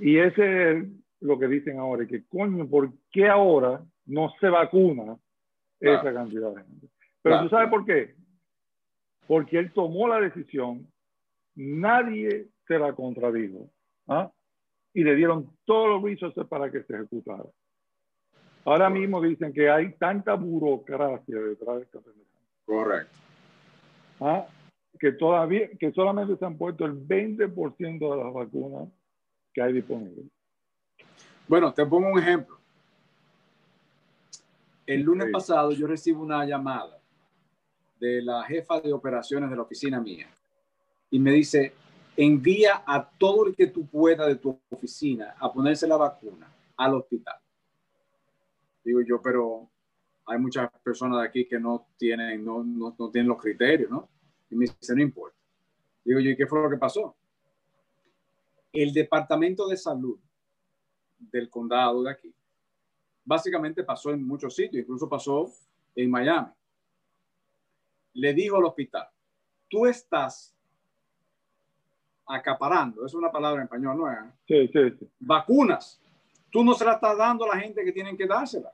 Y 0.00 0.18
ese 0.18 0.72
es 0.72 0.86
lo 1.20 1.38
que 1.38 1.48
dicen 1.48 1.78
ahora, 1.78 2.06
que 2.06 2.24
coño, 2.26 2.68
¿por 2.68 2.92
qué 3.10 3.28
ahora 3.28 3.82
no 4.04 4.32
se 4.40 4.48
vacuna 4.48 5.16
esa 5.80 6.12
cantidad 6.12 6.54
de 6.54 6.62
gente? 6.62 6.86
Pero 7.22 7.42
tú 7.42 7.48
sabes 7.48 7.70
por 7.70 7.84
qué. 7.84 8.14
Porque 9.26 9.58
él 9.58 9.72
tomó 9.72 10.06
la 10.06 10.20
decisión, 10.20 10.86
nadie 11.54 12.46
se 12.68 12.78
la 12.78 12.92
contradijo, 12.92 13.70
¿ah? 14.08 14.30
y 14.94 15.04
le 15.04 15.14
dieron 15.14 15.50
todos 15.64 15.88
los 15.88 16.02
resources 16.02 16.46
para 16.46 16.70
que 16.70 16.82
se 16.82 16.94
ejecutara. 16.94 17.44
Ahora 18.64 18.90
mismo 18.90 19.20
dicen 19.20 19.52
que 19.52 19.70
hay 19.70 19.92
tanta 19.92 20.34
burocracia 20.34 21.38
detrás 21.38 21.76
de 21.76 21.82
esta 21.82 22.00
Correcto. 22.64 23.16
¿Ah? 24.20 24.46
Que 24.98 25.12
todavía, 25.12 25.68
que 25.78 25.92
solamente 25.92 26.36
se 26.36 26.44
han 26.44 26.56
puesto 26.56 26.84
el 26.84 26.94
20% 26.94 27.98
de 27.98 28.24
las 28.24 28.32
vacunas 28.32 28.88
que 29.52 29.62
hay 29.62 29.72
disponibles. 29.72 30.26
Bueno, 31.46 31.72
te 31.72 31.86
pongo 31.86 32.10
un 32.10 32.18
ejemplo. 32.18 32.56
El 34.86 35.02
lunes 35.02 35.28
pasado 35.30 35.72
yo 35.72 35.86
recibo 35.86 36.22
una 36.22 36.44
llamada 36.44 36.98
de 38.00 38.22
la 38.22 38.42
jefa 38.44 38.80
de 38.80 38.92
operaciones 38.92 39.50
de 39.50 39.56
la 39.56 39.62
oficina 39.62 40.00
mía 40.00 40.28
y 41.10 41.18
me 41.18 41.32
dice, 41.32 41.72
envía 42.16 42.82
a 42.86 43.08
todo 43.08 43.46
el 43.46 43.54
que 43.54 43.66
tú 43.66 43.86
puedas 43.86 44.26
de 44.26 44.36
tu 44.36 44.58
oficina 44.70 45.34
a 45.38 45.52
ponerse 45.52 45.86
la 45.86 45.96
vacuna 45.96 46.52
al 46.76 46.94
hospital. 46.94 47.38
Digo 48.84 49.00
yo, 49.02 49.20
pero 49.20 49.68
hay 50.26 50.38
muchas 50.38 50.70
personas 50.82 51.20
de 51.20 51.26
aquí 51.26 51.46
que 51.46 51.58
no 51.58 51.88
tienen, 51.96 52.44
no, 52.44 52.62
no, 52.64 52.94
no 52.98 53.10
tienen 53.10 53.28
los 53.28 53.40
criterios, 53.40 53.90
¿no? 53.90 54.08
Y 54.50 54.56
me 54.56 54.66
dice, 54.66 54.94
no 54.94 55.02
importa. 55.02 55.36
Digo 56.04 56.20
yo, 56.20 56.30
¿y 56.30 56.36
qué 56.36 56.46
fue 56.46 56.62
lo 56.62 56.70
que 56.70 56.76
pasó? 56.76 57.16
El 58.72 58.92
departamento 58.92 59.68
de 59.68 59.76
salud 59.76 60.18
del 61.18 61.50
condado 61.50 62.02
de 62.02 62.10
aquí, 62.10 62.34
básicamente 63.24 63.82
pasó 63.82 64.10
en 64.10 64.26
muchos 64.26 64.54
sitios, 64.54 64.82
incluso 64.82 65.08
pasó 65.08 65.52
en 65.94 66.10
Miami. 66.10 66.52
Le 68.14 68.32
dijo 68.34 68.56
al 68.56 68.64
hospital, 68.64 69.08
tú 69.68 69.86
estás 69.86 70.55
acaparando, 72.26 73.06
es 73.06 73.14
una 73.14 73.30
palabra 73.30 73.60
en 73.60 73.64
español, 73.64 73.96
¿no 73.96 74.10
es? 74.10 74.18
Sí, 74.46 74.68
sí, 74.68 74.90
sí. 74.98 75.08
Vacunas 75.20 76.00
Tú 76.56 76.64
no 76.64 76.72
se 76.72 76.86
la 76.86 76.94
estás 76.94 77.18
dando 77.18 77.44
a 77.44 77.54
la 77.54 77.60
gente 77.60 77.84
que 77.84 77.92
tienen 77.92 78.16
que 78.16 78.26
dársela. 78.26 78.72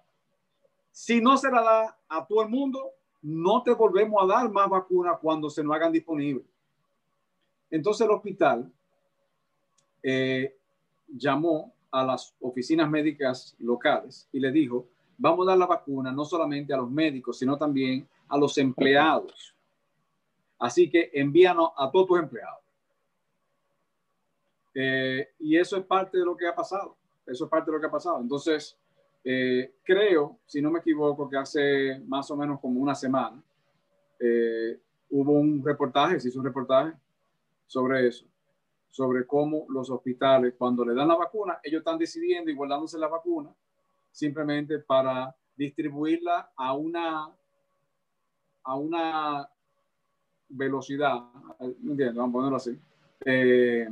Si 0.92 1.20
no 1.20 1.36
se 1.36 1.50
la 1.50 1.62
da 1.62 1.98
a 2.08 2.24
todo 2.24 2.42
el 2.42 2.48
mundo, 2.48 2.92
no 3.22 3.60
te 3.64 3.72
volvemos 3.72 4.22
a 4.22 4.26
dar 4.26 4.48
más 4.50 4.68
vacunas 4.68 5.18
cuando 5.20 5.50
se 5.50 5.64
nos 5.64 5.74
hagan 5.74 5.90
disponibles. 5.90 6.46
Entonces 7.70 8.06
el 8.06 8.12
hospital 8.12 8.70
eh, 10.00 10.56
llamó 11.08 11.72
a 11.90 12.04
las 12.04 12.36
oficinas 12.40 12.88
médicas 12.88 13.56
locales 13.58 14.28
y 14.30 14.38
le 14.38 14.52
dijo, 14.52 14.86
vamos 15.18 15.44
a 15.44 15.50
dar 15.50 15.58
la 15.58 15.66
vacuna 15.66 16.12
no 16.12 16.24
solamente 16.24 16.72
a 16.72 16.76
los 16.76 16.88
médicos, 16.88 17.36
sino 17.36 17.58
también 17.58 18.06
a 18.28 18.38
los 18.38 18.56
empleados. 18.58 19.56
Así 20.56 20.88
que 20.88 21.10
envíanos 21.14 21.70
a 21.76 21.90
todos 21.90 22.06
tus 22.06 22.20
empleados. 22.20 22.61
Eh, 24.74 25.28
y 25.40 25.56
eso 25.56 25.76
es 25.76 25.84
parte 25.84 26.18
de 26.18 26.24
lo 26.24 26.36
que 26.36 26.46
ha 26.46 26.54
pasado. 26.54 26.96
Eso 27.26 27.44
es 27.44 27.50
parte 27.50 27.70
de 27.70 27.76
lo 27.76 27.80
que 27.80 27.86
ha 27.86 27.90
pasado. 27.90 28.20
Entonces, 28.20 28.76
eh, 29.24 29.74
creo, 29.84 30.38
si 30.46 30.60
no 30.60 30.70
me 30.70 30.80
equivoco, 30.80 31.28
que 31.28 31.36
hace 31.36 32.00
más 32.06 32.30
o 32.30 32.36
menos 32.36 32.60
como 32.60 32.80
una 32.80 32.94
semana 32.94 33.40
eh, 34.18 34.78
hubo 35.10 35.32
un 35.32 35.64
reportaje, 35.64 36.18
se 36.18 36.28
hizo 36.28 36.40
un 36.40 36.46
reportaje 36.46 36.92
sobre 37.66 38.08
eso, 38.08 38.26
sobre 38.90 39.26
cómo 39.26 39.66
los 39.68 39.90
hospitales, 39.90 40.54
cuando 40.56 40.84
le 40.84 40.94
dan 40.94 41.08
la 41.08 41.16
vacuna, 41.16 41.58
ellos 41.62 41.80
están 41.80 41.98
decidiendo 41.98 42.50
y 42.50 42.54
guardándose 42.54 42.98
la 42.98 43.08
vacuna 43.08 43.54
simplemente 44.10 44.78
para 44.78 45.34
distribuirla 45.56 46.52
a 46.54 46.74
una, 46.74 47.30
a 48.64 48.76
una 48.76 49.48
velocidad, 50.50 51.20
¿me 51.80 52.04
Vamos 52.12 52.28
a 52.28 52.32
ponerlo 52.32 52.56
así, 52.56 52.78
eh, 53.24 53.88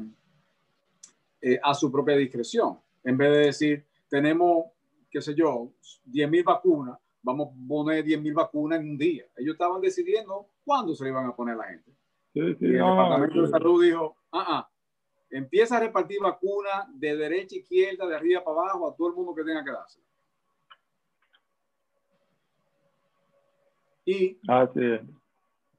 eh, 1.41 1.59
a 1.63 1.75
su 1.75 1.91
propia 1.91 2.17
discreción. 2.17 2.79
En 3.03 3.17
vez 3.17 3.31
de 3.31 3.39
decir, 3.39 3.87
tenemos, 4.09 4.67
qué 5.11 5.21
sé 5.21 5.35
yo, 5.35 5.73
10.000 6.07 6.45
vacunas, 6.45 6.99
vamos 7.23 7.49
a 7.49 7.69
poner 7.69 8.05
10.000 8.05 8.35
vacunas 8.35 8.81
en 8.81 8.91
un 8.91 8.99
día. 8.99 9.25
Ellos 9.37 9.55
estaban 9.55 9.81
decidiendo 9.81 10.49
cuándo 10.65 10.95
se 10.95 11.05
le 11.05 11.11
iban 11.11 11.27
a 11.27 11.35
poner 11.35 11.55
a 11.55 11.59
la 11.59 11.65
gente. 11.65 11.93
y 12.35 12.41
el 12.41 12.57
Departamento 12.57 13.43
de 13.43 13.49
Salud 13.49 13.83
dijo, 13.83 14.17
ah, 14.33 14.45
ah, 14.49 14.71
empieza 15.31 15.77
a 15.77 15.81
repartir 15.81 16.21
vacunas 16.21 16.87
de 16.93 17.17
derecha 17.17 17.57
a 17.57 17.59
izquierda, 17.59 18.07
de 18.07 18.17
arriba 18.17 18.45
para 18.45 18.61
abajo, 18.61 18.89
a 18.89 18.95
todo 18.95 19.09
el 19.09 19.15
mundo 19.15 19.35
que 19.35 19.45
tenga 19.45 19.65
que 19.65 19.73
darse. 19.73 20.01
Y 24.05 24.41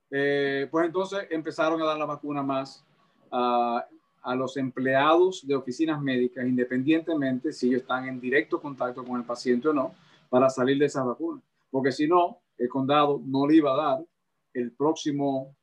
eh, 0.09 0.67
pues 0.69 0.85
entonces 0.85 1.27
empezaron 1.29 1.81
a 1.81 1.85
dar 1.85 1.97
la 1.97 2.05
vacuna 2.05 2.43
más 2.43 2.85
a, 3.31 3.85
a 4.21 4.35
los 4.35 4.57
empleados 4.57 5.45
de 5.47 5.55
oficinas 5.55 6.01
médicas, 6.01 6.45
independientemente 6.45 7.51
si 7.51 7.67
ellos 7.67 7.81
están 7.81 8.07
en 8.07 8.19
directo 8.19 8.61
contacto 8.61 9.03
con 9.03 9.19
el 9.19 9.25
paciente 9.25 9.67
o 9.69 9.73
no, 9.73 9.93
para 10.29 10.49
salir 10.49 10.77
de 10.77 10.85
esa 10.85 11.03
vacuna. 11.03 11.41
Porque 11.69 11.91
si 11.91 12.07
no, 12.07 12.39
el 12.57 12.69
condado 12.69 13.21
no 13.25 13.47
le 13.47 13.55
iba 13.55 13.73
a 13.73 13.95
dar 13.95 14.05
el 14.53 14.71
próximo 14.73 15.55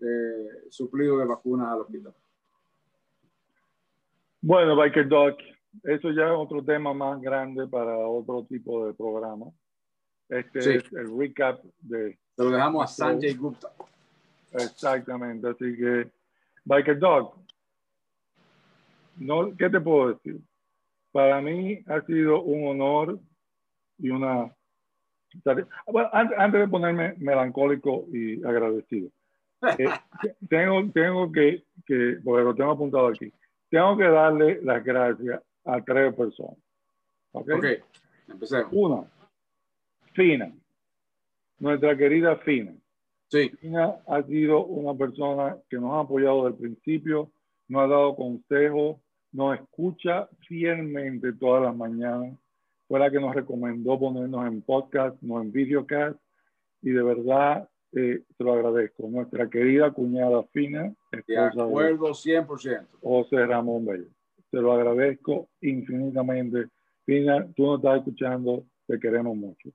eh, 0.00 0.68
suplido 0.70 1.18
de 1.18 1.26
vacunas 1.26 1.72
al 1.72 1.80
hospital. 1.82 2.14
Bueno, 4.40 4.76
Biker 4.76 5.08
Doc, 5.08 5.38
eso 5.82 6.10
ya 6.10 6.24
es 6.26 6.36
otro 6.36 6.62
tema 6.62 6.92
más 6.92 7.20
grande 7.20 7.66
para 7.66 7.96
otro 7.96 8.44
tipo 8.44 8.86
de 8.86 8.94
programa. 8.94 9.46
Este 10.28 10.58
es 10.58 10.92
el 10.92 11.18
recap 11.18 11.62
de... 11.80 12.18
lo 12.36 12.50
dejamos 12.50 12.84
a 12.84 12.86
Sanjay 12.86 13.34
Gupta. 13.34 13.70
Exactamente, 14.52 15.48
así 15.48 15.76
que 15.76 16.10
Biker 16.64 16.98
Dog, 16.98 17.43
no, 19.16 19.56
¿qué 19.56 19.70
te 19.70 19.80
puedo 19.80 20.14
decir? 20.14 20.40
Para 21.12 21.40
mí 21.40 21.80
ha 21.86 22.00
sido 22.02 22.42
un 22.42 22.68
honor 22.68 23.18
y 23.98 24.10
una... 24.10 24.54
Bueno, 25.86 26.08
antes, 26.12 26.60
de 26.60 26.68
ponerme 26.68 27.14
melancólico 27.18 28.06
y 28.12 28.44
agradecido, 28.44 29.10
eh, 29.78 29.88
tengo, 30.48 30.90
tengo 30.92 31.32
que, 31.32 31.64
que, 31.86 32.18
porque 32.24 32.44
lo 32.44 32.54
tengo 32.54 32.70
apuntado 32.70 33.08
aquí, 33.08 33.32
tengo 33.68 33.96
que 33.96 34.04
darle 34.04 34.60
las 34.62 34.84
gracias 34.84 35.42
a 35.64 35.80
tres 35.82 36.14
personas. 36.14 36.56
¿Ok? 37.32 37.50
okay. 37.56 37.78
Empecemos. 38.28 38.68
Una, 38.72 39.10
Fina, 40.12 40.52
nuestra 41.58 41.96
querida 41.96 42.36
Fina. 42.36 42.72
Sí. 43.28 43.48
Fina 43.60 43.96
ha 44.06 44.22
sido 44.22 44.64
una 44.64 44.96
persona 44.96 45.56
que 45.68 45.76
nos 45.76 45.92
ha 45.92 46.00
apoyado 46.00 46.44
desde 46.44 46.66
el 46.66 46.76
principio, 46.76 47.32
nos 47.66 47.82
ha 47.82 47.86
dado 47.88 48.14
consejos, 48.14 48.98
nos 49.34 49.58
escucha 49.58 50.28
fielmente 50.46 51.32
todas 51.32 51.64
las 51.64 51.76
mañanas. 51.76 52.38
Fue 52.86 53.00
la 53.00 53.10
que 53.10 53.20
nos 53.20 53.34
recomendó 53.34 53.98
ponernos 53.98 54.46
en 54.46 54.62
podcast, 54.62 55.20
no 55.20 55.42
en 55.42 55.50
videocast. 55.50 56.16
Y 56.80 56.90
de 56.90 57.02
verdad, 57.02 57.68
eh, 57.92 58.22
te 58.36 58.44
lo 58.44 58.52
agradezco. 58.52 59.08
Nuestra 59.08 59.50
querida 59.50 59.90
cuñada 59.90 60.44
Fina. 60.44 60.94
De 61.26 61.38
acuerdo, 61.38 62.14
100%. 62.14 62.86
José 63.02 63.44
Ramón 63.44 63.84
Bello. 63.84 64.08
Te 64.50 64.60
lo 64.60 64.72
agradezco 64.72 65.48
infinitamente. 65.60 66.68
Fina, 67.04 67.46
tú 67.56 67.66
nos 67.66 67.78
estás 67.78 67.98
escuchando, 67.98 68.64
te 68.86 69.00
queremos 69.00 69.36
mucho. 69.36 69.70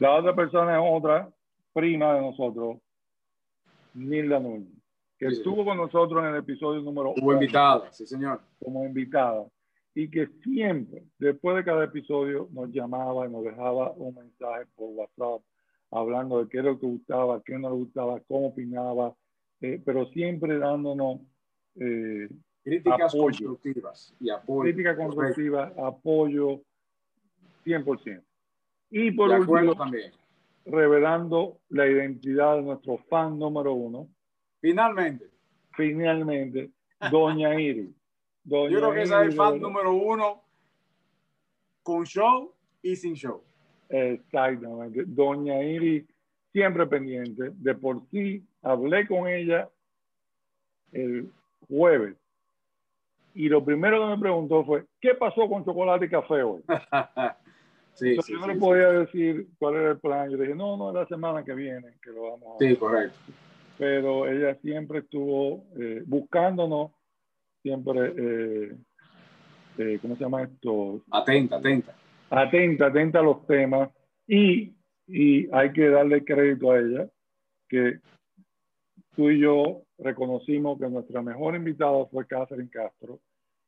La 0.00 0.16
otra 0.16 0.34
persona 0.34 0.78
es 0.78 0.84
otra 0.84 1.30
prima 1.72 2.14
de 2.14 2.22
nosotros, 2.22 2.78
Nilda 3.94 4.40
Núñez, 4.40 4.79
que 5.20 5.26
estuvo 5.26 5.66
con 5.66 5.76
nosotros 5.76 6.24
en 6.24 6.30
el 6.30 6.36
episodio 6.36 6.80
número 6.80 7.12
Como 7.12 7.34
invitada, 7.34 7.92
sí, 7.92 8.06
señor. 8.06 8.40
Como 8.58 8.86
invitada. 8.86 9.44
Y 9.94 10.08
que 10.08 10.28
siempre, 10.42 11.04
después 11.18 11.56
de 11.56 11.64
cada 11.64 11.84
episodio, 11.84 12.48
nos 12.52 12.70
llamaba 12.70 13.26
y 13.26 13.30
nos 13.30 13.44
dejaba 13.44 13.92
un 13.92 14.14
mensaje 14.14 14.64
por 14.74 14.88
WhatsApp 14.94 15.42
hablando 15.90 16.42
de 16.42 16.48
qué 16.48 16.58
era 16.58 16.70
lo 16.70 16.78
que 16.78 16.86
gustaba, 16.86 17.42
qué 17.44 17.58
no 17.58 17.68
le 17.68 17.76
gustaba, 17.76 18.20
cómo 18.26 18.46
opinaba, 18.46 19.14
eh, 19.60 19.82
pero 19.84 20.06
siempre 20.06 20.58
dándonos 20.58 21.20
eh, 21.74 22.26
críticas 22.62 23.12
constructivas 23.12 24.14
y 24.20 24.30
apoyo. 24.30 24.62
Crítica 24.62 24.96
constructiva, 24.96 25.72
apoyo 25.76 26.62
100%. 27.66 28.22
Y 28.90 29.10
por 29.10 29.30
último, 29.30 29.74
también. 29.74 30.12
revelando 30.64 31.58
la 31.68 31.86
identidad 31.86 32.56
de 32.56 32.62
nuestro 32.62 32.96
fan 33.10 33.38
número 33.38 33.74
uno. 33.74 34.08
Finalmente. 34.60 35.26
Finalmente, 35.76 36.70
Doña 37.10 37.58
Iri. 37.58 37.94
Yo 38.44 38.66
creo 38.66 38.92
que 38.92 39.02
esa 39.02 39.22
es 39.22 39.28
el 39.28 39.34
fan 39.34 39.60
número 39.60 39.92
uno 39.94 40.42
con 41.82 42.04
show 42.04 42.52
y 42.82 42.96
sin 42.96 43.14
show. 43.14 43.42
Exactamente. 43.88 45.04
Doña 45.06 45.62
Iri 45.62 46.06
siempre 46.52 46.86
pendiente. 46.86 47.50
De 47.54 47.74
por 47.74 48.02
sí, 48.10 48.44
hablé 48.62 49.06
con 49.06 49.28
ella 49.28 49.68
el 50.92 51.30
jueves. 51.68 52.16
Y 53.34 53.48
lo 53.48 53.64
primero 53.64 54.00
que 54.00 54.16
me 54.16 54.18
preguntó 54.18 54.64
fue, 54.64 54.84
¿qué 55.00 55.14
pasó 55.14 55.48
con 55.48 55.64
chocolate 55.64 56.06
y 56.06 56.10
café 56.10 56.42
hoy? 56.42 56.62
Sí, 57.94 58.16
yo 58.16 58.38
no 58.38 58.46
le 58.46 58.54
podía 58.54 58.92
decir 58.92 59.48
cuál 59.58 59.74
era 59.74 59.90
el 59.90 59.98
plan. 59.98 60.30
Yo 60.30 60.38
dije, 60.38 60.54
no, 60.54 60.74
no, 60.74 60.90
la 60.90 61.06
semana 61.06 61.44
que 61.44 61.52
viene 61.52 61.98
que 62.02 62.10
lo 62.10 62.30
vamos 62.30 62.54
a 62.54 62.58
Sí, 62.58 62.74
correcto. 62.76 63.18
Pero 63.80 64.28
ella 64.28 64.54
siempre 64.56 64.98
estuvo 64.98 65.64
eh, 65.78 66.02
buscándonos, 66.04 66.90
siempre, 67.62 68.12
eh, 68.14 68.76
eh, 69.78 69.98
¿cómo 70.02 70.16
se 70.16 70.24
llama 70.24 70.42
esto? 70.42 71.02
Atenta, 71.10 71.56
atenta. 71.56 71.96
Atenta, 72.28 72.86
atenta 72.88 73.20
a 73.20 73.22
los 73.22 73.46
temas. 73.46 73.88
Y, 74.26 74.74
y 75.06 75.48
hay 75.50 75.72
que 75.72 75.88
darle 75.88 76.22
crédito 76.26 76.72
a 76.72 76.78
ella, 76.78 77.08
que 77.70 78.00
tú 79.16 79.30
y 79.30 79.40
yo 79.40 79.80
reconocimos 79.96 80.78
que 80.78 80.90
nuestra 80.90 81.22
mejor 81.22 81.56
invitada 81.56 82.04
fue 82.04 82.26
Catherine 82.26 82.68
Castro 82.68 83.18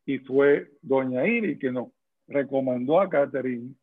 y 0.04 0.18
fue 0.18 0.72
Doña 0.82 1.26
Iri 1.26 1.58
que 1.58 1.72
nos 1.72 1.88
recomendó 2.28 3.00
a 3.00 3.08
Catherine 3.08 3.74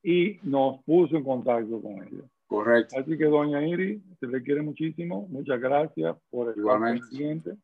y 0.00 0.38
nos 0.44 0.80
puso 0.84 1.16
en 1.16 1.24
contacto 1.24 1.82
con 1.82 2.04
ella. 2.04 2.22
Correcto. 2.52 2.98
Así 2.98 3.16
que, 3.16 3.24
doña 3.24 3.66
Iri, 3.66 4.02
se 4.20 4.26
le 4.26 4.42
quiere 4.42 4.60
muchísimo. 4.60 5.26
Muchas 5.30 5.58
gracias 5.58 6.14
por 6.30 6.54
el 6.54 7.02
siguiente. 7.04 7.56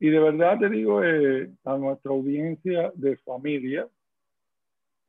Y 0.00 0.08
de 0.08 0.18
verdad 0.18 0.58
te 0.58 0.70
digo 0.70 1.04
eh, 1.04 1.50
a 1.64 1.76
nuestra 1.76 2.12
audiencia 2.12 2.90
de 2.94 3.18
familia, 3.18 3.86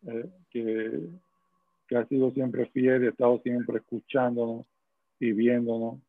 eh, 0.07 0.29
que, 0.49 1.07
que, 1.87 1.95
ha 1.95 2.05
sido 2.07 2.31
siempre 2.31 2.65
fiel 2.67 3.03
y 3.03 3.07
ha 3.07 3.09
estado 3.11 3.39
siempre 3.39 3.77
escuchándonos 3.77 4.65
y 5.21 5.31
viéndonos 5.31 5.99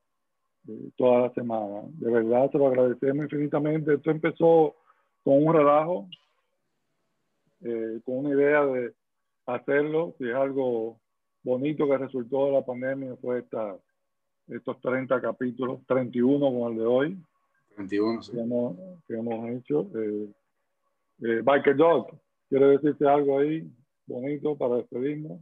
eh, 0.67 0.91
toda 0.97 1.29
la 1.29 1.35
semana. 1.35 1.83
De 1.93 2.11
verdad, 2.11 2.51
se 2.51 2.59
lo 2.59 2.67
agradecemos 2.67 3.25
infinitamente. 3.27 3.95
Esto 3.95 4.11
empezó 4.11 4.75
con 5.23 5.47
un 5.47 5.55
relajo, 5.55 6.09
con 8.05 8.19
una 8.19 8.31
idea 8.31 8.67
de 8.67 8.93
hacerlo, 9.47 10.15
si 10.19 10.29
es 10.29 10.35
algo 10.35 10.99
bonito 11.45 11.86
que 11.86 11.99
resultó 11.99 12.47
de 12.47 12.53
la 12.53 12.64
pandemia, 12.64 13.16
fue 13.16 13.40
esta, 13.40 13.76
estos 14.49 14.80
30 14.80 15.20
capítulos, 15.20 15.80
31 15.86 16.38
como 16.38 16.68
el 16.68 16.76
de 16.76 16.86
hoy. 16.86 17.18
31, 17.76 18.22
sí. 18.22 18.32
Que 18.32 18.40
hemos, 18.40 18.76
que 19.07 19.14
hemos 19.14 19.51
hecho. 19.51 19.90
Eh, 19.95 20.28
eh, 21.22 21.40
Biker 21.45 21.76
Dog, 21.76 22.18
¿quiere 22.49 22.66
decirte 22.68 23.07
algo 23.07 23.38
ahí 23.38 23.70
bonito 24.07 24.57
para 24.57 24.76
despedirnos? 24.76 25.40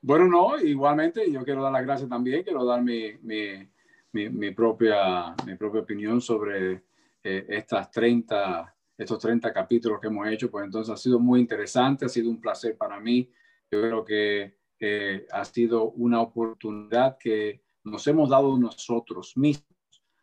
Bueno, 0.00 0.26
no, 0.28 0.58
igualmente 0.60 1.30
yo 1.30 1.42
quiero 1.44 1.62
dar 1.62 1.72
las 1.72 1.84
gracias 1.84 2.08
también, 2.08 2.42
quiero 2.42 2.64
dar 2.64 2.82
mi, 2.82 3.14
mi, 3.22 3.68
mi, 4.12 4.50
propia, 4.50 5.34
mi 5.46 5.54
propia 5.56 5.80
opinión 5.80 6.20
sobre 6.20 6.82
eh, 7.22 7.46
estas 7.48 7.90
30 7.90 8.74
estos 8.96 9.18
30 9.18 9.52
capítulos 9.52 10.00
que 10.00 10.06
hemos 10.06 10.28
hecho, 10.28 10.50
pues 10.50 10.64
entonces 10.64 10.92
ha 10.92 10.96
sido 10.96 11.18
muy 11.18 11.40
interesante, 11.40 12.04
ha 12.04 12.08
sido 12.08 12.30
un 12.30 12.40
placer 12.40 12.76
para 12.76 13.00
mí. 13.00 13.28
Yo 13.74 13.80
creo 13.80 14.04
que 14.04 15.26
ha 15.32 15.44
sido 15.44 15.90
una 15.92 16.20
oportunidad 16.20 17.16
que 17.18 17.62
nos 17.82 18.06
hemos 18.06 18.30
dado 18.30 18.56
nosotros 18.56 19.36
mismos 19.36 19.66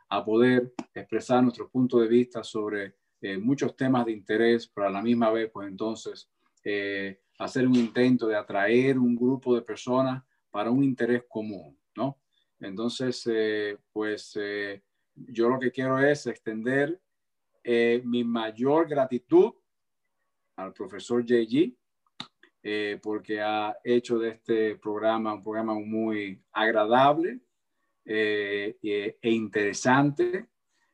a 0.07 0.23
poder 0.23 0.73
expresar 0.93 1.43
nuestro 1.43 1.69
punto 1.69 1.99
de 1.99 2.07
vista 2.07 2.43
sobre 2.43 2.95
eh, 3.21 3.37
muchos 3.37 3.75
temas 3.75 4.05
de 4.05 4.13
interés, 4.13 4.67
pero 4.67 4.87
a 4.87 4.89
la 4.89 5.01
misma 5.01 5.31
vez, 5.31 5.49
pues 5.51 5.67
entonces, 5.67 6.29
eh, 6.63 7.19
hacer 7.39 7.67
un 7.67 7.75
intento 7.75 8.27
de 8.27 8.35
atraer 8.35 8.97
un 8.97 9.15
grupo 9.15 9.55
de 9.55 9.61
personas 9.61 10.23
para 10.49 10.71
un 10.71 10.83
interés 10.83 11.23
común, 11.27 11.77
¿no? 11.95 12.19
Entonces, 12.59 13.23
eh, 13.31 13.77
pues 13.91 14.37
yo 15.15 15.49
lo 15.49 15.59
que 15.59 15.71
quiero 15.71 15.99
es 15.99 16.25
extender 16.27 17.01
eh, 17.63 18.01
mi 18.05 18.23
mayor 18.23 18.87
gratitud 18.87 19.53
al 20.55 20.73
profesor 20.73 21.23
JG 21.23 21.75
eh, 22.63 22.99
porque 23.01 23.41
ha 23.41 23.75
hecho 23.83 24.19
de 24.19 24.29
este 24.29 24.75
programa 24.75 25.33
un 25.33 25.41
programa 25.41 25.73
muy 25.73 26.39
agradable 26.51 27.39
eh, 28.05 28.77
e, 28.81 29.29
interesante. 29.29 30.45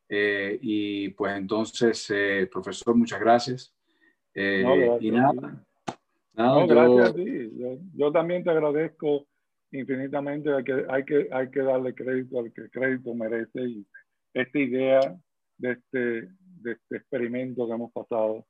y 0.09 1.09
pues 1.09 1.37
entonces, 1.37 2.07
profesor, 2.49 2.95
muchas 2.95 3.19
gracias. 3.19 3.75
y 4.33 5.11
nada. 5.11 5.65
gracias 6.33 7.09
a 7.09 7.13
ti. 7.13 7.51
Yo, 7.95 8.11
también 8.11 8.43
te 8.43 8.51
agradezco 8.51 9.27
infinitamente. 9.71 10.53
Hay 10.53 10.63
que, 10.63 10.85
hay, 10.89 11.03
que, 11.03 11.27
hay 11.31 11.49
que 11.49 11.61
darle 11.61 11.93
crédito 11.93 12.39
al 12.39 12.53
que 12.53 12.69
crédito 12.69 13.13
merece. 13.13 13.61
Y 13.61 13.87
esta 14.33 14.59
idea 14.59 14.99
de 15.57 15.71
este, 15.71 16.29
de 16.61 16.71
este 16.71 16.97
experimento 16.97 17.67
que 17.67 17.73
hemos 17.73 17.91
pasado 17.91 18.45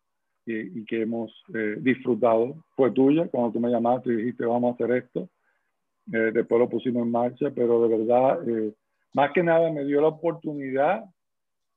y, 0.47 0.85
que 0.85 1.01
hemos 1.01 1.31
eh, 1.53 1.75
disfrutado 1.79 2.63
fue 2.75 2.91
tuya 2.91 3.27
cuando 3.27 3.51
tú 3.51 3.59
me 3.59 3.69
llamaste 3.69 4.11
y 4.11 4.15
dijiste 4.15 4.45
vamos 4.45 4.71
a 4.71 4.73
hacer 4.75 4.95
esto. 4.95 5.29
Eh, 6.13 6.31
después 6.33 6.59
lo 6.59 6.69
pusimos 6.69 7.03
en 7.03 7.11
marcha, 7.11 7.51
pero 7.53 7.85
de 7.85 7.97
verdad, 7.97 8.49
eh, 8.49 8.73
más 9.13 9.31
que 9.33 9.43
nada 9.43 9.69
me 9.71 9.83
dio 9.83 9.99
la 9.99 10.07
oportunidad 10.07 11.03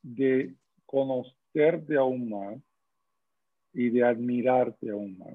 de 0.02 0.54
conocerte 0.86 1.96
aún 1.96 2.30
más 2.30 2.58
y 3.72 3.90
de 3.90 4.04
admirarte 4.04 4.90
aún 4.90 5.18
más. 5.18 5.34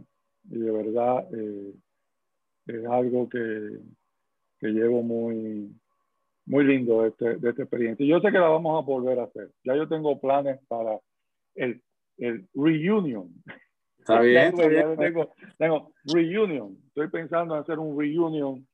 Y 0.50 0.60
de 0.60 0.72
verdad 0.72 1.28
es 2.68 2.86
algo 2.86 3.28
que, 3.28 3.80
que 4.60 4.68
llevo 4.68 5.02
muy, 5.02 5.76
muy 6.46 6.64
lindo 6.64 7.02
de, 7.02 7.10
este, 7.10 7.36
de 7.38 7.50
esta 7.50 7.64
experiencia. 7.64 8.06
Yo 8.06 8.20
sé 8.22 8.32
que 8.32 8.40
la 8.40 8.48
vamos 8.48 8.82
a 8.82 8.86
volver 8.86 9.20
a 9.20 9.24
hacer. 9.24 9.52
Ya 9.64 9.76
yo 9.76 9.88
tengo 9.88 10.20
planes 10.20 10.60
para 10.68 11.00
el 11.56 11.82
el 12.18 12.48
reunion. 12.54 13.34
Está 14.00 14.20
bien. 14.22 14.56
tengo, 14.98 15.34
tengo, 15.58 15.92
reunion. 16.06 16.78
Estoy 16.88 17.10
pensando 17.10 17.56
en 17.56 17.62
hacer 17.62 17.80
un 17.80 17.98
reunion 18.00 18.68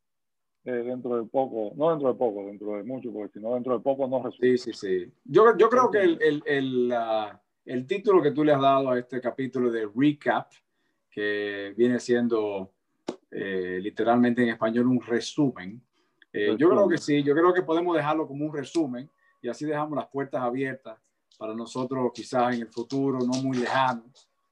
eh, 0.66 0.72
dentro 0.72 1.18
de 1.18 1.28
poco, 1.28 1.74
no 1.76 1.90
dentro 1.90 2.10
de 2.10 2.20
poco, 2.20 2.46
dentro 2.46 2.78
de 2.78 2.84
mucho, 2.84 3.12
porque 3.12 3.34
si 3.34 3.40
no 3.40 3.54
dentro 3.54 3.78
de 3.78 3.84
poco 3.84 4.08
no 4.08 4.22
resulta. 4.22 4.46
Sí, 4.46 4.58
sí, 4.58 4.74
sí. 4.74 5.14
Yo, 5.24 5.58
yo 5.58 5.70
creo 5.70 5.90
que 5.90 6.00
el, 6.00 6.22
el, 6.22 6.44
el, 6.46 6.94
el, 7.66 7.88
título 7.88 8.22
que 8.22 8.32
tú 8.32 8.44
le 8.44 8.54
has 8.54 8.62
dado 8.62 8.92
a 8.92 9.00
este 9.00 9.20
capítulo 9.20 9.72
de 9.72 9.90
recap, 9.96 10.52
que 11.10 11.74
viene 11.76 12.00
siendo 12.00 12.74
eh, 13.32 13.80
literalmente 13.82 14.44
en 14.44 14.50
español 14.50 14.88
un 14.88 15.02
resumen, 15.02 15.82
eh, 16.34 16.56
yo 16.58 16.70
creo 16.70 16.88
que 16.88 16.98
sí, 16.98 17.24
yo 17.24 17.34
creo 17.34 17.54
que 17.54 17.62
podemos 17.62 17.96
dejarlo 17.96 18.28
como 18.28 18.46
un 18.46 18.54
resumen 18.54 19.10
y 19.42 19.50
así 19.50 19.66
dejamos 19.66 19.98
las 19.98 20.08
puertas 20.08 20.42
abiertas 20.42 20.98
para 21.38 21.54
nosotros 21.54 22.12
quizás 22.14 22.56
en 22.56 22.62
el 22.62 22.68
futuro, 22.68 23.20
no 23.20 23.42
muy 23.42 23.58
lejano, 23.58 24.06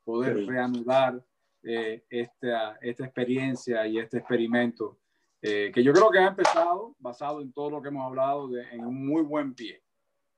poder 0.04 0.46
reanudar 0.46 1.24
eh, 1.64 2.04
esta, 2.10 2.78
esta 2.82 3.06
experiencia 3.06 3.86
y 3.86 4.00
este 4.00 4.20
experimento, 4.20 4.98
eh, 5.42 5.72
que 5.74 5.84
yo 5.84 5.94
creo 5.94 6.10
que 6.10 6.20
ha 6.20 6.28
empezado 6.28 6.96
basado 7.00 7.42
en 7.42 7.52
todo 7.54 7.70
lo 7.70 7.82
que 7.82 7.90
hemos 7.90 8.06
hablado 8.06 8.48
de, 8.48 8.64
en 8.70 8.86
un 8.86 9.06
muy 9.06 9.22
buen 9.22 9.54
pie. 9.54 9.82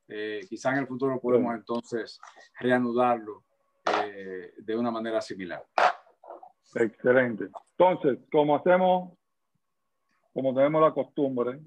Eh, 0.07 0.41
quizás 0.49 0.73
en 0.73 0.79
el 0.79 0.87
futuro 0.87 1.19
podemos 1.21 1.55
entonces 1.55 2.19
reanudarlo 2.59 3.43
de 4.57 4.75
una 4.75 4.91
manera 4.91 5.21
similar. 5.21 5.65
Excelente. 6.75 7.49
Entonces, 7.77 8.19
como 8.31 8.55
hacemos, 8.55 9.13
como 10.33 10.53
tenemos 10.53 10.81
la 10.81 10.93
costumbre, 10.93 11.59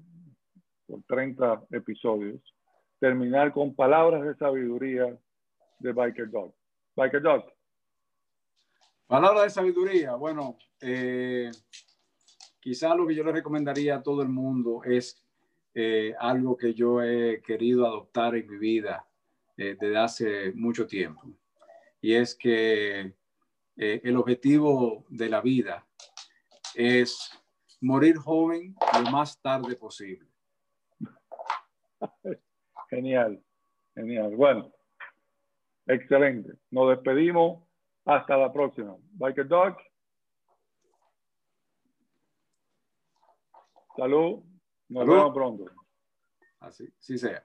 por 0.87 1.03
30 1.03 1.65
episodios, 1.71 2.54
terminar 2.99 3.51
con 3.51 3.75
palabras 3.75 4.23
de 4.23 4.35
sabiduría 4.35 5.17
de 5.79 5.91
Biker 5.91 6.29
Dog. 6.29 6.53
Biker 6.95 7.21
Dog. 7.21 7.53
Palabras 9.07 9.43
de 9.43 9.49
sabiduría. 9.49 10.15
Bueno, 10.15 10.57
eh, 10.81 11.51
quizá 12.59 12.95
lo 12.95 13.05
que 13.05 13.15
yo 13.15 13.23
le 13.23 13.31
recomendaría 13.31 13.97
a 13.97 14.03
todo 14.03 14.21
el 14.21 14.29
mundo 14.29 14.81
es 14.83 15.23
eh, 15.73 16.15
algo 16.19 16.57
que 16.57 16.73
yo 16.73 17.01
he 17.01 17.41
querido 17.41 17.85
adoptar 17.85 18.35
en 18.35 18.49
mi 18.49 18.57
vida 18.57 19.05
eh, 19.57 19.77
desde 19.79 19.97
hace 19.97 20.51
mucho 20.53 20.87
tiempo. 20.87 21.21
Y 22.01 22.13
es 22.13 22.35
que 22.35 23.13
el 23.77 24.15
objetivo 24.15 25.03
de 25.09 25.27
la 25.27 25.41
vida 25.41 25.85
es 26.75 27.29
morir 27.81 28.15
joven 28.15 28.73
lo 29.03 29.11
más 29.11 29.41
tarde 29.41 29.75
posible. 29.75 30.29
Genial, 32.95 33.43
genial. 33.93 34.33
Bueno, 34.37 34.71
excelente. 35.85 36.53
Nos 36.71 36.91
despedimos. 36.91 37.61
Hasta 38.05 38.37
la 38.37 38.53
próxima. 38.53 38.95
Biker 39.13 39.47
Dog. 39.47 39.75
Salud. 43.97 44.43
Nos 44.87 45.07
vemos 45.07 45.33
pronto. 45.33 45.65
Así, 46.61 46.87
sí 46.99 47.17
sea. 47.17 47.43